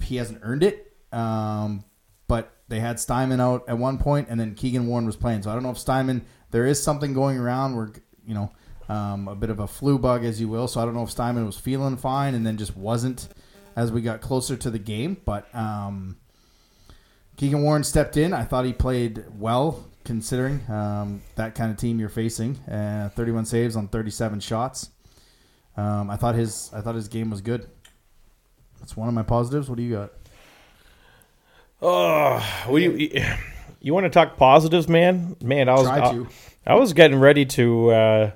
he 0.01 0.17
hasn't 0.17 0.41
earned 0.43 0.63
it, 0.63 0.97
um, 1.13 1.85
but 2.29 2.51
they 2.69 2.81
had 2.81 2.99
Steinman 2.99 3.41
out 3.41 3.69
at 3.69 3.77
one 3.77 3.99
point, 3.99 4.29
and 4.31 4.41
then 4.41 4.55
Keegan 4.55 4.87
Warren 4.87 5.05
was 5.05 5.17
playing. 5.17 5.43
So 5.43 5.51
I 5.51 5.53
don't 5.53 5.63
know 5.63 5.71
if 5.71 5.79
Steinman 5.79 6.25
there 6.51 6.65
is 6.65 6.83
something 6.83 7.13
going 7.13 7.39
around 7.39 7.77
where 7.77 7.93
you 8.27 8.33
know 8.33 8.51
um, 8.89 9.29
a 9.29 9.35
bit 9.35 9.51
of 9.51 9.61
a 9.61 9.67
flu 9.67 9.99
bug, 9.99 10.25
as 10.25 10.41
you 10.41 10.49
will. 10.49 10.67
So 10.67 10.81
I 10.81 10.87
don't 10.87 10.95
know 10.95 11.03
if 11.03 11.11
Steinman 11.11 11.45
was 11.45 11.59
feeling 11.59 11.99
fine 11.99 12.35
and 12.35 12.47
then 12.47 12.57
just 12.57 12.75
wasn't 12.75 13.29
as 13.77 13.93
we 13.93 14.01
got 14.01 14.23
closer 14.23 14.57
to 14.57 14.71
the 14.71 14.79
game. 14.79 15.19
But 15.27 15.55
um, 15.55 16.17
Keegan 17.37 17.63
Warren 17.63 17.85
stepped 17.85 18.17
in. 18.17 18.33
I 18.33 18.45
thought 18.45 18.65
he 18.65 18.73
played 18.73 19.25
well 19.39 19.85
considering 20.05 20.61
um, 20.71 21.23
that 21.37 21.55
kind 21.55 21.71
of 21.71 21.77
team 21.77 21.99
you're 21.99 22.09
facing. 22.09 22.57
Uh, 22.69 23.11
31 23.15 23.47
saves 23.47 23.77
on 23.77 23.89
37 23.89 24.41
shots. 24.41 24.91
Um, 25.77 26.11
I 26.11 26.17
thought 26.17 26.35
his 26.35 26.71
I 26.73 26.81
thought 26.81 26.95
his 26.95 27.09
game 27.09 27.31
was 27.31 27.41
good. 27.41 27.69
That's 28.79 28.97
one 28.97 29.09
of 29.09 29.15
my 29.15 29.23
positives. 29.23 29.69
What 29.69 29.77
do 29.77 29.83
you 29.83 29.95
got? 29.95 30.13
Oh, 31.83 32.65
what 32.67 32.79
do 32.79 32.85
you 32.85 33.23
you 33.81 33.93
want 33.93 34.05
to 34.05 34.11
talk 34.11 34.37
positives, 34.37 34.89
man? 34.89 35.37
Man, 35.43 35.69
I 35.69 35.75
was 35.75 35.87
I. 35.87 36.25
I 36.67 36.75
was 36.77 36.93
getting 36.95 37.19
ready 37.19 37.45
to 37.47 37.91
uh, 37.91 38.31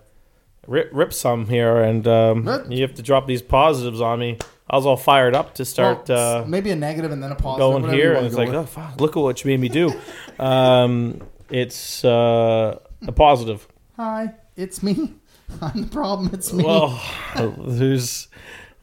rip 0.66 0.90
rip 0.92 1.12
some 1.12 1.46
here, 1.46 1.78
and 1.78 2.06
um, 2.06 2.66
you 2.70 2.82
have 2.82 2.94
to 2.94 3.02
drop 3.02 3.26
these 3.26 3.40
positives 3.40 4.00
on 4.00 4.18
me. 4.18 4.38
I 4.70 4.76
was 4.76 4.84
all 4.84 4.98
fired 4.98 5.34
up 5.34 5.54
to 5.54 5.64
start 5.64 6.08
Well, 6.08 6.42
uh, 6.42 6.44
maybe 6.46 6.70
a 6.70 6.76
negative 6.76 7.10
and 7.10 7.22
then 7.22 7.32
a 7.32 7.36
positive. 7.36 7.58
going 7.82 7.94
here, 7.94 8.12
and 8.14 8.26
it's 8.26 8.36
like, 8.36 8.48
with. 8.48 8.56
oh 8.56 8.64
fuck, 8.64 9.00
look 9.00 9.16
at 9.16 9.20
what 9.20 9.42
you 9.42 9.50
made 9.50 9.60
me 9.60 9.68
do. 9.70 9.94
um, 10.38 11.22
it's 11.50 12.04
uh, 12.04 12.78
a 13.06 13.12
positive. 13.12 13.66
Hi, 13.96 14.34
it's 14.56 14.82
me. 14.82 15.14
I'm 15.62 15.82
the 15.82 15.88
problem. 15.88 16.30
It's 16.32 16.52
me. 16.52 16.64
Well, 16.64 17.02
there's, 17.58 18.28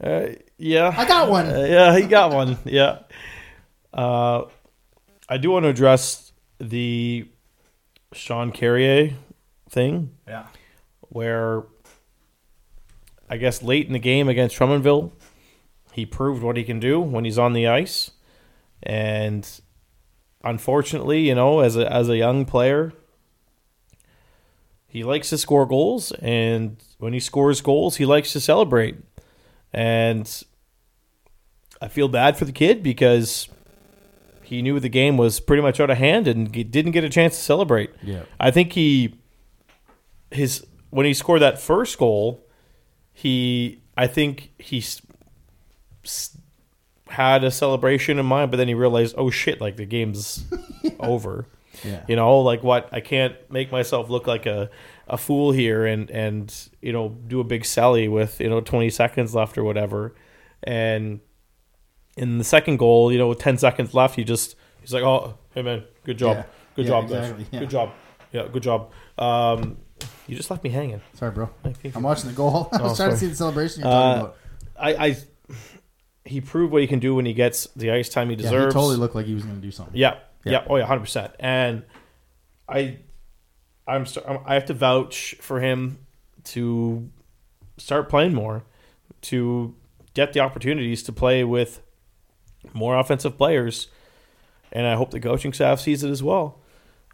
uh, 0.04 0.28
yeah, 0.58 0.94
I 0.96 1.08
got 1.08 1.30
one. 1.30 1.48
Uh, 1.48 1.66
yeah, 1.70 1.98
he 1.98 2.08
got 2.08 2.34
one. 2.34 2.58
Yeah. 2.66 3.00
Uh, 3.94 4.46
I 5.30 5.38
do 5.38 5.52
want 5.52 5.64
to 5.64 5.70
address 5.70 6.32
the 6.60 7.28
Sean 8.14 8.52
Carrier 8.52 9.14
thing, 9.70 10.12
yeah. 10.28 10.48
where 11.02 11.64
I 13.30 13.38
guess 13.38 13.64
late 13.64 13.88
in 13.88 13.94
the 13.94 14.00
game 14.00 14.30
against 14.30 14.58
Drummondville, 14.58 15.12
he 15.92 16.06
proved 16.06 16.44
what 16.44 16.58
he 16.58 16.64
can 16.64 16.80
do 16.80 17.00
when 17.00 17.26
he's 17.26 17.40
on 17.40 17.54
the 17.54 17.68
ice, 17.68 18.12
and 18.84 19.48
unfortunately, 20.46 21.28
you 21.28 21.36
know, 21.36 21.60
as 21.60 21.76
a 21.76 21.92
as 21.92 22.08
a 22.08 22.16
young 22.16 22.46
player, 22.46 22.94
he 24.88 25.04
likes 25.04 25.30
to 25.32 25.38
score 25.38 25.66
goals, 25.66 26.12
and 26.14 26.82
when 27.00 27.12
he 27.14 27.20
scores 27.20 27.60
goals, 27.60 27.98
he 27.98 28.06
likes 28.06 28.32
to 28.34 28.40
celebrate, 28.40 28.98
and 29.74 30.44
I 31.82 31.88
feel 31.88 32.08
bad 32.08 32.38
for 32.38 32.46
the 32.46 32.54
kid 32.54 32.82
because 32.82 33.50
he 34.44 34.62
knew 34.62 34.80
the 34.80 34.90
game 34.90 35.18
was 35.18 35.40
pretty 35.40 35.62
much 35.62 35.80
out 35.80 35.90
of 35.90 35.98
hand 35.98 36.28
and 36.28 36.52
didn't 36.52 36.92
get 36.92 37.04
a 37.04 37.10
chance 37.10 37.36
to 37.36 37.44
celebrate. 37.44 37.90
Yeah. 38.04 38.24
I 38.40 38.52
think 38.52 38.74
he 38.74 39.16
his 40.32 40.66
when 40.92 41.06
he 41.06 41.14
scored 41.14 41.42
that 41.42 41.60
first 41.60 41.98
goal, 41.98 42.48
he 43.12 43.82
I 43.98 44.08
think 44.08 44.52
he 44.60 44.84
had 47.08 47.44
a 47.44 47.52
celebration 47.52 48.18
in 48.20 48.26
mind, 48.26 48.52
but 48.52 48.58
then 48.58 48.68
he 48.68 48.74
realized, 48.74 49.16
oh 49.18 49.30
shit, 49.30 49.62
like 49.62 49.76
the 49.78 49.86
game's 49.86 50.44
over. 51.00 51.46
Yeah. 51.84 52.04
You 52.08 52.16
know, 52.16 52.40
like 52.40 52.64
what 52.64 52.90
I 52.92 53.00
can't 53.02 53.36
make 53.52 53.72
myself 53.72 54.10
look 54.10 54.28
like 54.28 54.46
a, 54.46 54.70
a 55.08 55.18
fool 55.18 55.52
here 55.52 55.86
and 55.86 56.10
and 56.10 56.54
you 56.82 56.94
know 56.94 57.10
do 57.28 57.40
a 57.42 57.44
big 57.44 57.66
sally 57.66 58.08
with 58.08 58.40
you 58.40 58.50
know 58.50 58.62
20 58.62 58.90
seconds 58.90 59.36
left 59.36 59.58
or 59.58 59.64
whatever. 59.64 60.16
And 60.64 61.20
in 62.18 62.38
the 62.38 62.44
second 62.46 62.78
goal, 62.78 63.12
you 63.12 63.18
know, 63.18 63.28
with 63.28 63.40
10 63.40 63.58
seconds 63.58 63.94
left, 63.94 64.16
he 64.16 64.24
just 64.24 64.56
he's 64.82 64.94
like, 64.94 65.04
"Oh, 65.04 65.38
hey 65.54 65.62
man, 65.64 65.84
good 66.06 66.18
job, 66.18 66.38
Yeah. 66.38 66.44
good 66.76 66.86
Yeah, 66.86 66.90
job, 66.92 67.04
exactly, 67.04 67.46
yeah. 67.52 67.60
good 67.60 67.70
job, 67.70 67.92
yeah, 68.32 68.48
good 68.52 68.64
job." 68.64 68.92
Um, 69.20 69.78
you 70.28 70.36
just 70.36 70.50
left 70.50 70.64
me 70.64 70.70
hanging. 70.70 71.02
Sorry, 71.14 71.32
bro. 71.32 71.50
I'm 71.94 72.04
watching 72.04 72.30
the 72.30 72.36
goal. 72.36 72.70
I 72.72 72.82
was 72.82 72.94
Oh, 73.00 73.04
trying 73.04 73.12
to 73.12 73.18
see 73.18 73.28
the 73.28 73.36
celebration 73.36 73.82
you're 73.82 73.92
talking 73.92 74.22
Uh, 74.22 74.26
about. 74.26 74.38
I, 74.80 75.08
I 75.08 75.18
he 76.26 76.42
proved 76.42 76.74
what 76.74 76.82
he 76.82 76.88
can 76.88 77.00
do 77.00 77.16
when 77.16 77.26
he 77.26 77.34
gets 77.34 77.68
the 77.76 77.92
ice 77.92 78.10
time 78.10 78.30
he 78.30 78.36
Yeah, 78.36 78.42
deserves. 78.44 78.74
he 78.74 78.80
totally 78.80 78.98
looked 78.98 79.16
like 79.16 79.26
he 79.28 79.34
was 79.36 79.44
going 79.44 79.56
to 79.56 79.62
do 79.62 79.72
something. 79.72 79.96
Yeah, 79.96 80.16
Yeah. 80.44 80.52
yeah, 80.54 80.66
oh 80.70 80.76
yeah, 80.78 80.86
hundred 80.86 81.02
percent. 81.02 81.34
And 81.40 81.84
I, 82.68 82.98
I'm, 83.88 84.06
I 84.46 84.56
have 84.56 84.66
to 84.66 84.74
vouch 84.74 85.36
for 85.40 85.60
him 85.60 86.00
to 86.46 87.10
start 87.78 88.10
playing 88.10 88.34
more, 88.34 88.64
to 89.22 89.76
get 90.16 90.34
the 90.34 90.40
opportunities 90.40 91.04
to 91.04 91.12
play 91.14 91.44
with 91.44 91.82
more 92.74 92.98
offensive 92.98 93.38
players, 93.38 93.88
and 94.72 94.88
I 94.88 94.96
hope 94.96 95.12
the 95.12 95.20
coaching 95.20 95.54
staff 95.54 95.80
sees 95.80 96.04
it 96.04 96.10
as 96.10 96.24
well. 96.24 96.60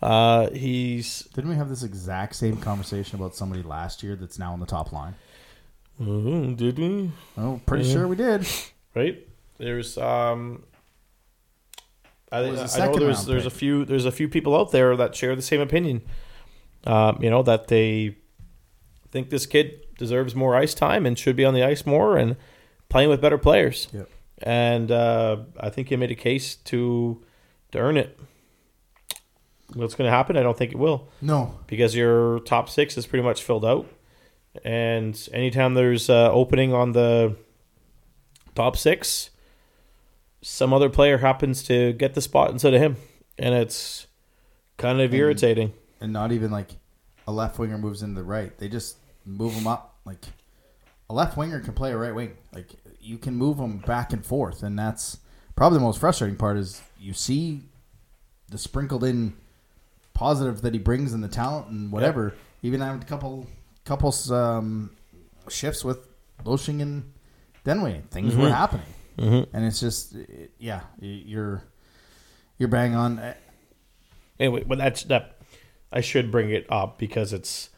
Uh, 0.01 0.49
he's 0.51 1.23
Didn't 1.33 1.49
we 1.49 1.55
have 1.57 1.69
this 1.69 1.83
exact 1.83 2.35
same 2.35 2.57
conversation 2.57 3.17
about 3.19 3.35
somebody 3.35 3.61
last 3.61 4.01
year 4.03 4.15
that's 4.15 4.39
now 4.39 4.53
on 4.53 4.59
the 4.59 4.65
top 4.65 4.91
line? 4.91 5.15
Mhm, 6.01 6.57
did 6.57 6.79
we 6.79 7.11
Oh, 7.37 7.59
pretty 7.65 7.85
Yeah. 7.85 7.93
sure 7.93 8.07
we 8.07 8.15
did. 8.15 8.47
Right? 8.95 9.27
There's 9.57 9.97
um. 9.97 10.63
I, 12.31 12.37
I 12.39 12.41
know 12.87 12.95
there's 12.97 13.25
there's 13.25 13.45
a 13.45 13.49
few 13.49 13.83
there's 13.83 14.05
a 14.05 14.11
few 14.11 14.29
people 14.29 14.55
out 14.55 14.71
there 14.71 14.95
that 14.95 15.15
share 15.15 15.35
the 15.35 15.41
same 15.41 15.59
opinion. 15.59 16.01
Um, 16.85 17.19
you 17.21 17.29
know 17.29 17.43
that 17.43 17.67
they 17.67 18.15
think 19.09 19.29
this 19.29 19.45
kid 19.45 19.85
deserves 19.97 20.33
more 20.33 20.55
ice 20.55 20.73
time 20.73 21.05
and 21.05 21.19
should 21.19 21.35
be 21.35 21.43
on 21.43 21.53
the 21.53 21.63
ice 21.63 21.85
more 21.85 22.15
and 22.17 22.37
playing 22.89 23.09
with 23.09 23.21
better 23.21 23.37
players. 23.37 23.87
Yep. 23.93 24.09
And 24.43 24.91
uh, 24.91 25.37
I 25.59 25.69
think 25.69 25.89
he 25.89 25.95
made 25.97 26.09
a 26.11 26.15
case 26.15 26.55
to 26.55 27.21
to 27.73 27.79
earn 27.79 27.97
it. 27.97 28.17
What's 29.73 29.95
going 29.95 30.07
to 30.09 30.15
happen? 30.15 30.35
I 30.37 30.43
don't 30.43 30.57
think 30.57 30.71
it 30.71 30.77
will 30.77 31.07
No. 31.21 31.59
because 31.67 31.95
your 31.95 32.39
top 32.41 32.69
six 32.69 32.97
is 32.97 33.05
pretty 33.07 33.23
much 33.23 33.43
filled 33.43 33.63
out. 33.63 33.87
And 34.65 35.17
anytime 35.31 35.75
there's 35.75 36.09
uh, 36.09 36.29
opening 36.31 36.73
on 36.73 36.91
the 36.91 37.37
top 38.55 38.77
six, 38.77 39.29
some 40.41 40.73
other 40.73 40.89
player 40.89 41.19
happens 41.19 41.63
to 41.63 41.93
get 41.93 42.13
the 42.13 42.21
spot 42.21 42.51
instead 42.51 42.73
of 42.73 42.81
him, 42.81 42.95
and 43.37 43.53
it's 43.55 44.07
kind 44.77 44.99
of 44.99 45.11
And- 45.11 45.19
irritating. 45.19 45.73
And 45.99 46.11
not 46.11 46.31
even 46.31 46.49
like 46.51 46.71
a 47.27 47.31
left 47.31 47.59
winger 47.59 47.77
moves 47.77 48.01
into 48.01 48.15
the 48.21 48.25
right. 48.25 48.57
They 48.57 48.67
just 48.67 48.97
move 49.25 49.53
them 49.53 49.67
up. 49.67 49.97
Like 50.03 50.25
a 51.09 51.13
left 51.13 51.37
winger 51.37 51.59
can 51.59 51.73
play 51.73 51.91
a 51.91 51.97
right 51.97 52.13
wing. 52.15 52.37
Like 52.53 52.71
you 52.99 53.19
can 53.19 53.35
move 53.35 53.57
them 53.57 53.77
back 53.77 54.11
and 54.11 54.25
forth, 54.25 54.63
and 54.63 54.77
that's 54.79 55.19
probably 55.55 55.77
the 55.77 55.83
most 55.85 55.99
frustrating 55.99 56.37
part. 56.37 56.57
Is 56.57 56.81
you 56.99 57.13
see 57.13 57.61
the 58.49 58.57
sprinkled 58.57 59.03
in 59.03 59.33
positive 60.15 60.61
that 60.61 60.73
he 60.73 60.79
brings 60.79 61.13
and 61.13 61.23
the 61.23 61.27
talent 61.27 61.67
and 61.67 61.91
whatever. 61.91 62.33
Even 62.63 62.81
having 62.81 63.01
a 63.01 63.05
couple 63.05 63.45
couple 63.85 64.13
um, 64.33 64.89
shifts 65.49 65.85
with 65.85 65.99
Loshing 66.43 66.81
and 66.81 67.11
Desnoyers, 67.65 68.03
things 68.09 68.35
were 68.35 68.47
Mhm. 68.49 68.51
happening, 68.55 68.85
Mm-hmm. 69.17 69.55
and 69.55 69.65
it's 69.65 69.79
just 69.79 70.15
it- 70.15 70.51
yeah, 70.59 70.81
you're 70.99 71.63
you're 72.57 72.69
bang 72.69 72.95
on. 72.95 73.21
Anyway, 74.39 74.63
but 74.67 74.77
that's 74.79 75.03
that. 75.05 75.37
I 75.93 76.01
should 76.01 76.31
bring 76.31 76.49
it 76.49 76.65
up 76.69 76.97
because 76.97 77.33
it's 77.33 77.69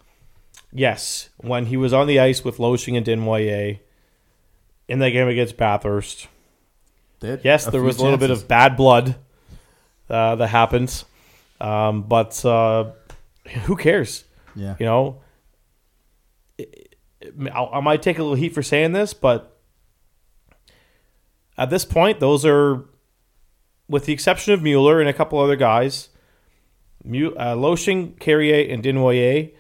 yes 0.71 1.29
when 1.37 1.65
he 1.65 1.77
was 1.77 1.93
on 1.93 2.07
the 2.07 2.19
ice 2.19 2.43
with 2.43 2.57
Loshing 2.59 2.95
and 2.95 3.05
Desnoyers 3.05 3.79
in 4.87 4.99
that 4.99 5.09
game 5.11 5.27
against 5.27 5.57
Bathurst. 5.57 6.27
Did 7.19 7.41
Yes, 7.43 7.65
there 7.65 7.81
was 7.81 7.97
a 7.99 8.03
little 8.03 8.17
bit 8.19 8.29
of 8.31 8.47
bad 8.47 8.75
blood 8.77 9.15
uh, 10.09 10.35
that 10.35 10.47
happens, 10.47 11.05
um, 11.59 12.03
but 12.03 12.43
uh, 12.45 12.91
who 13.65 13.75
cares? 13.75 14.23
yeah. 14.55 14.75
You 14.79 14.85
know, 14.85 15.21
It- 16.57 16.95
it- 17.21 17.33
I 17.53 17.63
I 17.63 17.79
might 17.79 18.01
take 18.01 18.19
a 18.19 18.21
little 18.21 18.35
heat 18.37 18.53
for 18.53 18.61
saying 18.61 18.91
this, 18.91 19.13
but 19.13 19.52
at 21.57 21.69
this 21.69 21.85
point, 21.85 22.19
those 22.19 22.45
are, 22.45 22.83
with 23.87 24.05
the 24.05 24.13
exception 24.13 24.53
of 24.53 24.61
Mueller 24.61 24.99
and 24.99 25.09
a 25.09 25.13
couple 25.13 25.39
other 25.39 25.55
guys, 25.55 26.09
uh, 27.05 27.55
Loshing, 27.55 28.19
Carrier, 28.19 28.71
and 28.71 28.83
Desnoyers 28.83 29.51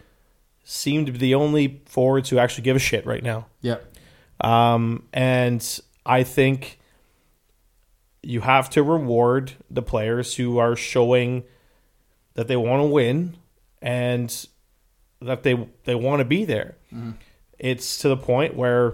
seem 0.63 1.05
to 1.05 1.11
be 1.11 1.17
the 1.17 1.35
only 1.35 1.81
forwards 1.85 2.29
who 2.29 2.37
actually 2.37 2.63
give 2.63 2.75
a 2.75 2.79
shit 2.79 3.05
right 3.05 3.23
now. 3.23 3.47
Yeah. 3.61 3.77
Um, 4.41 5.07
and 5.13 5.79
I 6.05 6.23
think 6.23 6.79
you 8.21 8.41
have 8.41 8.69
to 8.71 8.83
reward 8.83 9.53
the 9.69 9.81
players 9.81 10.35
who 10.35 10.57
are 10.57 10.75
showing 10.75 11.43
that 12.35 12.47
they 12.47 12.55
want 12.55 12.81
to 12.81 12.87
win 12.87 13.35
and 13.81 14.47
that 15.21 15.43
they 15.43 15.67
they 15.83 15.95
want 15.95 16.19
to 16.19 16.25
be 16.25 16.45
there. 16.45 16.77
It's 17.59 17.97
to 17.99 18.09
the 18.09 18.17
point 18.17 18.55
where 18.55 18.93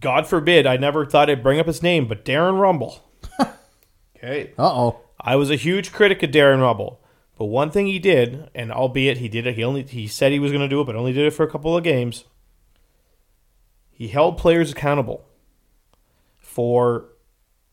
God 0.00 0.26
forbid 0.26 0.66
I 0.66 0.76
never 0.76 1.04
thought 1.04 1.30
I'd 1.30 1.42
bring 1.42 1.58
up 1.58 1.66
his 1.66 1.82
name, 1.82 2.06
but 2.06 2.24
Darren 2.24 2.60
Rumble. 2.60 3.10
okay. 4.16 4.52
Uh 4.58 4.66
oh. 4.66 5.00
I 5.20 5.36
was 5.36 5.50
a 5.50 5.56
huge 5.56 5.92
critic 5.92 6.22
of 6.22 6.30
Darren 6.30 6.60
Rumble, 6.60 7.00
but 7.36 7.46
one 7.46 7.70
thing 7.70 7.86
he 7.86 7.98
did, 7.98 8.48
and 8.54 8.72
albeit 8.72 9.18
he 9.18 9.28
did 9.28 9.46
it, 9.46 9.56
he 9.56 9.64
only 9.64 9.82
he 9.82 10.06
said 10.06 10.32
he 10.32 10.38
was 10.38 10.52
going 10.52 10.62
to 10.62 10.68
do 10.68 10.80
it, 10.80 10.84
but 10.84 10.96
only 10.96 11.12
did 11.12 11.26
it 11.26 11.32
for 11.32 11.42
a 11.42 11.50
couple 11.50 11.76
of 11.76 11.82
games. 11.82 12.24
He 13.90 14.08
held 14.08 14.38
players 14.38 14.70
accountable 14.70 15.26
for 16.38 17.06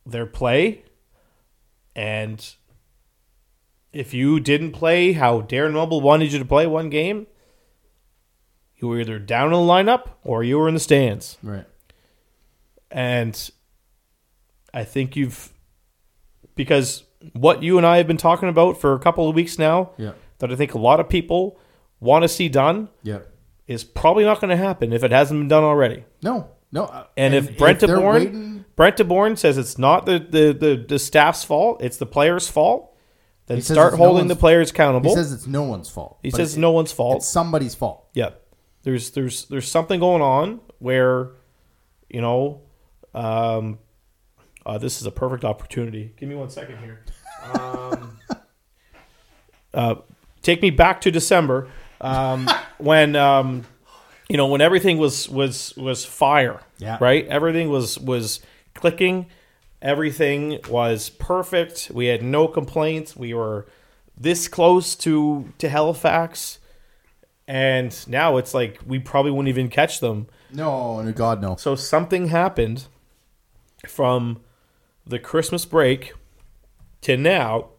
their 0.06 0.26
play, 0.26 0.84
and 1.96 2.56
if 3.94 4.14
you 4.14 4.40
didn't 4.40 4.72
play 4.72 5.14
how 5.14 5.42
Darren 5.42 5.76
Rumble 5.76 6.02
wanted 6.02 6.34
you 6.34 6.40
to 6.40 6.46
play 6.46 6.66
one 6.66 6.90
game, 6.90 7.28
you 8.76 8.88
were 8.88 9.00
either 9.00 9.20
down 9.20 9.48
in 9.48 9.54
the 9.54 9.58
lineup 9.60 10.10
or 10.24 10.44
you 10.44 10.58
were 10.58 10.68
in 10.68 10.74
the 10.74 10.80
stands. 10.80 11.38
Right. 11.42 11.66
And 12.96 13.50
I 14.74 14.86
think 14.86 15.16
you've 15.16 15.52
because 16.56 17.04
what 17.34 17.62
you 17.62 17.78
and 17.78 17.86
I 17.86 17.98
have 17.98 18.08
been 18.08 18.18
talking 18.18 18.48
about 18.50 18.80
for 18.80 18.94
a 18.94 19.00
couple 19.00 19.28
of 19.28 19.36
weeks 19.36 19.60
now 19.60 19.92
Yeah. 19.98 20.14
that 20.40 20.52
I 20.52 20.56
think 20.56 20.74
a 20.74 20.78
lot 20.80 21.00
of 21.02 21.10
people 21.10 21.60
want 22.00 22.24
to 22.24 22.30
see 22.30 22.48
done 22.50 22.88
Yeah. 23.04 23.20
is 23.68 23.84
probably 23.84 24.24
not 24.24 24.40
going 24.40 24.50
to 24.52 24.58
happen 24.58 24.94
if 24.94 25.04
it 25.04 25.12
hasn't 25.12 25.40
been 25.42 25.48
done 25.50 25.64
already. 25.64 26.06
No. 26.24 26.48
No. 26.72 26.86
uh, 26.86 27.06
And, 27.18 27.34
if 27.34 27.58
Brent 27.58 27.82
waiting- 27.82 28.66
Brent 28.76 28.98
DeBourne 28.98 29.38
says 29.38 29.58
it's 29.58 29.78
not 29.78 30.06
the, 30.06 30.20
the, 30.20 30.54
the, 30.54 30.86
the 30.88 31.00
staff's 31.00 31.44
fault, 31.44 31.82
it's 31.82 31.98
the 31.98 32.06
players' 32.06 32.48
fault, 32.50 32.94
then 33.48 33.62
start 33.62 33.94
it's 33.94 34.00
no 34.00 34.06
holding 34.06 34.28
the 34.28 34.36
players 34.36 34.70
he 34.70 34.74
accountable. 34.74 35.16
says 35.16 35.32
it's 35.34 35.48
no 35.48 35.64
one's 35.64 35.90
fault. 35.90 36.18
He 36.24 36.32
says 36.32 36.56
it- 36.56 36.60
no 36.60 36.72
one's 36.72 36.92
fault. 36.94 37.18
It's 37.18 37.28
somebody's 37.28 37.76
fault. 37.76 38.06
yeah 38.14 38.32
there's 38.84 39.12
there's 39.12 39.46
there's 39.46 39.68
something 39.68 40.00
going 40.00 40.22
on 40.22 40.60
where 40.80 41.32
you 42.10 42.22
know 42.22 42.62
um 43.16 43.80
uh, 44.66 44.78
this 44.80 45.00
is 45.00 45.06
a 45.06 45.12
perfect 45.12 45.46
opportunity. 45.46 46.12
Give 46.18 46.28
me 46.28 46.34
one 46.34 46.50
second 46.50 46.80
here. 46.80 47.04
Um, 47.54 48.18
uh, 49.74 49.96
take 50.42 50.62
me 50.62 50.72
back 50.72 51.02
to 51.02 51.12
december 51.12 51.70
um, 52.02 52.50
when 52.80 53.16
um, 53.16 53.66
you 54.28 54.38
know 54.38 54.48
when 54.48 54.62
everything 54.62 54.98
was 54.98 55.30
was 55.30 55.76
was 55.78 56.04
fire 56.06 56.62
Yeah. 56.80 56.98
right? 57.00 57.28
Everything 57.28 57.70
was 57.70 58.00
was 58.00 58.40
clicking. 58.74 59.28
Everything 59.82 60.60
was 60.68 61.10
perfect. 61.10 61.92
We 61.94 62.08
had 62.08 62.24
no 62.24 62.48
complaints. 62.48 63.16
We 63.16 63.34
were 63.36 63.68
this 64.18 64.48
close 64.48 64.96
to 64.96 65.54
to 65.60 65.70
halifax. 65.70 66.58
And 67.48 67.96
now 68.08 68.38
it's 68.38 68.56
like 68.56 68.80
we 68.88 68.98
probably 68.98 69.30
wouldn't 69.30 69.50
even 69.50 69.70
catch 69.70 70.00
them. 70.00 70.26
No, 70.52 71.00
no, 71.02 71.12
God, 71.12 71.40
no. 71.40 71.56
So 71.58 71.76
something 71.76 72.30
happened 72.30 72.88
from 73.88 74.42
the 75.06 75.20
Christmas 75.20 75.66
break 75.66 76.14
to 77.02 77.18
now, 77.18 77.70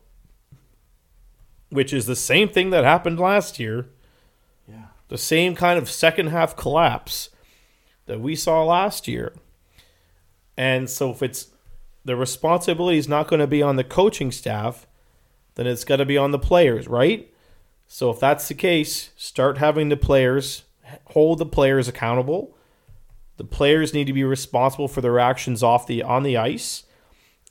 which 1.71 1.93
is 1.93 2.07
the 2.07 2.17
same 2.17 2.49
thing 2.49 2.71
that 2.71 2.85
happened 2.85 3.19
last 3.19 3.59
year. 3.59 3.89
Yeah. 4.69 4.87
The 5.09 5.19
same 5.19 5.55
kind 5.55 5.79
of 5.79 5.91
second 5.91 6.29
half 6.29 6.57
collapse 6.57 7.31
that 8.07 8.21
we 8.21 8.37
saw 8.37 8.65
last 8.65 9.09
year. 9.09 9.35
And 10.57 10.89
so 10.89 11.11
if 11.11 11.23
it's 11.23 11.49
the 12.05 12.17
responsibility 12.17 12.99
is 12.99 13.09
not 13.09 13.29
going 13.29 13.41
to 13.41 13.47
be 13.47 13.63
on 13.63 13.77
the 13.77 13.85
coaching 13.85 14.31
staff, 14.31 14.87
then 15.57 15.67
it's 15.67 15.85
got 15.85 15.97
to 15.97 16.07
be 16.07 16.17
on 16.17 16.31
the 16.31 16.39
players, 16.39 16.87
right? 16.87 17.33
So 17.89 18.11
if 18.11 18.21
that's 18.21 18.49
the 18.49 18.55
case, 18.55 19.11
start 19.17 19.59
having 19.59 19.89
the 19.89 19.97
players 19.97 20.63
hold 21.07 21.39
the 21.39 21.47
players 21.47 21.89
accountable. 21.89 22.56
The 23.37 23.45
players 23.45 23.93
need 23.93 24.07
to 24.07 24.13
be 24.13 24.25
responsible 24.25 24.89
for 24.89 25.01
their 25.01 25.19
actions 25.19 25.63
off 25.63 25.87
the 25.87 26.03
on 26.03 26.23
the 26.23 26.37
ice. 26.37 26.85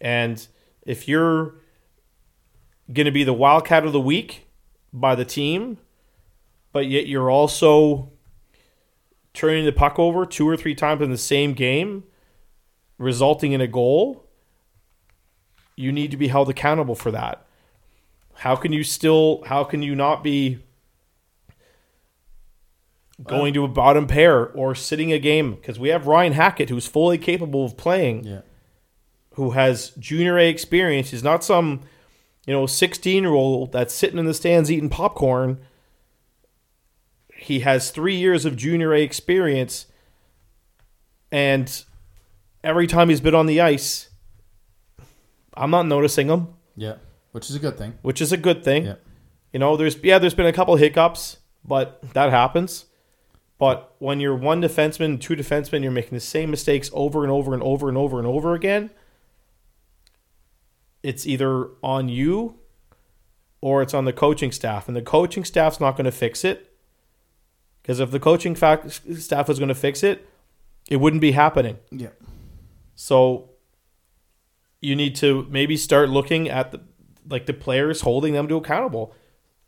And 0.01 0.45
if 0.83 1.07
you're 1.07 1.55
going 2.91 3.05
to 3.05 3.11
be 3.11 3.23
the 3.23 3.33
wildcat 3.33 3.85
of 3.85 3.93
the 3.93 4.01
week 4.01 4.47
by 4.91 5.15
the 5.15 5.25
team, 5.25 5.77
but 6.71 6.87
yet 6.87 7.07
you're 7.07 7.29
also 7.29 8.11
turning 9.33 9.65
the 9.65 9.71
puck 9.71 9.99
over 9.99 10.25
two 10.25 10.47
or 10.47 10.57
three 10.57 10.75
times 10.75 11.01
in 11.01 11.11
the 11.11 11.17
same 11.17 11.53
game, 11.53 12.03
resulting 12.97 13.51
in 13.51 13.61
a 13.61 13.67
goal, 13.67 14.25
you 15.75 15.91
need 15.91 16.11
to 16.11 16.17
be 16.17 16.29
held 16.29 16.49
accountable 16.49 16.95
for 16.95 17.11
that. 17.11 17.45
How 18.35 18.55
can 18.55 18.73
you 18.73 18.83
still 18.83 19.43
how 19.45 19.63
can 19.63 19.81
you 19.81 19.95
not 19.95 20.23
be 20.23 20.59
going 23.23 23.53
to 23.53 23.63
a 23.63 23.67
bottom 23.67 24.07
pair 24.07 24.45
or 24.49 24.75
sitting 24.75 25.11
a 25.13 25.19
game 25.19 25.55
because 25.55 25.79
we 25.79 25.89
have 25.89 26.05
Ryan 26.07 26.33
Hackett 26.33 26.69
who's 26.69 26.85
fully 26.87 27.17
capable 27.17 27.63
of 27.63 27.77
playing 27.77 28.23
Yeah. 28.25 28.41
who 29.35 29.51
has 29.51 29.91
junior 29.91 30.37
A 30.37 30.49
experience. 30.49 31.11
He's 31.11 31.23
not 31.23 31.43
some, 31.43 31.81
you 32.45 32.53
know, 32.53 32.65
16 32.65 33.23
year 33.23 33.31
old 33.33 33.71
that's 33.71 33.93
sitting 33.93 34.19
in 34.19 34.25
the 34.25 34.33
stands 34.33 34.69
eating 34.69 34.89
popcorn. 34.89 35.59
He 37.37 37.59
has 37.61 37.91
three 37.91 38.15
years 38.15 38.45
of 38.45 38.55
junior 38.55 38.93
A 38.93 39.01
experience. 39.01 39.87
And 41.31 41.83
every 42.63 42.87
time 42.87 43.09
he's 43.09 43.21
been 43.21 43.35
on 43.35 43.45
the 43.45 43.61
ice, 43.61 44.09
I'm 45.55 45.71
not 45.71 45.85
noticing 45.87 46.27
him, 46.27 46.49
Yeah. 46.75 46.95
Which 47.31 47.49
is 47.49 47.55
a 47.55 47.59
good 47.59 47.77
thing. 47.77 47.93
which 48.01 48.21
is 48.21 48.31
a 48.31 48.37
good 48.37 48.63
thing. 48.63 48.85
Yeah. 48.85 48.95
You 49.53 49.59
know, 49.59 49.77
there's 49.77 49.97
yeah, 50.03 50.19
there's 50.19 50.33
been 50.33 50.45
a 50.45 50.53
couple 50.53 50.75
hiccups, 50.75 51.37
but 51.63 52.01
that 52.13 52.29
happens. 52.29 52.85
But 53.57 53.95
when 53.99 54.19
you're 54.19 54.35
one 54.35 54.61
defenseman, 54.61 55.19
two 55.21 55.35
defensemen, 55.35 55.81
you're 55.81 55.91
making 55.91 56.13
the 56.15 56.19
same 56.19 56.51
mistakes 56.51 56.89
over 56.93 57.23
and 57.23 57.31
over 57.31 57.53
and 57.53 57.63
over 57.63 57.87
and 57.87 57.97
over 57.97 58.17
and 58.17 58.27
over 58.27 58.53
again. 58.53 58.89
It's 61.01 61.25
either 61.25 61.69
on 61.81 62.09
you 62.09 62.59
or 63.61 63.81
it's 63.81 63.93
on 63.93 64.05
the 64.05 64.13
coaching 64.13 64.51
staff, 64.51 64.87
and 64.87 64.95
the 64.95 65.01
coaching 65.01 65.45
staff's 65.45 65.79
not 65.79 65.95
going 65.95 66.05
to 66.05 66.11
fix 66.11 66.43
it. 66.43 66.73
Because 67.81 67.99
if 67.99 68.11
the 68.11 68.19
coaching 68.19 68.55
staff 68.55 69.47
was 69.47 69.59
going 69.59 69.69
to 69.69 69.75
fix 69.75 70.03
it, 70.03 70.27
it 70.89 70.97
wouldn't 70.97 71.21
be 71.21 71.31
happening. 71.31 71.77
Yeah. 71.91 72.09
So 72.95 73.51
you 74.81 74.95
need 74.95 75.15
to 75.15 75.47
maybe 75.49 75.77
start 75.77 76.09
looking 76.09 76.49
at 76.49 76.71
the 76.71 76.81
like 77.27 77.45
the 77.45 77.53
players 77.53 78.01
holding 78.01 78.33
them 78.33 78.47
to 78.47 78.55
accountable. 78.55 79.15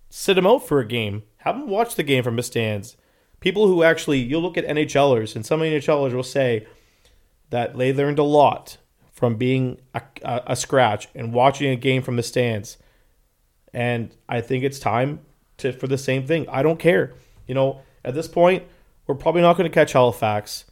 Sit 0.10 0.36
them 0.36 0.46
out 0.46 0.68
for 0.68 0.80
a 0.80 0.88
game. 0.88 1.24
Have 1.38 1.58
them 1.58 1.68
watch 1.68 1.96
the 1.96 2.04
game 2.04 2.24
from 2.24 2.36
the 2.36 2.44
stands. 2.44 2.98
People 3.40 3.68
who 3.68 3.84
actually 3.84 4.20
you'll 4.20 4.42
look 4.42 4.58
at 4.58 4.66
NHLers 4.68 5.36
and 5.36 5.46
some 5.46 5.60
NHLers 5.62 6.14
will 6.14 6.24
say 6.24 6.66
that 7.50 7.78
they 7.78 7.94
learned 7.94 8.20
a 8.20 8.24
lot 8.24 8.78
from 9.12 9.36
being 9.36 9.80
a, 9.94 10.02
a, 10.24 10.42
a 10.48 10.56
scratch 10.56 11.08
and 11.16 11.34
watching 11.34 11.70
a 11.72 11.76
game 11.76 12.02
from 12.02 12.16
the 12.18 12.24
stands. 12.24 12.78
And 13.74 14.12
I 14.28 14.42
think 14.42 14.64
it's 14.64 14.80
time 14.80 15.20
to 15.58 15.72
for 15.74 15.88
the 15.88 15.98
same 15.98 16.26
thing. 16.26 16.48
I 16.50 16.64
don't 16.64 16.80
care. 16.80 17.14
You 17.48 17.56
know, 17.56 17.82
at 18.04 18.14
this 18.16 18.28
point, 18.28 18.64
we're 19.06 19.16
probably 19.16 19.42
not 19.42 19.58
going 19.58 19.70
to 19.70 19.74
catch 19.74 19.94
Halifax. 19.94 20.66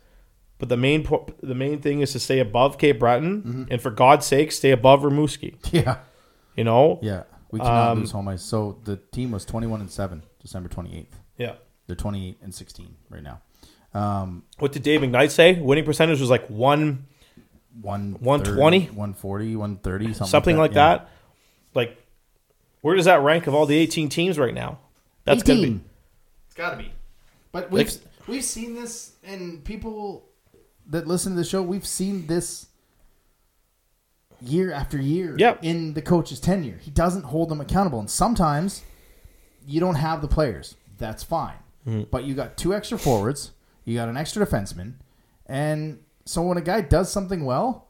But 0.57 0.69
the 0.69 0.77
main 0.77 1.03
po- 1.03 1.27
the 1.43 1.53
main 1.55 1.81
thing 1.81 1.99
is 1.99 2.13
to 2.13 2.19
stay 2.19 2.39
above 2.39 2.77
Cape 2.77 2.97
Breton, 2.99 3.67
and 3.69 3.81
for 3.81 3.91
God's 3.91 4.25
sake, 4.25 4.51
stay 4.53 4.71
above 4.71 5.01
Rimouski. 5.01 5.55
Yeah. 5.73 5.97
You 6.55 6.63
know, 6.63 6.99
Yeah. 7.01 7.23
We 7.51 7.59
cannot 7.59 7.91
Um, 7.91 7.99
lose 7.99 8.11
home 8.11 8.27
ice. 8.29 8.41
So 8.41 8.79
the 8.85 8.97
team 8.97 9.31
was 9.31 9.45
21 9.45 9.79
and 9.81 9.89
7, 9.89 10.23
December 10.41 10.67
28th. 10.69 11.07
yeah. 11.37 11.55
They're 11.87 11.95
28 11.95 12.37
and 12.41 12.53
16 12.53 12.95
right 13.09 13.23
now. 13.23 13.41
Um, 13.93 14.43
What 14.59 14.71
did 14.71 14.83
Dave 14.83 15.01
McKnight 15.01 15.31
say? 15.31 15.59
Winning 15.59 15.85
percentage 15.85 16.19
was 16.19 16.29
like 16.29 16.47
one 16.47 17.05
one 17.81 18.13
120? 18.19 18.79
140, 18.87 19.55
130, 19.55 20.05
something, 20.13 20.27
something 20.27 20.57
like 20.57 20.71
yeah. 20.71 20.75
that. 20.97 21.09
Like, 21.73 21.97
where 22.81 22.95
does 22.95 23.05
that 23.05 23.21
rank 23.21 23.47
of 23.47 23.53
all 23.53 23.65
the 23.65 23.75
eighteen 23.75 24.09
teams 24.09 24.37
right 24.39 24.53
now? 24.53 24.79
That's 25.25 25.43
gonna 25.43 25.59
18. 25.59 25.77
be. 25.77 25.83
It's 26.45 26.55
got 26.55 26.71
to 26.71 26.77
be. 26.77 26.91
But 27.51 27.71
we've 27.71 27.87
Like- 27.87 28.27
we've 28.27 28.43
seen 28.43 28.75
this, 28.75 29.13
and 29.23 29.63
people 29.63 30.25
that 30.87 31.07
listen 31.07 31.33
to 31.33 31.37
the 31.37 31.43
show, 31.43 31.61
we've 31.61 31.85
seen 31.85 32.27
this 32.27 32.67
year 34.41 34.71
after 34.71 35.01
year. 35.01 35.35
Yep. 35.37 35.59
In 35.63 35.93
the 35.93 36.01
coach's 36.01 36.39
tenure, 36.39 36.77
he 36.81 36.91
doesn't 36.91 37.23
hold 37.23 37.49
them 37.49 37.59
accountable, 37.61 37.99
and 37.99 38.09
sometimes 38.09 38.83
you 39.65 39.79
don't 39.79 39.95
have 39.95 40.21
the 40.21 40.27
players. 40.27 40.75
That's 40.97 41.23
fine, 41.23 41.57
Mm. 41.87 42.09
but 42.09 42.23
you 42.23 42.33
got 42.33 42.57
two 42.57 42.73
extra 42.73 42.97
forwards, 42.97 43.51
you 43.83 43.95
got 43.95 44.09
an 44.09 44.17
extra 44.17 44.45
defenseman, 44.45 44.93
and 45.45 45.99
so 46.25 46.41
when 46.41 46.57
a 46.57 46.61
guy 46.61 46.81
does 46.81 47.11
something 47.11 47.45
well, 47.45 47.87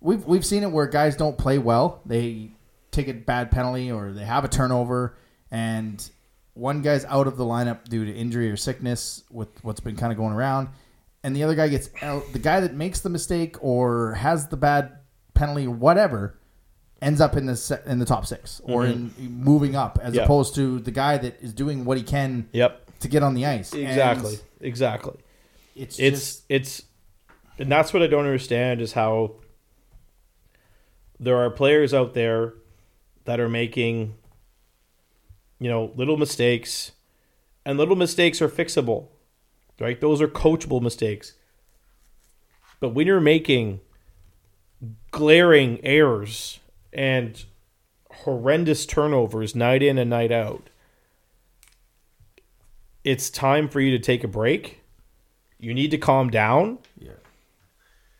we've 0.00 0.24
we've 0.24 0.44
seen 0.44 0.62
it 0.62 0.70
where 0.70 0.86
guys 0.86 1.16
don't 1.16 1.38
play 1.38 1.58
well. 1.58 2.00
They 2.04 2.50
take 2.90 3.08
a 3.08 3.12
bad 3.12 3.50
penalty 3.50 3.90
or 3.92 4.12
they 4.12 4.24
have 4.24 4.44
a 4.44 4.48
turnover, 4.48 5.16
and 5.50 6.08
one 6.54 6.82
guy's 6.82 7.04
out 7.04 7.26
of 7.26 7.36
the 7.36 7.44
lineup 7.44 7.84
due 7.88 8.04
to 8.04 8.12
injury 8.12 8.50
or 8.50 8.56
sickness 8.56 9.22
with 9.30 9.48
what's 9.62 9.80
been 9.80 9.94
kind 9.96 10.10
of 10.10 10.18
going 10.18 10.32
around, 10.32 10.68
and 11.22 11.36
the 11.36 11.44
other 11.44 11.54
guy 11.54 11.68
gets 11.68 11.88
out. 12.02 12.24
The 12.32 12.38
guy 12.40 12.60
that 12.60 12.74
makes 12.74 13.00
the 13.00 13.10
mistake 13.10 13.56
or 13.62 14.14
has 14.14 14.48
the 14.48 14.56
bad 14.56 14.98
penalty 15.34 15.66
or 15.66 15.74
whatever 15.74 16.38
ends 17.02 17.20
up 17.20 17.36
in 17.36 17.44
the 17.46 17.54
se- 17.56 17.82
in 17.86 17.98
the 17.98 18.06
top 18.06 18.24
six 18.26 18.60
or 18.64 18.84
mm-hmm. 18.84 19.22
in 19.24 19.44
moving 19.44 19.76
up 19.76 19.98
as 20.02 20.14
Yeah. 20.14 20.24
opposed 20.24 20.54
to 20.54 20.80
the 20.80 20.90
guy 20.90 21.18
that 21.18 21.36
is 21.42 21.52
doing 21.52 21.84
what 21.84 21.98
he 21.98 22.02
can 22.02 22.48
Yep. 22.52 22.85
To 23.00 23.08
get 23.08 23.22
on 23.22 23.34
the 23.34 23.46
ice. 23.46 23.72
And 23.72 23.82
Exactly. 23.82 24.38
Exactly. 24.60 25.16
it's 25.74 25.98
it's 25.98 26.18
just 26.18 26.42
it's 26.48 26.82
and 27.58 27.70
that's 27.70 27.92
what 27.92 28.02
I 28.02 28.06
don't 28.06 28.24
understand 28.24 28.80
is 28.80 28.92
how 28.92 29.36
there 31.18 31.36
are 31.38 31.50
players 31.50 31.94
out 31.94 32.14
there 32.14 32.54
that 33.24 33.40
are 33.40 33.48
making 33.48 34.14
you 35.58 35.68
know 35.68 35.92
little 35.96 36.16
mistakes 36.16 36.92
and 37.64 37.78
little 37.78 37.96
mistakes 37.96 38.42
are 38.42 38.48
fixable 38.48 39.08
right 39.80 40.00
those 40.00 40.20
are 40.20 40.28
coachable 40.28 40.80
mistakes 40.82 41.32
but 42.80 42.90
when 42.90 43.06
you're 43.06 43.20
making 43.20 43.80
glaring 45.10 45.82
errors 45.82 46.60
and 46.92 47.44
horrendous 48.10 48.84
turnovers 48.84 49.54
night 49.54 49.82
in 49.82 49.98
and 49.98 50.10
night 50.10 50.32
out 50.32 50.68
it's 53.06 53.30
time 53.30 53.68
for 53.68 53.80
you 53.80 53.92
to 53.92 53.98
take 53.98 54.22
a 54.24 54.28
break 54.28 54.80
you 55.58 55.72
need 55.72 55.90
to 55.92 55.98
calm 55.98 56.28
down 56.30 56.78
yeah. 56.98 57.12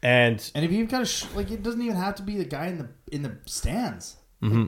And 0.02 0.50
And 0.54 0.64
if 0.64 0.70
you've 0.72 0.88
got 0.88 1.02
a 1.02 1.06
sh- 1.06 1.24
like, 1.34 1.50
it 1.50 1.62
doesn't 1.62 1.82
even 1.82 1.96
have 1.96 2.14
to 2.16 2.22
be 2.22 2.36
the 2.36 2.44
guy 2.44 2.66
in 2.66 2.78
the 2.78 2.88
in 3.10 3.22
the 3.22 3.38
stands. 3.46 4.16
Mm-hmm. 4.42 4.66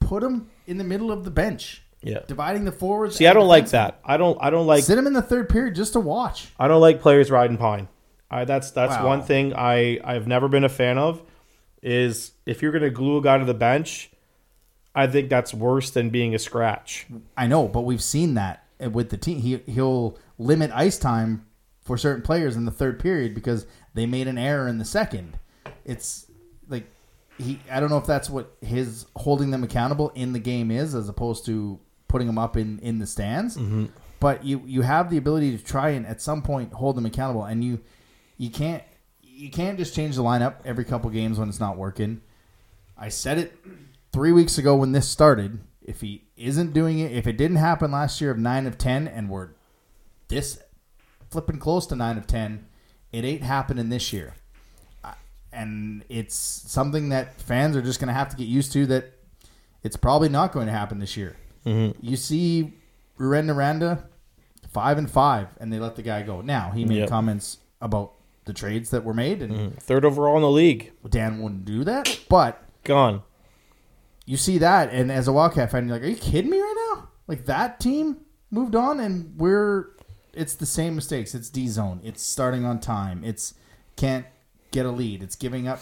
Put 0.00 0.22
him 0.22 0.50
in 0.66 0.76
the 0.78 0.84
middle 0.84 1.10
of 1.10 1.24
the 1.24 1.30
bench, 1.30 1.82
yeah, 2.02 2.20
dividing 2.26 2.64
the 2.64 2.72
forwards. 2.72 3.16
see, 3.16 3.26
I 3.26 3.32
don't 3.32 3.48
like 3.48 3.70
that. 3.70 4.00
I 4.04 4.16
don't. 4.16 4.36
I 4.40 4.50
don't 4.50 4.66
like. 4.66 4.84
Sit 4.84 4.98
him 4.98 5.06
in 5.06 5.12
the 5.14 5.22
third 5.22 5.48
period 5.48 5.74
just 5.74 5.94
to 5.94 6.00
watch. 6.00 6.48
I 6.58 6.68
don't 6.68 6.80
like 6.82 7.00
players 7.00 7.30
riding 7.30 7.56
pine. 7.56 7.88
I, 8.30 8.44
that's 8.44 8.70
that's 8.70 8.96
Wow. 8.96 9.08
one 9.08 9.22
thing 9.22 9.54
I 9.54 9.98
I've 10.04 10.26
never 10.26 10.46
been 10.48 10.64
a 10.64 10.68
fan 10.68 10.98
of. 10.98 11.22
Is 11.82 12.32
if 12.46 12.62
you're 12.62 12.72
going 12.72 12.82
to 12.84 12.90
glue 12.90 13.16
a 13.18 13.22
guy 13.22 13.38
to 13.38 13.44
the 13.44 13.54
bench, 13.54 14.10
I 14.94 15.06
think 15.06 15.30
that's 15.30 15.52
worse 15.54 15.90
than 15.90 16.10
being 16.10 16.34
a 16.34 16.38
scratch. 16.38 17.06
I 17.36 17.46
know, 17.46 17.66
but 17.66 17.82
we've 17.82 18.02
seen 18.02 18.34
that 18.34 18.63
with 18.78 19.10
the 19.10 19.16
team. 19.16 19.38
He 19.38 19.58
he'll 19.66 20.18
limit 20.38 20.70
ice 20.74 20.98
time 20.98 21.46
for 21.82 21.98
certain 21.98 22.22
players 22.22 22.56
in 22.56 22.64
the 22.64 22.70
third 22.70 22.98
period 22.98 23.34
because 23.34 23.66
they 23.94 24.06
made 24.06 24.26
an 24.26 24.38
error 24.38 24.68
in 24.68 24.78
the 24.78 24.84
second. 24.84 25.38
It's 25.84 26.26
like 26.68 26.84
he. 27.38 27.60
I 27.70 27.80
don't 27.80 27.90
know 27.90 27.98
if 27.98 28.06
that's 28.06 28.30
what 28.30 28.56
his 28.60 29.06
holding 29.16 29.50
them 29.50 29.64
accountable 29.64 30.10
in 30.10 30.32
the 30.32 30.38
game 30.38 30.70
is, 30.70 30.94
as 30.94 31.08
opposed 31.08 31.46
to 31.46 31.78
putting 32.08 32.26
them 32.26 32.38
up 32.38 32.56
in 32.56 32.78
in 32.80 32.98
the 32.98 33.06
stands. 33.06 33.56
Mm-hmm. 33.56 33.86
But 34.20 34.44
you 34.44 34.62
you 34.64 34.82
have 34.82 35.10
the 35.10 35.18
ability 35.18 35.56
to 35.56 35.62
try 35.62 35.90
and 35.90 36.06
at 36.06 36.20
some 36.20 36.42
point 36.42 36.72
hold 36.72 36.96
them 36.96 37.06
accountable, 37.06 37.44
and 37.44 37.62
you 37.62 37.80
you 38.36 38.50
can't 38.50 38.82
you 39.22 39.50
can't 39.50 39.78
just 39.78 39.94
change 39.94 40.16
the 40.16 40.22
lineup 40.22 40.56
every 40.64 40.84
couple 40.84 41.10
games 41.10 41.38
when 41.38 41.48
it's 41.48 41.60
not 41.60 41.76
working. 41.76 42.22
I 42.96 43.08
said 43.08 43.38
it 43.38 43.58
three 44.12 44.32
weeks 44.32 44.58
ago 44.58 44.76
when 44.76 44.92
this 44.92 45.08
started. 45.08 45.58
If 45.84 46.00
he 46.00 46.24
isn't 46.36 46.72
doing 46.72 46.98
it, 46.98 47.12
if 47.12 47.26
it 47.26 47.36
didn't 47.36 47.58
happen 47.58 47.90
last 47.92 48.20
year 48.20 48.30
of 48.30 48.38
nine 48.38 48.66
of 48.66 48.78
ten, 48.78 49.06
and 49.06 49.28
we're 49.28 49.50
this 50.28 50.58
flipping 51.30 51.58
close 51.58 51.86
to 51.88 51.96
nine 51.96 52.16
of 52.18 52.26
ten, 52.26 52.66
it 53.12 53.24
ain't 53.24 53.42
happening 53.42 53.90
this 53.90 54.12
year. 54.12 54.34
And 55.52 56.04
it's 56.08 56.34
something 56.34 57.10
that 57.10 57.40
fans 57.40 57.76
are 57.76 57.82
just 57.82 58.00
going 58.00 58.08
to 58.08 58.14
have 58.14 58.28
to 58.30 58.36
get 58.36 58.48
used 58.48 58.72
to. 58.72 58.86
That 58.86 59.12
it's 59.84 59.96
probably 59.96 60.28
not 60.28 60.52
going 60.52 60.66
to 60.66 60.72
happen 60.72 60.98
this 60.98 61.16
year. 61.16 61.36
You 61.64 62.16
see, 62.16 62.74
Rouyn-Noranda 63.18 64.04
five 64.70 64.98
and 64.98 65.08
five, 65.10 65.48
and 65.60 65.72
they 65.72 65.78
let 65.78 65.94
the 65.96 66.02
guy 66.02 66.22
go. 66.22 66.40
Now 66.40 66.72
he 66.74 66.84
made 66.84 66.98
Yep. 66.98 67.08
comments 67.08 67.58
about 67.80 68.14
the 68.46 68.52
trades 68.52 68.90
that 68.90 69.04
were 69.04 69.14
made, 69.14 69.40
and 69.42 69.52
Mm-hmm. 69.52 69.78
Third 69.78 70.04
overall 70.04 70.36
in 70.36 70.42
the 70.42 70.50
league, 70.50 70.92
Dan 71.08 71.40
wouldn't 71.40 71.64
do 71.64 71.84
that. 71.84 72.20
But 72.28 72.60
gone. 72.82 73.22
You 74.26 74.36
see 74.36 74.58
that, 74.58 74.90
and 74.90 75.12
as 75.12 75.28
a 75.28 75.32
Wildcat 75.32 75.70
fan, 75.70 75.86
you're 75.86 75.96
like, 75.96 76.04
"Are 76.04 76.10
you 76.10 76.16
kidding 76.16 76.50
me 76.50 76.60
right 76.60 76.92
now? 76.92 77.08
Like 77.26 77.46
that 77.46 77.80
team 77.80 78.18
moved 78.50 78.74
on, 78.74 79.00
and 79.00 79.36
we're 79.36 79.90
it's 80.32 80.54
the 80.54 80.66
same 80.66 80.94
mistakes. 80.94 81.34
It's 81.34 81.50
D 81.50 81.68
zone. 81.68 82.00
It's 82.02 82.22
starting 82.22 82.64
on 82.64 82.80
time. 82.80 83.22
It's 83.24 83.54
can't 83.96 84.26
get 84.70 84.86
a 84.86 84.90
lead. 84.90 85.22
It's 85.22 85.36
giving 85.36 85.68
up 85.68 85.80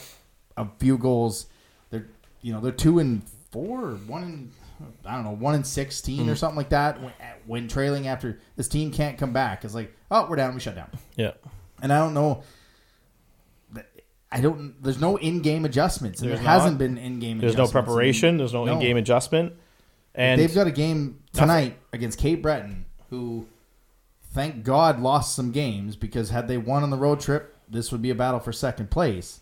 a 0.57 0.67
few 0.79 0.99
goals. 0.99 1.47
They're 1.91 2.07
you 2.41 2.53
know 2.53 2.61
they're 2.61 2.73
two 2.73 2.99
and 2.99 3.23
four, 3.51 3.93
one 4.07 4.23
and 4.23 4.53
I 5.07 5.15
don't 5.15 5.25
know 5.25 5.31
one 5.33 5.55
and 5.55 5.67
16 5.67 6.21
or 6.21 6.23
mm-hmm. 6.23 6.35
something 6.35 6.57
like 6.57 6.71
that. 6.71 7.01
When, 7.01 7.13
when 7.47 7.69
trailing 7.69 8.09
after 8.09 8.41
this 8.57 8.69
team 8.69 8.91
can't 8.91 9.19
come 9.19 9.33
back, 9.33 9.65
it's 9.65 9.75
like 9.75 9.95
oh 10.11 10.27
we're 10.29 10.37
down, 10.37 10.55
we 10.55 10.61
shut 10.61 10.75
down. 10.75 10.91
Yeah, 11.17 11.33
And 11.81 11.93
I 11.93 11.99
don't 11.99 12.15
know. 12.15 12.43
I 14.33 14.41
don't. 14.41 14.83
There's 14.83 15.01
no 15.01 15.17
in-game 15.17 15.65
adjustments. 15.67 16.21
There's 16.21 16.39
there 16.41 16.49
hasn't 16.49 16.73
not. 16.75 16.79
been 16.79 16.97
in-game. 16.99 17.39
Adjustments. 17.39 17.57
There's 17.57 17.69
no 17.75 17.83
preparation. 17.83 18.39
There's 18.39 18.55
no, 18.55 18.65
No. 18.65 18.73
in-game 18.75 18.97
adjustment, 18.97 19.53
and 20.15 20.41
They've 20.41 20.55
got 20.55 20.67
a 20.67 20.71
game 20.73 21.21
tonight 21.33 21.77
against 21.93 22.19
Cape 22.19 22.41
Breton, 22.41 22.87
who, 23.11 23.47
thank 24.33 24.65
God, 24.65 25.01
lost 25.01 25.35
some 25.35 25.53
games 25.53 25.97
because 25.97 26.31
had 26.31 26.49
they 26.49 26.57
won 26.57 26.83
on 26.83 26.89
the 26.91 26.97
road 26.97 27.21
trip, 27.21 27.57
this 27.69 27.93
would 27.93 28.01
be 28.01 28.09
a 28.11 28.15
battle 28.15 28.41
for 28.41 28.53
second 28.53 28.91
place. 28.91 29.41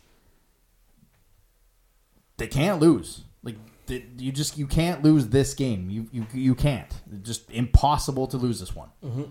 They 2.37 2.47
can't 2.47 2.81
lose. 2.81 3.23
Like 3.43 3.57
th- 3.87 4.05
you 4.19 4.33
just 4.33 4.57
you 4.59 4.67
can't 4.67 5.03
lose 5.03 5.29
this 5.29 5.55
game. 5.55 5.91
You 5.91 6.09
you 6.11 6.27
you 6.33 6.55
can't. 6.55 6.91
It's 7.13 7.27
just 7.27 7.51
impossible 7.51 8.27
to 8.29 8.37
lose 8.37 8.59
this 8.61 8.75
one. 8.75 8.89
Mm-hmm. 9.05 9.25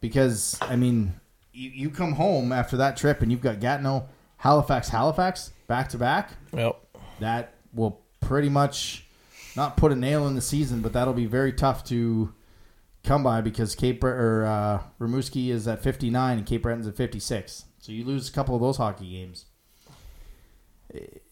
Because 0.00 0.58
I 0.60 0.76
mean, 0.76 1.14
you, 1.52 1.70
you 1.70 1.90
come 1.90 2.12
home 2.12 2.52
after 2.52 2.76
that 2.78 2.96
trip 2.96 3.22
and 3.22 3.30
you've 3.30 3.40
got 3.40 3.60
Gatineau, 3.60 4.08
Halifax, 4.40 4.88
Halifax 4.88 5.52
back 5.66 5.88
to 5.90 5.98
back 5.98 6.30
Yep. 6.52 6.76
that 7.20 7.54
will 7.72 8.00
pretty 8.20 8.48
much 8.48 9.06
not 9.56 9.76
put 9.76 9.92
a 9.92 9.96
nail 9.96 10.26
in 10.26 10.34
the 10.34 10.40
season, 10.40 10.80
but 10.80 10.92
that'll 10.92 11.14
be 11.14 11.26
very 11.26 11.52
tough 11.52 11.84
to 11.84 12.32
come 13.04 13.22
by 13.22 13.40
because 13.40 13.74
Cape 13.74 14.02
or 14.04 14.44
uh, 14.46 14.82
Rimouski 15.02 15.48
is 15.50 15.66
at 15.68 15.82
59 15.82 16.38
and 16.38 16.46
Cape 16.46 16.62
Breton's 16.62 16.86
at 16.86 16.96
56. 16.96 17.64
So 17.78 17.92
you 17.92 18.04
lose 18.04 18.28
a 18.28 18.32
couple 18.32 18.54
of 18.54 18.60
those 18.60 18.76
hockey 18.76 19.10
games. 19.10 19.46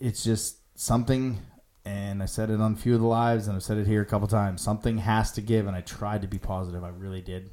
It's 0.01 0.23
just 0.23 0.59
something, 0.79 1.41
and 1.85 2.23
I 2.23 2.27
said 2.27 2.51
it 2.51 2.61
on 2.61 2.75
a 2.75 2.77
few 2.77 2.95
of 2.95 3.01
the 3.01 3.07
lives, 3.07 3.49
and 3.49 3.57
I've 3.57 3.63
said 3.63 3.79
it 3.79 3.87
here 3.87 4.03
a 4.03 4.07
couple 4.07 4.29
times. 4.29 4.63
Something 4.63 4.99
has 4.99 5.33
to 5.33 5.41
give, 5.41 5.67
and 5.67 5.77
I 5.77 5.81
tried 5.81 6.23
to 6.23 6.29
be 6.29 6.39
positive. 6.39 6.85
I 6.85 6.91
really 6.91 7.21
did. 7.21 7.51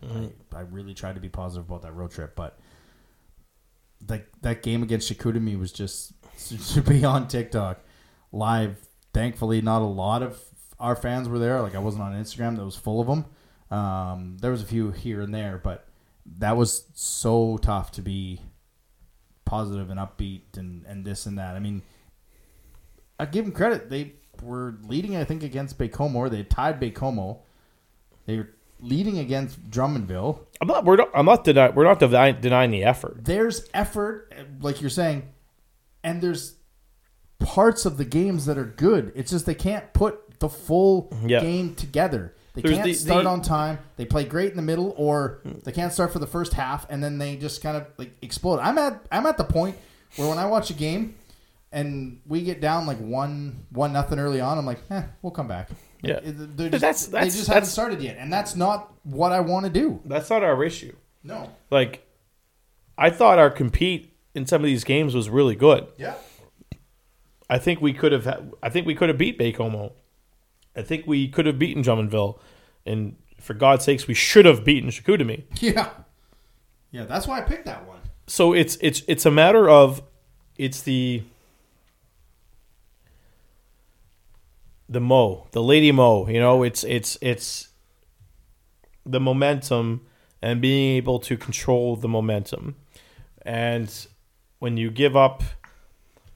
I, 0.53 0.57
I 0.57 0.61
really 0.61 0.93
tried 0.93 1.15
to 1.15 1.21
be 1.21 1.29
positive 1.29 1.67
about 1.67 1.81
that 1.81 1.93
road 1.93 2.11
trip, 2.11 2.35
but 2.35 2.59
that 4.01 4.27
that 4.41 4.63
game 4.63 4.83
against 4.83 5.11
Chicoutimi 5.11 5.57
was 5.57 5.71
just 5.71 6.13
to 6.73 6.81
be 6.81 7.03
on 7.03 7.27
TikTok 7.27 7.79
live. 8.31 8.77
Thankfully, 9.13 9.61
not 9.61 9.81
a 9.81 9.85
lot 9.85 10.23
of 10.23 10.41
our 10.79 10.95
fans 10.95 11.29
were 11.29 11.39
there. 11.39 11.61
Like 11.61 11.75
I 11.75 11.79
wasn't 11.79 12.03
on 12.03 12.13
Instagram 12.13 12.57
that 12.57 12.65
was 12.65 12.75
full 12.75 12.99
of 12.99 13.07
them. 13.07 13.25
Um, 13.71 14.37
there 14.41 14.51
was 14.51 14.61
a 14.61 14.65
few 14.65 14.91
here 14.91 15.21
and 15.21 15.33
there, 15.33 15.59
but 15.63 15.87
that 16.37 16.57
was 16.57 16.85
so 16.93 17.57
tough 17.57 17.91
to 17.93 18.01
be 18.01 18.41
positive 19.45 19.89
and 19.89 19.99
upbeat 19.99 20.57
and, 20.57 20.85
and 20.85 21.05
this 21.05 21.25
and 21.25 21.37
that. 21.37 21.55
I 21.55 21.59
mean, 21.59 21.81
I 23.19 23.25
give 23.25 23.45
them 23.45 23.53
credit. 23.53 23.89
They 23.89 24.13
were 24.41 24.77
leading, 24.83 25.15
I 25.15 25.23
think, 25.23 25.43
against 25.43 25.77
Baie-Comeau. 25.77 26.29
They 26.29 26.43
tied 26.43 26.79
Baie-Comeau. 26.79 27.39
They 28.25 28.37
were 28.37 28.49
leading 28.79 29.17
against 29.19 29.69
Drummondville. 29.69 30.39
I'm 30.61 30.67
not. 30.67 30.85
We're 30.85 30.95
not. 30.97 31.09
I'm 31.13 31.25
not 31.25 31.43
denying. 31.43 31.75
We're 31.75 31.83
not 31.85 31.99
denying, 31.99 32.39
denying 32.41 32.71
the 32.71 32.83
effort. 32.83 33.23
there's 33.25 33.67
effort, 33.73 34.33
like 34.61 34.81
you're 34.81 34.89
saying, 34.89 35.23
and 36.03 36.21
there's 36.21 36.55
parts 37.39 37.85
of 37.85 37.97
the 37.97 38.05
games 38.05 38.45
that 38.45 38.57
are 38.57 38.65
good. 38.65 39.11
It's 39.15 39.31
just 39.31 39.45
they 39.45 39.55
can't 39.55 39.91
put 39.93 40.39
the 40.39 40.49
full 40.49 41.11
Yeah. 41.25 41.41
game 41.41 41.75
together. 41.75 42.33
They 42.53 42.61
There's 42.61 42.75
can't 42.75 42.85
the- 42.85 42.93
start 42.93 43.23
the- 43.25 43.29
on 43.29 43.41
time. 43.41 43.79
They 43.97 44.05
play 44.05 44.23
great 44.23 44.51
in 44.51 44.55
the 44.55 44.61
middle, 44.61 44.93
or 44.97 45.41
they 45.65 45.73
can't 45.73 45.91
start 45.91 46.13
for 46.13 46.19
the 46.19 46.27
first 46.27 46.53
half, 46.53 46.85
and 46.89 47.03
then 47.03 47.17
they 47.17 47.35
just 47.35 47.61
kind 47.61 47.75
of 47.75 47.85
like 47.97 48.11
explode. 48.21 48.59
I'm 48.59 48.77
at 48.77 49.05
I'm 49.11 49.25
at 49.25 49.37
the 49.37 49.43
point 49.43 49.75
where 50.15 50.29
when 50.29 50.37
I 50.37 50.45
watch 50.45 50.69
a 50.69 50.73
game 50.73 51.15
and 51.73 52.21
we 52.25 52.43
get 52.43 52.61
down 52.61 52.85
like 52.87 52.97
one 52.99 53.65
one 53.71 53.91
nothing 53.91 54.19
early 54.19 54.39
on, 54.39 54.57
I'm 54.57 54.65
like, 54.65 54.79
eh, 54.89 55.03
we'll 55.21 55.31
come 55.33 55.49
back. 55.49 55.69
Yeah. 56.01 56.19
Just, 56.21 56.55
That's- 56.57 57.05
they 57.07 57.11
that's- 57.19 57.47
haven't 57.47 57.65
started 57.65 58.01
yet, 58.01 58.17
and 58.19 58.31
that's 58.31 58.55
not 58.55 58.93
what 59.03 59.31
I 59.31 59.39
want 59.39 59.65
to 59.65 59.71
do. 59.71 60.01
That's 60.05 60.29
not 60.29 60.43
our 60.43 60.63
issue. 60.63 60.95
No. 61.23 61.49
Like, 61.71 62.05
I 62.97 63.09
thought 63.09 63.39
our 63.39 63.49
compete 63.49 64.13
in 64.35 64.45
some 64.45 64.61
of 64.61 64.65
these 64.65 64.83
games 64.83 65.15
was 65.15 65.29
really 65.29 65.55
good. 65.55 65.87
Yeah. 65.97 66.15
I 67.49 67.57
think 67.57 67.81
we 67.81 67.93
could 67.93 68.11
have. 68.11 68.27
I 68.61 68.69
think 68.69 68.87
we 68.87 68.95
could 68.95 69.09
have 69.09 69.17
beat 69.17 69.37
Baie-Comeau. 69.39 69.91
I 70.75 70.81
think 70.81 71.05
we 71.07 71.27
could 71.27 71.45
have 71.45 71.57
beaten 71.59 71.83
Drummondville, 71.83 72.39
and 72.85 73.15
for 73.39 73.53
God's 73.53 73.85
sakes, 73.85 74.07
we 74.07 74.13
should 74.13 74.45
have 74.45 74.63
beaten 74.63 74.89
Chicoutimi. 74.89 75.43
Yeah. 75.61 75.89
Yeah. 76.91 77.05
That's 77.05 77.27
why 77.27 77.39
I 77.39 77.41
picked 77.41 77.65
that 77.65 77.87
one. 77.87 77.99
So 78.27 78.53
it's 78.53 78.77
it's 78.81 79.03
it's 79.07 79.25
a 79.25 79.31
matter 79.31 79.69
of 79.69 80.01
it's 80.57 80.81
the 80.81 81.21
the 84.87 85.01
mo 85.01 85.47
the 85.51 85.63
lady 85.63 85.91
mo 85.91 86.27
you 86.27 86.39
know 86.39 86.61
it's 86.63 86.83
it's 86.83 87.17
it's 87.21 87.69
the 89.05 89.19
momentum 89.19 90.05
and 90.41 90.61
being 90.61 90.95
able 90.97 91.19
to 91.19 91.37
control 91.37 91.95
the 91.95 92.07
momentum. 92.07 92.75
And 93.43 93.91
when 94.59 94.77
you 94.77 94.91
give 94.91 95.15
up 95.15 95.43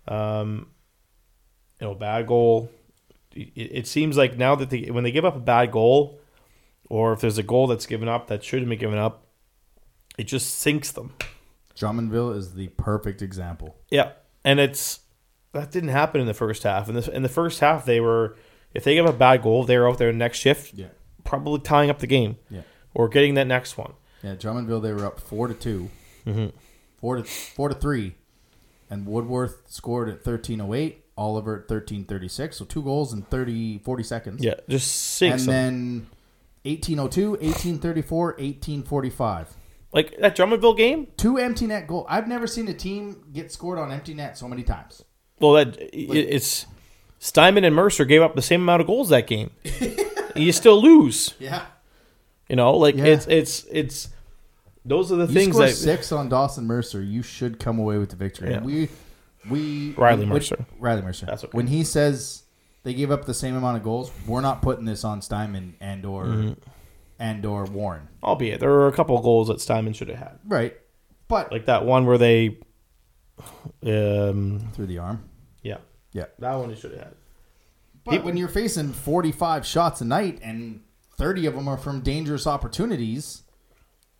um 0.08 0.68
you 1.80 1.88
know 1.88 1.94
bad 1.94 2.26
goal 2.26 2.72
it, 3.36 3.52
it 3.56 3.88
seems 3.88 4.18
like 4.18 4.38
now 4.38 4.56
that 4.56 4.70
they 4.70 4.90
when 4.90 5.04
they 5.04 5.12
give 5.12 5.26
up 5.26 5.36
a 5.36 5.40
bad 5.40 5.72
goal 5.72 6.20
or 6.90 7.14
if 7.14 7.22
there's 7.22 7.38
a 7.38 7.44
goal 7.44 7.68
that's 7.68 7.86
given 7.86 8.08
up 8.08 8.28
that 8.28 8.44
shouldn't 8.44 8.70
be 8.70 8.76
given 8.76 8.98
up 8.98 9.28
it 10.18 10.24
just 10.24 10.56
sinks 10.56 10.92
them. 10.92 11.14
Drummondville 11.78 12.36
is 12.36 12.54
the 12.56 12.68
perfect 12.70 13.22
example. 13.22 13.78
yeah, 13.90 14.12
and 14.44 14.60
it's 14.60 15.00
that 15.54 15.72
didn't 15.72 15.90
happen 15.90 16.22
in 16.22 16.28
the 16.28 16.34
first 16.34 16.64
half. 16.64 16.90
In 16.90 16.96
the 16.96 17.12
in 17.16 17.24
the 17.24 17.30
first 17.30 17.60
half, 17.60 17.86
they 17.86 18.00
were 18.00 18.36
if 18.74 18.84
they 18.84 18.94
give 18.96 19.06
a 19.06 19.14
bad 19.14 19.42
goal, 19.42 19.64
they 19.64 19.78
were 19.78 19.90
out 19.90 19.98
there 19.98 20.12
next 20.14 20.38
shift, 20.40 20.74
Yeah. 20.76 20.88
probably 21.24 21.60
tying 21.60 21.90
up 21.90 22.00
the 22.00 22.08
game 22.08 22.38
Yeah. 22.50 22.62
or 22.94 23.10
getting 23.10 23.34
that 23.36 23.48
next 23.48 23.78
one. 23.78 23.94
Yeah. 24.24 24.36
Drummondville, 24.36 24.82
they 24.82 24.94
were 24.94 25.06
up 25.06 25.20
four 25.20 25.48
to 25.48 25.54
2 25.54 25.90
Mm-hmm. 26.28 26.48
four 27.00 27.16
to 27.18 27.24
four 27.24 27.70
to 27.70 27.76
three, 27.76 28.16
and 28.90 29.06
Woodworth 29.08 29.62
scored 29.68 30.10
at 30.10 30.24
thirteen 30.24 30.62
oh 30.62 30.74
eight. 30.74 31.06
Oliver 31.18 31.60
at 31.62 31.68
thirteen 31.68 32.06
thirty 32.06 32.28
six. 32.30 32.58
So 32.58 32.66
two 32.66 32.82
goals 32.82 33.12
in 33.12 33.24
30, 33.24 33.80
40 33.80 34.04
seconds. 34.04 34.42
Yeah, 34.44 34.54
just 34.70 34.90
sinks 34.90 35.44
and 35.48 35.50
then 35.52 36.08
1802, 36.64 37.32
1834, 37.32 38.26
1845. 38.38 39.56
Like 39.92 40.16
that 40.20 40.36
Drummondville 40.38 40.78
game. 40.78 41.08
Two 41.18 41.38
empty 41.38 41.68
net 41.68 41.88
goal. 41.88 42.06
I've 42.08 42.28
never 42.28 42.48
seen 42.48 42.68
a 42.68 42.74
team 42.74 43.24
get 43.34 43.52
scored 43.52 43.80
on 43.80 43.92
empty 43.92 44.14
net 44.14 44.38
so 44.38 44.48
many 44.48 44.64
times. 44.64 45.04
Well, 45.40 45.54
that 45.54 45.80
it, 45.80 45.96
it's 45.96 46.66
Steinman 47.20 47.64
and 47.64 47.76
Mercer 47.76 48.06
gave 48.06 48.22
up 48.22 48.36
the 48.36 48.42
same 48.42 48.62
amount 48.62 48.82
of 48.82 48.88
goals 48.88 49.10
that 49.10 49.28
game. 49.28 49.52
you 50.36 50.52
still 50.52 50.82
lose. 50.82 51.34
Yeah. 51.40 51.66
You 52.50 52.56
know, 52.56 52.76
like 52.78 52.96
Yeah. 52.96 53.06
it's 53.06 53.28
it's 53.28 53.64
it's 53.72 54.10
those 54.86 55.12
are 55.12 55.16
the 55.18 55.28
You 55.28 55.34
things 55.40 55.56
score 55.56 55.68
that 55.68 55.74
six 55.76 56.12
on 56.12 56.30
Dawson 56.30 56.66
Mercer, 56.66 57.02
you 57.02 57.22
should 57.22 57.60
come 57.60 57.78
away 57.80 57.98
with 57.98 58.10
the 58.10 58.16
victory. 58.16 58.52
Yeah. 58.52 58.62
We 58.62 58.90
we 59.50 59.92
Riley 59.98 60.22
when- 60.22 60.30
Mercer. 60.30 60.66
Riley 60.80 61.02
Mercer. 61.02 61.26
That's 61.26 61.44
okay. 61.44 61.56
When 61.56 61.68
he 61.68 61.84
says 61.84 62.44
they 62.84 62.94
gave 62.94 63.12
up 63.12 63.26
the 63.26 63.34
same 63.34 63.56
amount 63.56 63.78
of 63.78 63.84
goals, 63.84 64.12
we're 64.26 64.42
not 64.42 64.62
putting 64.62 64.86
this 64.86 65.04
on 65.04 65.22
Steinman 65.22 65.76
and 65.80 66.06
or 66.06 66.26
Mm-hmm. 66.26 66.54
and 67.20 67.46
or 67.46 67.66
Warren. 67.66 68.08
albeit 68.24 68.60
there 68.62 68.70
were 68.70 68.88
a 68.88 68.94
couple 68.94 69.18
of 69.18 69.24
goals 69.24 69.48
that 69.50 69.60
Steinman 69.62 69.94
should 69.94 70.08
have 70.10 70.18
had. 70.20 70.40
Right. 70.48 70.76
But 71.28 71.52
Like 71.52 71.66
that 71.66 71.86
one 71.86 72.06
where 72.06 72.18
they 72.18 72.58
um 73.86 74.70
through 74.74 74.88
the 74.88 74.98
arm. 75.00 75.24
yeah. 75.64 75.78
Yeah. 76.12 76.26
That 76.40 76.56
one 76.56 76.70
he 76.72 76.76
should 76.76 76.92
have 76.92 77.00
had. 77.02 77.14
But 78.04 78.24
when 78.24 78.36
you're 78.36 78.48
facing 78.48 78.92
45 78.94 79.64
shots 79.66 80.02
a 80.02 80.06
night 80.06 80.40
and 80.42 80.82
30 81.18 81.46
of 81.46 81.54
them 81.54 81.68
are 81.68 81.78
from 81.78 82.02
dangerous 82.02 82.48
opportunities, 82.48 83.44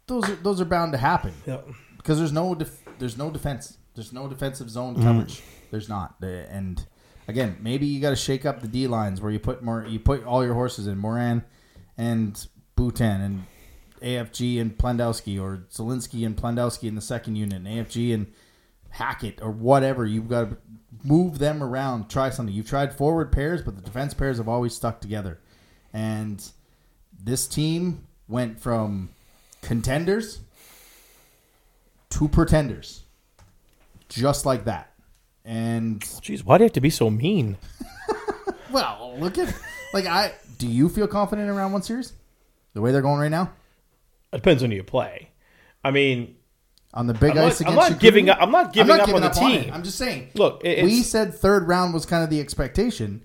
those 0.06 0.30
are 0.30 0.36
those 0.36 0.62
are 0.62 0.66
bound 0.66 0.92
to 0.92 0.98
happen. 1.00 1.34
Yeah. 1.48 1.62
because 1.98 2.20
there's 2.20 2.32
no 2.32 2.54
def- 2.54 2.84
there's 3.00 3.18
no 3.18 3.32
defense. 3.32 3.78
There's 3.96 4.14
no 4.14 4.28
defensive 4.28 4.70
zone 4.70 5.02
coverage. 5.02 5.42
There's 5.72 5.90
not. 5.90 6.16
And 6.22 6.86
again, 7.28 7.58
maybe 7.60 7.88
you 7.88 8.00
got 8.00 8.12
to 8.12 8.16
shake 8.16 8.46
up 8.46 8.62
the 8.62 8.68
D 8.68 8.88
lines 8.88 9.20
where 9.22 9.32
you 9.32 9.40
put 9.40 9.64
more. 9.64 9.84
You 9.88 10.00
put 10.00 10.24
all 10.24 10.46
your 10.46 10.54
horses 10.54 10.86
in 10.88 10.98
Morin 11.00 11.44
and 11.98 12.48
Bhutan 12.76 13.22
and 13.22 13.46
AFG 14.02 14.62
and 14.62 14.78
Plandowski 14.78 15.42
or 15.42 15.66
Zelinsky 15.72 16.26
and 16.26 16.38
Plandowski 16.38 16.88
in 16.88 16.96
the 16.96 17.02
second 17.02 17.36
unit 17.36 17.58
and 17.66 17.68
AFG 17.68 18.14
and 18.14 18.28
Hackett 18.90 19.40
or 19.42 19.52
whatever. 19.52 20.06
You've 20.06 20.30
got 20.30 20.50
to 20.50 20.58
move 21.04 21.40
them 21.40 21.64
around. 21.64 22.10
Try 22.10 22.30
something. 22.30 22.54
You've 22.54 22.68
tried 22.68 22.94
forward 22.94 23.32
pairs, 23.32 23.62
but 23.62 23.76
the 23.76 23.82
defense 23.82 24.14
pairs 24.14 24.38
have 24.38 24.48
always 24.48 24.74
stuck 24.76 25.02
together. 25.02 25.40
And 25.94 26.44
this 27.22 27.48
team 27.48 28.06
went 28.28 28.60
from 28.60 29.10
contenders 29.62 30.42
to 32.12 32.28
pretenders, 32.28 33.04
just 34.08 34.46
like 34.46 34.66
that. 34.66 34.94
And 35.46 36.02
Jeez, 36.02 36.44
why 36.44 36.58
do 36.58 36.64
you 36.64 36.66
have 36.66 36.74
to 36.74 36.82
be 36.82 36.90
so 36.90 37.10
mean? 37.10 37.58
well, 38.72 39.16
look 39.20 39.38
at 39.38 39.54
like 39.94 40.06
I. 40.06 40.34
Do 40.58 40.68
you 40.68 40.90
feel 40.90 41.08
confident 41.08 41.50
in 41.50 41.56
round 41.56 41.74
one 41.74 41.82
series? 41.82 42.14
The 42.74 42.82
way 42.82 42.92
they're 42.92 43.02
going 43.02 43.20
right 43.20 43.32
now 43.32 43.52
It 44.32 44.38
depends 44.38 44.62
on 44.62 44.70
who 44.70 44.76
you 44.76 44.84
play. 44.84 45.32
I 45.84 45.92
mean, 45.92 46.36
on 46.94 47.08
the 47.08 47.14
big 47.14 47.32
I'm 47.38 47.46
ice 47.46 47.60
not- 47.62 47.68
I'm 47.70 47.74
against 47.78 47.92
not 47.92 48.00
giving 48.00 48.30
up- 48.30 48.38
I'm 48.42 48.52
not 48.52 48.74
giving 48.74 49.00
up 49.00 49.10
on 49.10 49.22
the 49.22 49.28
it. 49.28 49.34
team. 49.34 49.72
I'm 49.74 49.84
just 49.84 49.98
saying. 49.98 50.30
Look, 50.36 50.62
it- 50.64 50.84
we 50.84 50.92
it's- 50.92 51.08
said 51.08 51.34
third 51.36 51.68
round 51.68 51.94
was 51.94 52.06
kind 52.06 52.24
of 52.24 52.30
the 52.30 52.40
expectation. 52.40 53.24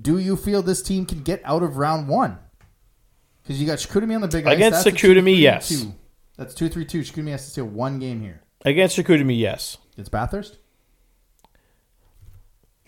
Do 0.00 0.18
you 0.18 0.36
feel 0.36 0.62
this 0.62 0.82
team 0.82 1.04
can 1.04 1.22
get 1.22 1.42
out 1.44 1.62
of 1.62 1.76
round 1.76 2.08
one? 2.08 2.38
Because 3.42 3.60
you 3.60 3.66
got 3.66 3.78
Chicoutimi 3.78 4.14
on 4.14 4.20
the 4.20 4.28
big 4.28 4.46
ice 4.46 4.54
Against 4.54 4.84
that's 4.84 4.96
a 5.02 5.06
Chicoutimi, 5.06 5.36
2-3-2. 5.36 5.40
yes. 5.40 5.86
That's 6.36 6.54
two 6.54 6.68
three 6.68 6.84
two. 6.84 7.00
Chicoutimi 7.00 7.30
has 7.32 7.44
to 7.44 7.50
steal 7.50 7.64
one 7.66 7.98
game 7.98 8.20
here. 8.20 8.40
against 8.64 8.96
Chicoutimi, 8.96 9.38
yes. 9.38 9.76
It's 9.96 10.08
Bathurst. 10.08 10.58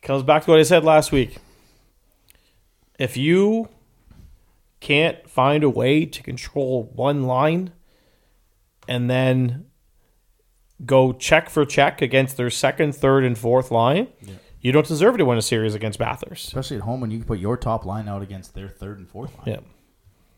comes 0.02 0.22
back 0.22 0.44
to 0.44 0.50
what 0.50 0.60
I 0.60 0.64
said 0.64 0.84
last 0.84 1.12
week. 1.12 1.38
If 2.98 3.16
you 3.16 3.68
can't 4.80 5.28
find 5.28 5.62
a 5.64 5.70
way 5.70 6.04
to 6.06 6.22
control 6.22 6.90
one 6.94 7.24
line 7.24 7.72
and 8.88 9.08
then 9.10 9.66
go 10.84 11.12
check 11.12 11.48
for 11.50 11.64
check 11.64 12.02
against 12.02 12.36
their 12.36 12.50
second, 12.50 12.94
third, 12.94 13.24
and 13.24 13.36
fourth 13.38 13.70
line, 13.70 14.08
you 14.60 14.72
don't 14.72 14.86
deserve 14.86 15.18
to 15.18 15.24
win 15.24 15.38
a 15.38 15.42
series 15.42 15.74
against 15.74 15.98
Bathurst. 15.98 16.48
especially 16.48 16.76
at 16.78 16.82
home 16.82 17.00
when 17.00 17.10
you 17.10 17.18
can 17.18 17.26
put 17.26 17.38
your 17.38 17.56
top 17.56 17.84
line 17.84 18.08
out 18.08 18.22
against 18.22 18.54
their 18.54 18.68
third 18.68 18.98
and 18.98 19.08
fourth 19.08 19.32
line, 19.38 19.44
Yeah. 19.56 19.60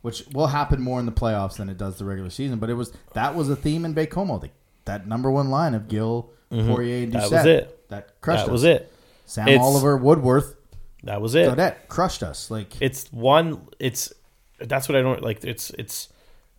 which 0.03 0.25
will 0.33 0.49
happen 0.49 0.81
more 0.81 0.99
in 1.01 1.07
the 1.07 1.13
playoffs 1.13 1.57
than 1.57 1.69
it 1.69 1.77
does 1.79 1.99
the 1.99 2.05
regular 2.05 2.31
season. 2.31 2.59
But 2.59 2.71
it 2.71 2.75
was 2.75 2.93
that 3.15 3.35
was 3.35 3.49
a 3.51 3.57
theme 3.57 3.85
in 3.85 3.95
Baie-Comeau. 3.95 4.41
The, 4.41 4.51
that 4.87 5.07
number 5.07 5.31
one 5.31 5.51
line 5.51 5.75
of 5.75 5.89
Gill, 5.89 6.31
Poirier, 6.51 7.05
and 7.05 7.13
Mm-hmm. 7.13 7.21
That 7.21 7.23
Doucette. 7.23 7.33
was 7.33 7.47
it. 7.47 7.89
That 7.89 8.21
crushed 8.21 8.45
That 8.47 8.51
us. 8.51 8.53
was 8.53 8.65
it. 8.65 8.93
Sam 9.27 9.49
It's- 9.49 9.63
Oliver, 9.65 9.97
Woodworth, 9.97 10.57
That 11.05 11.21
was 11.21 11.35
it. 11.35 11.55
That 11.57 11.89
crushed 11.89 12.23
us. 12.23 12.51
Like 12.51 12.75
It's 12.81 13.11
one. 13.13 13.67
It's 13.79 14.13
that's 14.61 14.89
what 14.89 14.97
I 14.97 15.03
don't 15.03 15.23
like. 15.23 15.45
It's 15.45 15.71
it's 15.71 16.09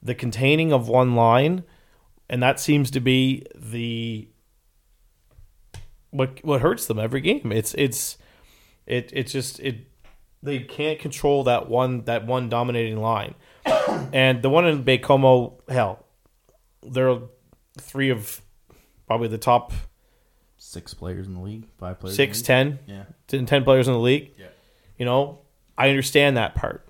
the 0.03 0.13
containing 0.13 0.71
of 0.71 0.87
one 0.87 1.15
line, 1.15 1.63
and 2.29 2.41
that 2.41 2.59
seems 2.59 2.91
to 2.91 2.99
be 2.99 3.45
the 3.55 4.27
what 6.11 6.43
what 6.43 6.61
hurts 6.61 6.85
them 6.87 6.99
every 6.99 7.21
game. 7.21 7.51
It's 7.51 7.73
it's 7.75 8.17
it 8.85 9.11
it's 9.13 9.31
just 9.31 9.59
it 9.59 9.87
they 10.41 10.59
can't 10.59 10.99
control 10.99 11.43
that 11.45 11.67
one 11.67 12.03
that 12.05 12.25
one 12.25 12.49
dominating 12.49 12.97
line, 12.97 13.35
and 14.13 14.41
the 14.41 14.49
one 14.49 14.65
in 14.65 14.83
Baie-Comeau 14.83 15.59
hell, 15.69 16.05
they're 16.83 17.19
three 17.79 18.09
of 18.09 18.41
probably 19.07 19.27
the 19.27 19.37
top 19.37 19.73
six 20.57 20.93
players 20.93 21.27
in 21.27 21.33
the 21.33 21.41
league, 21.41 21.67
five 21.77 21.99
players. 21.99 22.15
six 22.15 22.41
ten. 22.41 22.79
Yeah. 22.87 23.03
10, 23.27 23.47
10 23.47 23.63
players 23.63 23.87
in 23.87 23.93
the 23.93 23.99
league. 23.99 24.33
Yeah. 24.37 24.47
You 24.99 25.05
know, 25.05 25.39
I 25.77 25.89
understand 25.89 26.37
that 26.37 26.53
part. 26.53 26.87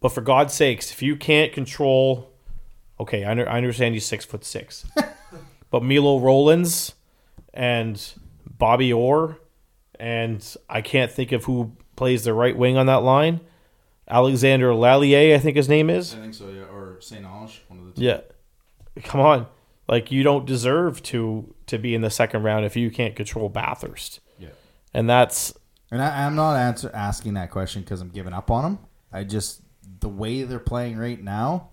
But 0.00 0.10
for 0.10 0.20
God's 0.20 0.52
sakes, 0.52 0.92
if 0.92 1.02
you 1.02 1.16
can't 1.16 1.52
control, 1.52 2.30
okay, 3.00 3.24
I, 3.24 3.32
I 3.32 3.56
understand 3.56 3.94
he's 3.94 4.06
six 4.06 4.24
foot 4.24 4.44
six, 4.44 4.84
but 5.70 5.82
Milo 5.82 6.18
Roelens 6.20 6.94
and 7.54 8.02
Bobby 8.58 8.92
Orr, 8.92 9.38
and 9.98 10.56
I 10.68 10.80
can't 10.82 11.10
think 11.10 11.32
of 11.32 11.44
who 11.44 11.72
plays 11.96 12.24
the 12.24 12.34
right 12.34 12.56
wing 12.56 12.76
on 12.76 12.86
that 12.86 13.02
line. 13.02 13.40
Alexander 14.08 14.68
Lallier, 14.72 15.34
I 15.34 15.38
think 15.38 15.56
his 15.56 15.68
name 15.68 15.90
is. 15.90 16.14
I 16.14 16.18
think 16.18 16.34
so. 16.34 16.48
Yeah, 16.48 16.62
or 16.72 17.00
Saint 17.00 17.24
Ange, 17.26 17.62
one 17.68 17.80
of 17.80 17.86
the 17.86 17.92
two. 17.92 18.02
Yeah, 18.06 18.20
come 19.02 19.20
on, 19.20 19.46
like 19.88 20.10
you 20.12 20.22
don't 20.22 20.46
deserve 20.46 21.02
to 21.04 21.52
to 21.66 21.78
be 21.78 21.94
in 21.94 22.02
the 22.02 22.10
second 22.10 22.42
round 22.44 22.64
if 22.64 22.76
you 22.76 22.90
can't 22.90 23.16
control 23.16 23.48
Bathurst, 23.48 24.20
Yeah. 24.38 24.50
and 24.94 25.10
that's 25.10 25.52
And 25.90 26.00
I, 26.00 26.24
I'm 26.24 26.36
not 26.36 26.54
answer, 26.56 26.90
asking 26.94 27.34
that 27.34 27.50
question 27.50 27.82
because 27.82 28.00
I'm 28.00 28.10
giving 28.10 28.32
up 28.32 28.50
on 28.50 28.62
them. 28.62 28.78
I 29.12 29.24
just 29.24 29.62
the 30.00 30.08
way 30.08 30.42
they're 30.44 30.58
playing 30.60 30.96
right 30.98 31.20
now, 31.20 31.70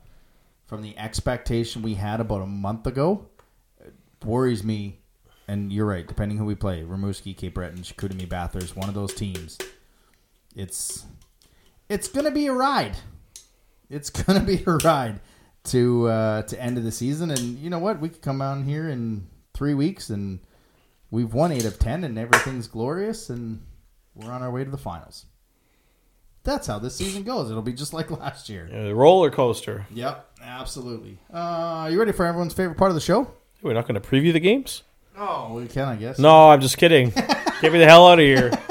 from 0.73 0.81
the 0.81 0.97
expectation 0.97 1.83
we 1.83 1.93
had 1.93 2.19
about 2.19 2.41
a 2.41 2.47
month 2.47 2.87
ago, 2.87 3.27
worries 4.25 4.63
me. 4.63 4.97
And 5.47 5.71
you're 5.71 5.85
right. 5.85 6.07
Depending 6.07 6.39
who 6.39 6.45
we 6.45 6.55
play, 6.55 6.81
Rimouski, 6.81 7.37
Cape 7.37 7.53
Breton, 7.53 7.83
Chicoutimi, 7.83 8.27
Bathurst, 8.27 8.75
one 8.75 8.89
of 8.89 8.95
those 8.95 9.13
teams, 9.13 9.59
it's 10.55 11.05
it's 11.89 12.07
gonna 12.07 12.31
be 12.31 12.47
a 12.47 12.53
ride. 12.53 12.97
It's 13.87 14.09
gonna 14.23 14.39
be 14.39 14.63
a 14.65 14.71
ride 14.77 15.19
to 15.65 16.07
uh, 16.07 16.41
to 16.41 16.59
end 16.59 16.79
of 16.79 16.83
the 16.83 16.91
season. 16.91 17.29
And 17.29 17.59
you 17.59 17.69
know 17.69 17.77
what? 17.77 17.99
We 17.99 18.09
could 18.09 18.23
come 18.23 18.41
out 18.41 18.63
here 18.63 18.89
in 18.89 19.27
three 19.53 19.75
weeks 19.75 20.09
and 20.09 20.39
we've 21.11 21.35
won 21.35 21.51
eight 21.51 21.65
of 21.65 21.77
ten, 21.77 22.03
and 22.03 22.17
everything's 22.17 22.67
glorious, 22.67 23.29
and 23.29 23.63
we're 24.15 24.31
on 24.31 24.41
our 24.41 24.49
way 24.49 24.63
to 24.63 24.71
the 24.71 24.79
finals. 24.79 25.27
That's 26.43 26.67
how 26.67 26.79
this 26.79 26.95
season 26.95 27.23
goes. 27.23 27.49
It'll 27.49 27.61
be 27.61 27.73
just 27.73 27.93
like 27.93 28.11
last 28.19 28.49
year. 28.49 28.69
a 28.71 28.93
roller 28.93 29.29
coaster. 29.31 29.87
Yep, 29.93 30.29
absolutely. 30.41 31.17
Uh, 31.31 31.89
you 31.91 31.97
ready 31.99 32.11
for 32.11 32.25
everyone's 32.25 32.53
favorite 32.53 32.77
part 32.77 32.91
of 32.91 32.95
the 32.95 33.01
show? 33.01 33.31
We're 33.61 33.73
not 33.73 33.87
going 33.87 33.99
to 33.99 34.05
preview 34.07 34.33
the 34.33 34.39
games. 34.41 34.83
Oh, 35.17 35.53
we 35.53 35.67
can, 35.67 35.87
I 35.87 35.95
guess. 35.95 36.19
No, 36.19 36.49
I'm 36.49 36.59
just 36.59 36.77
kidding. 36.77 37.09
Get 37.61 37.71
me 37.71 37.79
the 37.79 37.85
hell 37.85 38.07
out 38.07 38.19
of 38.19 38.25
here. 38.25 38.51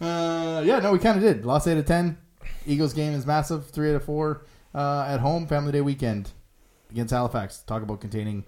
Uh, 0.00 0.60
yeah, 0.66 0.80
no, 0.80 0.92
we 0.92 0.98
kind 0.98 1.16
of 1.16 1.22
did. 1.22 1.46
Lost 1.46 1.66
eight 1.66 1.78
of 1.78 1.86
ten. 1.86 2.18
Eagles 2.66 2.92
game 2.92 3.14
is 3.14 3.24
massive. 3.24 3.70
Three 3.70 3.88
out 3.90 3.94
of 3.96 4.04
four 4.04 4.42
uh, 4.74 5.06
at 5.08 5.20
home. 5.20 5.46
Family 5.46 5.72
Day 5.72 5.80
weekend 5.80 6.32
against 6.90 7.12
Halifax. 7.14 7.60
Talk 7.60 7.82
about 7.82 8.02
containing. 8.02 8.44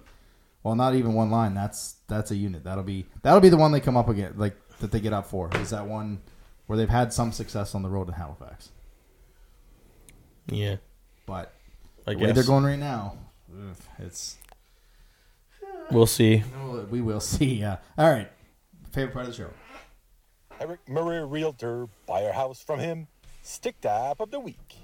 Well, 0.63 0.75
not 0.75 0.95
even 0.97 1.15
one 1.15 1.31
line. 1.31 1.55
That's 1.55 1.97
that's 2.09 2.31
a 2.31 2.37
unit. 2.37 2.65
That'll 2.65 2.85
be 2.85 3.07
that'll 3.23 3.41
be 3.41 3.49
the 3.49 3.57
one 3.57 3.73
they 3.73 3.81
come 3.81 3.97
up 3.97 4.09
again. 4.11 4.35
Like 4.37 4.55
that 4.81 4.91
they 4.91 5.01
get 5.01 5.15
up 5.15 5.29
for. 5.29 5.49
Is 5.57 5.71
that 5.71 5.87
one 5.87 6.21
where 6.67 6.77
they've 6.77 6.89
had 6.89 7.13
some 7.13 7.33
success 7.33 7.75
on 7.75 7.83
the 7.83 7.89
road 7.89 8.09
in 8.09 8.15
Halifax? 8.15 8.71
Yeah, 10.49 10.77
But 11.27 11.53
I 12.07 12.15
the 12.15 12.19
way 12.21 12.33
they're 12.33 12.45
going 12.45 12.65
right 12.65 12.79
now, 12.79 13.19
ugh, 13.53 13.77
it's 13.99 14.37
we'll 15.91 16.07
see. 16.07 16.45
we 16.91 17.01
will 17.01 17.21
see. 17.21 17.57
Yeah. 17.57 17.79
All 17.99 18.11
right. 18.11 18.31
Favorite 18.93 19.13
part 19.13 19.27
of 19.27 19.33
the 19.33 19.37
show. 19.43 19.51
Eric 20.61 20.81
Murray 20.89 21.25
Realtor, 21.25 21.89
buy 22.07 22.21
a 22.21 22.33
house 22.33 22.63
from 22.63 22.79
him. 22.79 23.09
Stick 23.43 23.81
tap 23.81 24.21
of 24.21 24.31
the 24.31 24.41
week. 24.41 24.77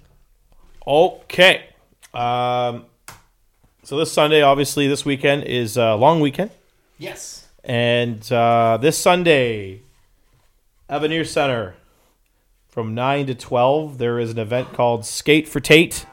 Okay. 0.87 1.65
Um, 2.13 2.87
so 3.85 3.97
this 3.97 4.13
Sunday, 4.13 4.43
obviously, 4.43 4.87
this 4.89 5.05
weekend 5.05 5.45
is 5.45 5.77
a 5.77 5.95
long 5.95 6.21
weekend, 6.21 6.51
Yes. 6.99 7.47
and 7.65 8.31
uh, 8.33 8.79
this 8.83 8.99
Sunday, 8.99 9.83
Avenir 10.89 11.25
Center, 11.25 11.75
from 12.69 12.95
nine 12.95 13.27
to 13.27 13.35
twelve, 13.35 13.99
there 13.99 14.19
is 14.19 14.31
an 14.31 14.39
event 14.39 14.73
called 14.73 15.05
Skate 15.05 15.49
for 15.49 15.61
Tate. 15.61 16.07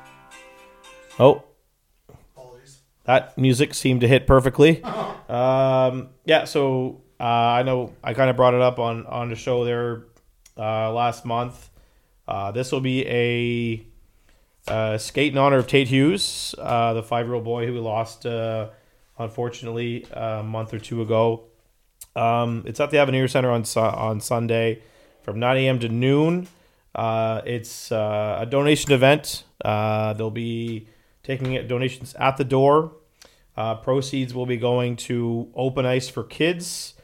Oh, 1.20 1.44
that 3.06 3.38
music 3.38 3.74
seemed 3.74 4.02
to 4.02 4.08
hit 4.08 4.28
perfectly. 4.28 4.84
Um, 4.84 6.10
yeah, 6.26 6.46
so 6.46 7.02
uh, 7.20 7.24
I 7.24 7.64
know 7.64 7.94
I 8.04 8.14
kind 8.14 8.30
of 8.30 8.36
brought 8.36 8.54
it 8.54 8.62
up 8.62 8.80
on 8.80 9.06
on 9.08 9.30
the 9.30 9.36
show 9.36 9.66
there 9.66 10.06
uh, 10.58 10.94
last 10.94 11.26
month. 11.26 11.70
Uh, 12.28 12.52
this 12.52 12.72
will 12.72 12.82
be 12.82 13.06
a 13.08 14.72
uh, 14.72 14.98
skate 14.98 15.34
in 15.34 15.38
honor 15.38 15.58
of 15.58 15.68
Tate 15.68 15.88
Hughes, 15.88 16.54
uh, 16.58 16.94
the 16.94 17.04
five 17.04 17.26
year 17.26 17.34
old 17.36 17.44
boy 17.44 17.66
who 17.66 17.74
we 17.74 17.80
lost 17.80 18.26
uh, 18.26 18.70
unfortunately 19.18 20.06
a 20.14 20.44
month 20.44 20.74
or 20.74 20.80
two 20.80 21.02
ago. 21.02 21.49
Um, 22.16 22.64
it's 22.66 22.80
at 22.80 22.92
the 22.92 22.98
Avenir 22.98 23.28
Center 23.28 23.52
on 23.52 23.64
on 23.76 24.20
Sunday 24.22 24.82
from 25.22 25.40
9 25.40 25.58
a.m. 25.58 25.80
to 25.80 25.90
noon. 25.90 26.48
Uh, 26.96 27.42
it's 27.46 27.92
uh, 27.92 28.40
a 28.42 28.46
donation 28.46 28.92
event. 28.92 29.44
Uh, 29.64 30.14
they'll 30.14 30.32
be 30.32 30.88
taking 31.24 31.68
donations 31.68 32.14
at 32.16 32.38
the 32.38 32.44
door. 32.44 32.94
Uh, 33.56 33.76
proceeds 33.76 34.34
will 34.34 34.46
be 34.46 34.58
going 34.58 34.96
to 34.96 35.50
Open 35.54 35.86
Ice 35.86 36.10
for 36.10 36.24
Kids, 36.24 36.96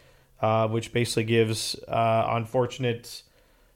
uh, 0.41 0.67
which 0.67 0.91
basically 0.93 1.25
gives 1.25 1.75
uh, 1.87 2.27
unfortunate, 2.29 3.23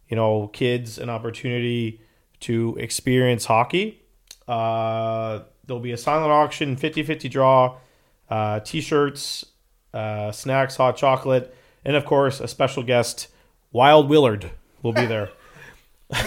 you 0.08 0.16
know, 0.16 0.48
kids 0.48 0.98
an 0.98 1.10
opportunity 1.10 2.02
to 2.40 2.76
experience 2.80 3.46
hockey. 3.46 4.02
There'll 4.48 5.82
be 5.82 5.92
a 5.92 5.98
silent 5.98 6.32
auction, 6.32 6.76
50-50 6.76 7.30
draw, 7.30 7.78
t-shirts, 8.62 9.46
uh, 9.94 10.32
snacks, 10.32 10.76
hot 10.76 10.98
chocolate, 10.98 11.56
and 11.86 11.96
of 11.96 12.06
course 12.06 12.40
a 12.40 12.48
special 12.48 12.84
guest, 12.84 13.28
Wild 13.72 14.10
Willard, 14.10 14.52
will 14.84 14.94
be 14.94 15.06
there. 15.06 15.30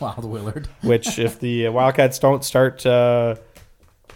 Wild 0.00 0.24
Willard. 0.24 0.68
which 0.82 1.18
if 1.18 1.40
the 1.40 1.68
Wildcats 1.68 2.18
don't 2.18 2.44
start 2.44 2.84
uh, 2.84 3.36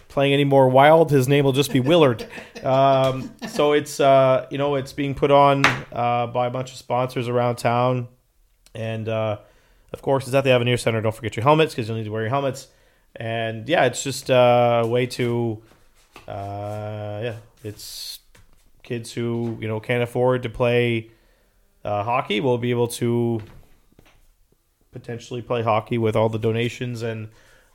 playing 0.09 0.33
any 0.33 0.43
more 0.43 0.69
wild, 0.69 1.09
his 1.09 1.27
name 1.27 1.45
will 1.45 1.53
just 1.53 1.71
be 1.73 1.79
Willard. 1.79 2.27
Um, 2.63 3.31
so 3.47 3.71
it's 3.73 3.99
uh, 3.99 4.45
you 4.51 4.57
know 4.57 4.75
it's 4.75 4.93
being 4.93 5.15
put 5.15 5.31
on 5.31 5.65
uh, 5.91 6.27
by 6.27 6.47
a 6.47 6.49
bunch 6.51 6.71
of 6.71 6.77
sponsors 6.77 7.27
around 7.27 7.55
town, 7.55 8.07
and 8.75 9.09
uh, 9.09 9.39
of 9.93 10.01
course 10.01 10.27
it's 10.27 10.35
at 10.35 10.43
the 10.43 10.51
Avenir 10.51 10.77
Center. 10.77 11.01
Don't 11.01 11.15
forget 11.15 11.35
your 11.35 11.43
helmets 11.43 11.73
because 11.73 11.87
you'll 11.87 11.97
need 11.97 12.03
to 12.03 12.11
wear 12.11 12.21
your 12.21 12.29
helmets. 12.29 12.67
And 13.15 13.67
yeah, 13.67 13.85
it's 13.85 14.03
just 14.03 14.29
uh, 14.29 14.83
a 14.85 14.87
way 14.87 15.05
to 15.07 15.61
uh, 16.31 17.19
yeah, 17.23 17.35
it's 17.63 18.19
kids 18.83 19.13
who 19.13 19.57
you 19.59 19.67
know 19.67 19.79
can't 19.79 20.03
afford 20.03 20.43
to 20.43 20.49
play 20.49 21.11
uh, 21.83 22.03
hockey 22.03 22.39
will 22.39 22.57
be 22.57 22.69
able 22.71 22.87
to 22.87 23.41
potentially 24.91 25.41
play 25.41 25.63
hockey 25.63 25.97
with 25.97 26.15
all 26.15 26.29
the 26.29 26.39
donations 26.39 27.01
and 27.01 27.29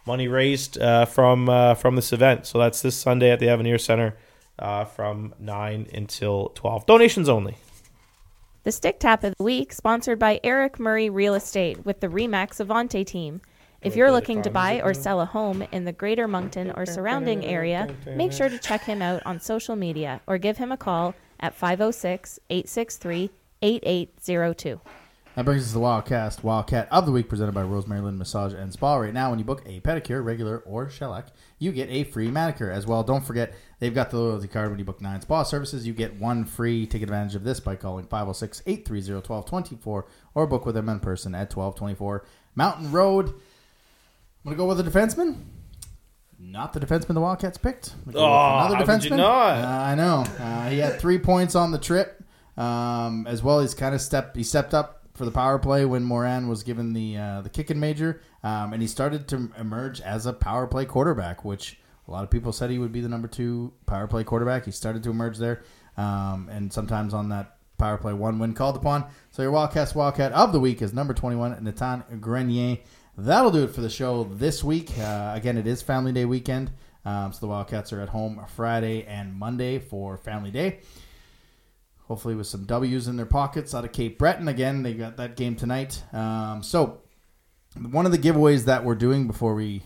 money 0.07 0.29
raised 0.29 0.79
uh, 0.79 1.05
from 1.05 1.49
uh, 1.49 1.75
from 1.75 1.97
this 1.97 2.13
event. 2.13 2.47
So 2.47 2.59
that's 2.59 2.83
this 2.83 2.97
Sunday 2.97 3.31
at 3.31 3.41
the 3.41 3.49
Avenir 3.49 3.79
Center 3.79 4.17
uh, 4.59 4.85
from 4.85 5.35
nine 5.39 5.89
until 5.93 6.51
twelve. 6.55 6.87
Donations 6.87 7.29
only. 7.29 7.57
The 8.63 8.73
Stick 8.73 8.99
Tap 8.99 9.23
of 9.23 9.35
the 9.37 9.45
Week, 9.45 9.73
sponsored 9.73 10.19
by 10.19 10.41
Eric 10.43 10.81
Murray 10.81 11.09
Real 11.09 11.35
Estate 11.35 11.87
with 11.87 12.01
the 12.01 12.09
Remax 12.09 12.65
Avante 12.65 13.07
team. 13.07 13.41
If 13.87 13.95
you're 13.95 14.11
looking 14.11 14.43
to 14.43 14.51
buy 14.51 14.81
or 14.83 14.93
sell 14.93 15.21
a 15.21 15.25
home 15.25 15.63
in 15.71 15.85
the 15.85 15.93
greater 15.93 16.27
Moncton 16.27 16.73
or 16.73 16.87
surrounding 16.87 17.45
area, 17.45 17.89
make 18.17 18.33
sure 18.33 18.49
to 18.49 18.59
check 18.59 18.83
him 18.83 19.01
out 19.01 19.23
on 19.25 19.39
social 19.39 19.77
media 19.77 20.21
or 20.27 20.39
give 20.39 20.57
him 20.57 20.73
a 20.73 20.77
call 20.77 21.15
at 21.39 21.55
506 21.55 22.41
863 22.51 23.31
8802. 23.63 24.81
That 25.37 25.45
brings 25.45 25.63
us 25.63 25.69
to 25.69 25.75
the 25.75 25.81
Wildcast 25.81 26.43
Wildcat 26.43 26.89
of 26.91 27.07
the 27.07 27.13
Week, 27.13 27.29
presented 27.29 27.53
by 27.55 27.63
Rosemary 27.63 28.01
Lynn 28.01 28.19
Massage 28.19 28.55
and 28.55 28.73
Spa. 28.73 28.97
Right 28.97 29.15
now, 29.15 29.31
when 29.31 29.39
you 29.39 29.45
book 29.45 29.63
a 29.67 29.79
pedicure, 29.79 30.25
regular 30.25 30.59
or 30.59 30.91
shellac, 30.91 31.29
you 31.61 31.71
get 31.71 31.89
a 31.89 32.03
free 32.03 32.29
manicure 32.29 32.73
as 32.73 32.89
well. 32.89 33.05
Don't 33.05 33.25
forget, 33.25 33.55
they've 33.79 33.95
got 33.95 34.11
the 34.11 34.19
loyalty 34.19 34.49
card 34.49 34.71
when 34.71 34.81
you 34.81 34.85
book 34.85 35.01
nine 35.01 35.21
spa 35.21 35.45
services. 35.45 35.87
You 35.87 35.93
get 35.93 36.19
one 36.19 36.45
free. 36.45 36.89
Take 36.89 37.03
advantage 37.03 37.37
of 37.37 37.45
this 37.45 37.61
by 37.61 37.77
calling 37.77 38.07
506 38.07 38.63
830 38.67 39.29
1224 39.29 40.07
or 40.35 40.47
book 40.49 40.67
with 40.67 40.75
them 40.75 40.89
in 40.89 40.99
person 40.99 41.37
at 41.37 41.55
1224 41.55 42.25
Mountain 42.57 42.91
Road. 42.91 43.33
To 44.49 44.55
go 44.55 44.67
with 44.67 44.79
a 44.81 44.85
defenseman. 44.85 45.43
Not 46.39 46.73
the 46.73 46.81
defenseman 46.81 47.15
the 47.15 47.21
Wildcats 47.21 47.59
picked. 47.59 47.95
I'm 48.07 48.13
gonna 48.13 48.13
go 48.13 48.21
with 48.21 48.31
Oh, 48.31 48.75
how 48.77 48.85
could 48.87 49.05
you 49.05 49.11
not? 49.17 49.59
Uh, 49.59 49.67
I 49.67 49.95
know. 49.95 50.25
Uh, 50.39 50.69
he 50.69 50.79
had 50.79 51.01
three 51.01 51.19
points 51.19 51.55
on 51.55 51.73
the 51.73 51.79
trip. 51.79 52.23
Um, 52.57 53.27
as 53.27 53.43
well, 53.43 53.61
he's 53.61 53.75
kind 53.75 53.95
of 53.95 54.01
stepped. 54.01 54.37
He 54.37 54.43
stepped 54.43 54.73
up 54.73 55.03
for 55.15 55.25
the 55.25 55.31
power 55.31 55.59
play 55.59 55.85
when 55.85 56.05
Morin 56.05 56.49
was 56.49 56.63
given 56.63 56.93
the 56.93 57.17
uh, 57.17 57.41
the 57.43 57.51
kicking 57.51 57.81
major, 57.81 58.21
um, 58.45 58.73
and 58.73 58.81
he 58.81 58.89
started 58.89 59.27
to 59.29 59.51
emerge 59.59 60.01
as 60.01 60.27
a 60.27 60.33
power 60.33 60.67
play 60.67 60.85
quarterback, 60.85 61.45
which 61.45 61.79
a 62.07 62.11
lot 62.11 62.23
of 62.23 62.31
people 62.31 62.53
said 62.53 62.71
he 62.71 62.79
would 62.79 62.93
be 62.93 63.01
the 63.01 63.09
number 63.09 63.29
two 63.29 63.73
power 63.87 64.07
play 64.07 64.25
quarterback. 64.25 64.65
He 64.65 64.71
started 64.71 65.03
to 65.03 65.11
emerge 65.11 65.39
there, 65.39 65.63
um, 65.97 66.49
and 66.51 66.73
sometimes 66.73 67.13
on 67.13 67.31
that 67.31 67.57
power 67.79 67.99
play 67.99 68.13
one 68.15 68.39
when 68.39 68.55
called 68.55 68.77
upon. 68.77 69.05
So 69.33 69.43
your 69.43 69.51
Wildcats 69.51 69.95
Wildcat 69.95 70.33
of 70.33 70.53
the 70.53 70.61
week 70.61 70.81
is 70.81 70.93
number 70.95 71.13
twenty 71.15 71.37
one, 71.37 71.63
Nathan 71.63 72.05
Grenier. 72.21 72.79
That'll 73.19 73.51
do 73.51 73.65
it 73.65 73.75
for 73.75 73.81
the 73.81 73.91
show 73.91 74.25
this 74.25 74.63
week. 74.63 74.97
Uh, 74.99 75.33
again, 75.35 75.57
it 75.57 75.67
is 75.67 75.83
Family 75.83 76.13
Day 76.13 76.25
weekend, 76.25 76.71
um, 77.05 77.33
so 77.33 77.41
the 77.41 77.47
Wildcats 77.47 77.93
are 77.93 78.01
at 78.01 78.11
home 78.11 78.45
Friday 78.55 79.05
and 79.05 79.35
Monday 79.35 79.79
for 79.79 80.17
Family 80.17 80.51
Day 80.51 80.81
hopefully 82.09 82.35
with 82.35 82.47
some 82.47 82.65
W's 82.65 83.09
in 83.09 83.17
their 83.17 83.27
pockets 83.27 83.75
out 83.75 83.85
of 83.85 83.93
Cape 83.93 84.19
Breton. 84.19 84.49
Again, 84.49 84.83
they 84.83 84.95
got 84.95 85.17
that 85.17 85.37
game 85.37 85.57
tonight. 85.57 86.03
Um, 86.13 86.63
so, 86.63 87.01
one 87.91 88.07
of 88.07 88.13
the 88.13 88.19
giveaways 88.19 88.65
that 88.65 88.85
we're 88.85 88.95
doing 88.95 89.27
before 89.27 89.55
we 89.55 89.83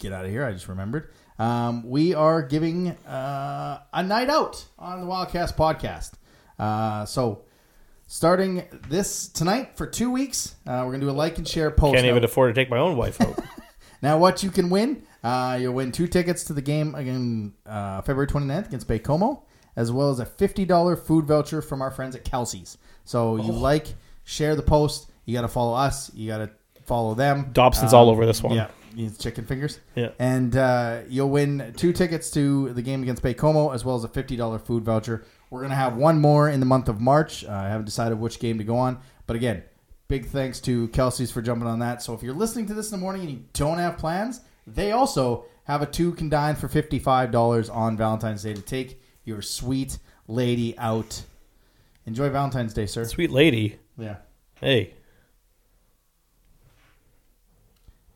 get 0.00 0.12
out 0.12 0.24
of 0.24 0.30
here, 0.30 0.44
I 0.44 0.52
just 0.52 0.68
remembered, 0.68 1.10
um, 1.38 1.88
we 1.88 2.14
are 2.14 2.42
giving 2.42 2.88
uh, 3.06 3.80
a 3.92 4.02
night 4.02 4.28
out 4.28 4.64
on 4.78 5.00
the 5.00 5.06
Wildcast 5.06 5.56
podcast. 5.56 6.12
Uh, 6.58 7.04
so, 7.04 7.44
starting 8.06 8.64
this 8.88 9.28
tonight 9.28 9.76
for 9.76 9.86
two 9.86 10.10
weeks, 10.10 10.54
uh, 10.66 10.82
we're 10.84 10.92
going 10.92 11.00
to 11.00 11.06
do 11.06 11.10
a 11.10 11.12
like 11.12 11.38
and 11.38 11.46
share 11.48 11.70
post. 11.70 11.94
Can't 11.94 12.06
even 12.06 12.24
afford 12.24 12.54
to 12.54 12.60
take 12.60 12.70
my 12.70 12.78
own 12.78 12.96
wife 12.96 13.20
out. 13.20 13.38
now, 14.02 14.18
what 14.18 14.42
you 14.42 14.50
can 14.50 14.70
win, 14.70 15.02
uh, 15.22 15.58
you'll 15.60 15.74
win 15.74 15.92
two 15.92 16.06
tickets 16.06 16.44
to 16.44 16.52
the 16.52 16.62
game 16.62 16.94
again 16.94 17.54
uh, 17.66 18.02
February 18.02 18.26
29th 18.26 18.66
against 18.66 18.88
Baie-Comeau, 18.88 19.42
as 19.76 19.90
well 19.90 20.10
as 20.10 20.20
a 20.20 20.26
$50 20.26 20.98
food 20.98 21.26
voucher 21.26 21.62
from 21.62 21.82
our 21.82 21.90
friends 21.90 22.14
at 22.14 22.24
Kelsey's. 22.24 22.78
So 23.04 23.36
you 23.36 23.52
like, 23.52 23.94
share 24.24 24.56
the 24.56 24.62
post. 24.62 25.10
You 25.24 25.34
got 25.34 25.42
to 25.42 25.48
follow 25.48 25.74
us. 25.74 26.12
You 26.14 26.28
got 26.28 26.38
to 26.38 26.50
follow 26.84 27.14
them. 27.14 27.50
Dobson's 27.52 27.92
Um, 27.92 28.00
all 28.00 28.10
over 28.10 28.26
this 28.26 28.42
one. 28.42 28.54
Yeah, 28.54 28.68
chicken 29.18 29.44
fingers. 29.44 29.80
Yeah. 29.94 30.10
And 30.18 30.56
uh, 30.56 31.00
you'll 31.08 31.30
win 31.30 31.74
two 31.76 31.92
tickets 31.92 32.30
to 32.32 32.72
the 32.72 32.82
game 32.82 33.02
against 33.02 33.22
Baie-Comeau, 33.22 33.74
as 33.74 33.84
well 33.84 33.96
as 33.96 34.04
a 34.04 34.08
$50 34.08 34.60
food 34.64 34.84
voucher. 34.84 35.24
We're 35.54 35.60
going 35.60 35.70
to 35.70 35.76
have 35.76 35.96
one 35.96 36.20
more 36.20 36.48
in 36.48 36.58
the 36.58 36.66
month 36.66 36.88
of 36.88 37.00
March. 37.00 37.44
Uh, 37.44 37.52
I 37.52 37.68
haven't 37.68 37.84
decided 37.84 38.18
which 38.18 38.40
game 38.40 38.58
to 38.58 38.64
go 38.64 38.76
on. 38.76 38.98
But 39.28 39.36
again, 39.36 39.62
big 40.08 40.26
thanks 40.26 40.58
to 40.62 40.88
Kelsey's 40.88 41.30
for 41.30 41.40
jumping 41.42 41.68
on 41.68 41.78
that. 41.78 42.02
So 42.02 42.12
if 42.12 42.24
you're 42.24 42.34
listening 42.34 42.66
to 42.66 42.74
this 42.74 42.90
in 42.90 42.98
the 42.98 43.00
morning 43.00 43.22
and 43.22 43.30
you 43.30 43.44
don't 43.52 43.78
have 43.78 43.96
plans, 43.96 44.40
they 44.66 44.90
also 44.90 45.44
have 45.62 45.80
a 45.80 45.86
two 45.86 46.10
can 46.14 46.28
dine 46.28 46.56
for 46.56 46.66
$55 46.66 47.72
on 47.72 47.96
Valentine's 47.96 48.42
Day 48.42 48.52
to 48.52 48.62
take 48.62 49.00
your 49.22 49.42
sweet 49.42 49.98
lady 50.26 50.76
out. 50.76 51.22
Enjoy 52.04 52.28
Valentine's 52.30 52.74
Day, 52.74 52.86
sir. 52.86 53.04
Sweet 53.04 53.30
lady. 53.30 53.78
Yeah. 53.96 54.16
Hey, 54.60 54.94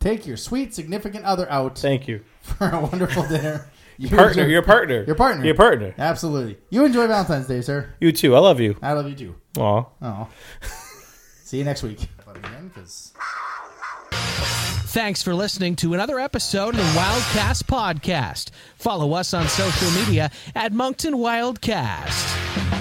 Take 0.01 0.27
your 0.27 0.37
sweet 0.37 0.75
significant 0.75 1.25
other 1.25 1.49
out 1.51 1.79
thank 1.79 2.09
you. 2.09 2.25
for 2.41 2.69
a 2.69 2.81
wonderful 2.81 3.25
dinner. 3.29 3.71
You 4.01 4.09
Partner, 4.11 4.43
enjoy- 4.45 4.53
your 4.53 4.63
partner. 4.63 5.03
Your 5.05 5.17
partner. 5.17 5.45
Your 5.45 5.55
partner. 5.57 5.93
Absolutely. 5.99 6.57
You 6.71 6.85
enjoy 6.85 7.09
Valentine's 7.09 7.49
Day, 7.49 7.61
sir. 7.63 7.93
You 8.01 8.13
too. 8.13 8.37
I 8.37 8.39
love 8.39 8.61
you. 8.61 8.77
I 8.81 8.93
love 8.93 9.09
you 9.09 9.17
too. 9.17 9.35
Aw. 9.61 9.85
Oh. 10.03 10.29
See 11.43 11.59
you 11.59 11.65
next 11.65 11.83
week. 11.83 12.07
Thanks 14.91 15.23
for 15.23 15.35
listening 15.35 15.75
to 15.77 15.95
another 15.95 16.19
episode 16.21 16.71
of 16.71 16.77
the 16.77 16.83
Wildcast 16.99 17.65
Podcast. 17.65 18.51
Follow 18.77 19.15
us 19.15 19.35
on 19.35 19.49
social 19.49 19.91
media 19.91 20.31
at 20.55 20.73
Moncton 20.73 21.15
Wildcast. 21.15 22.78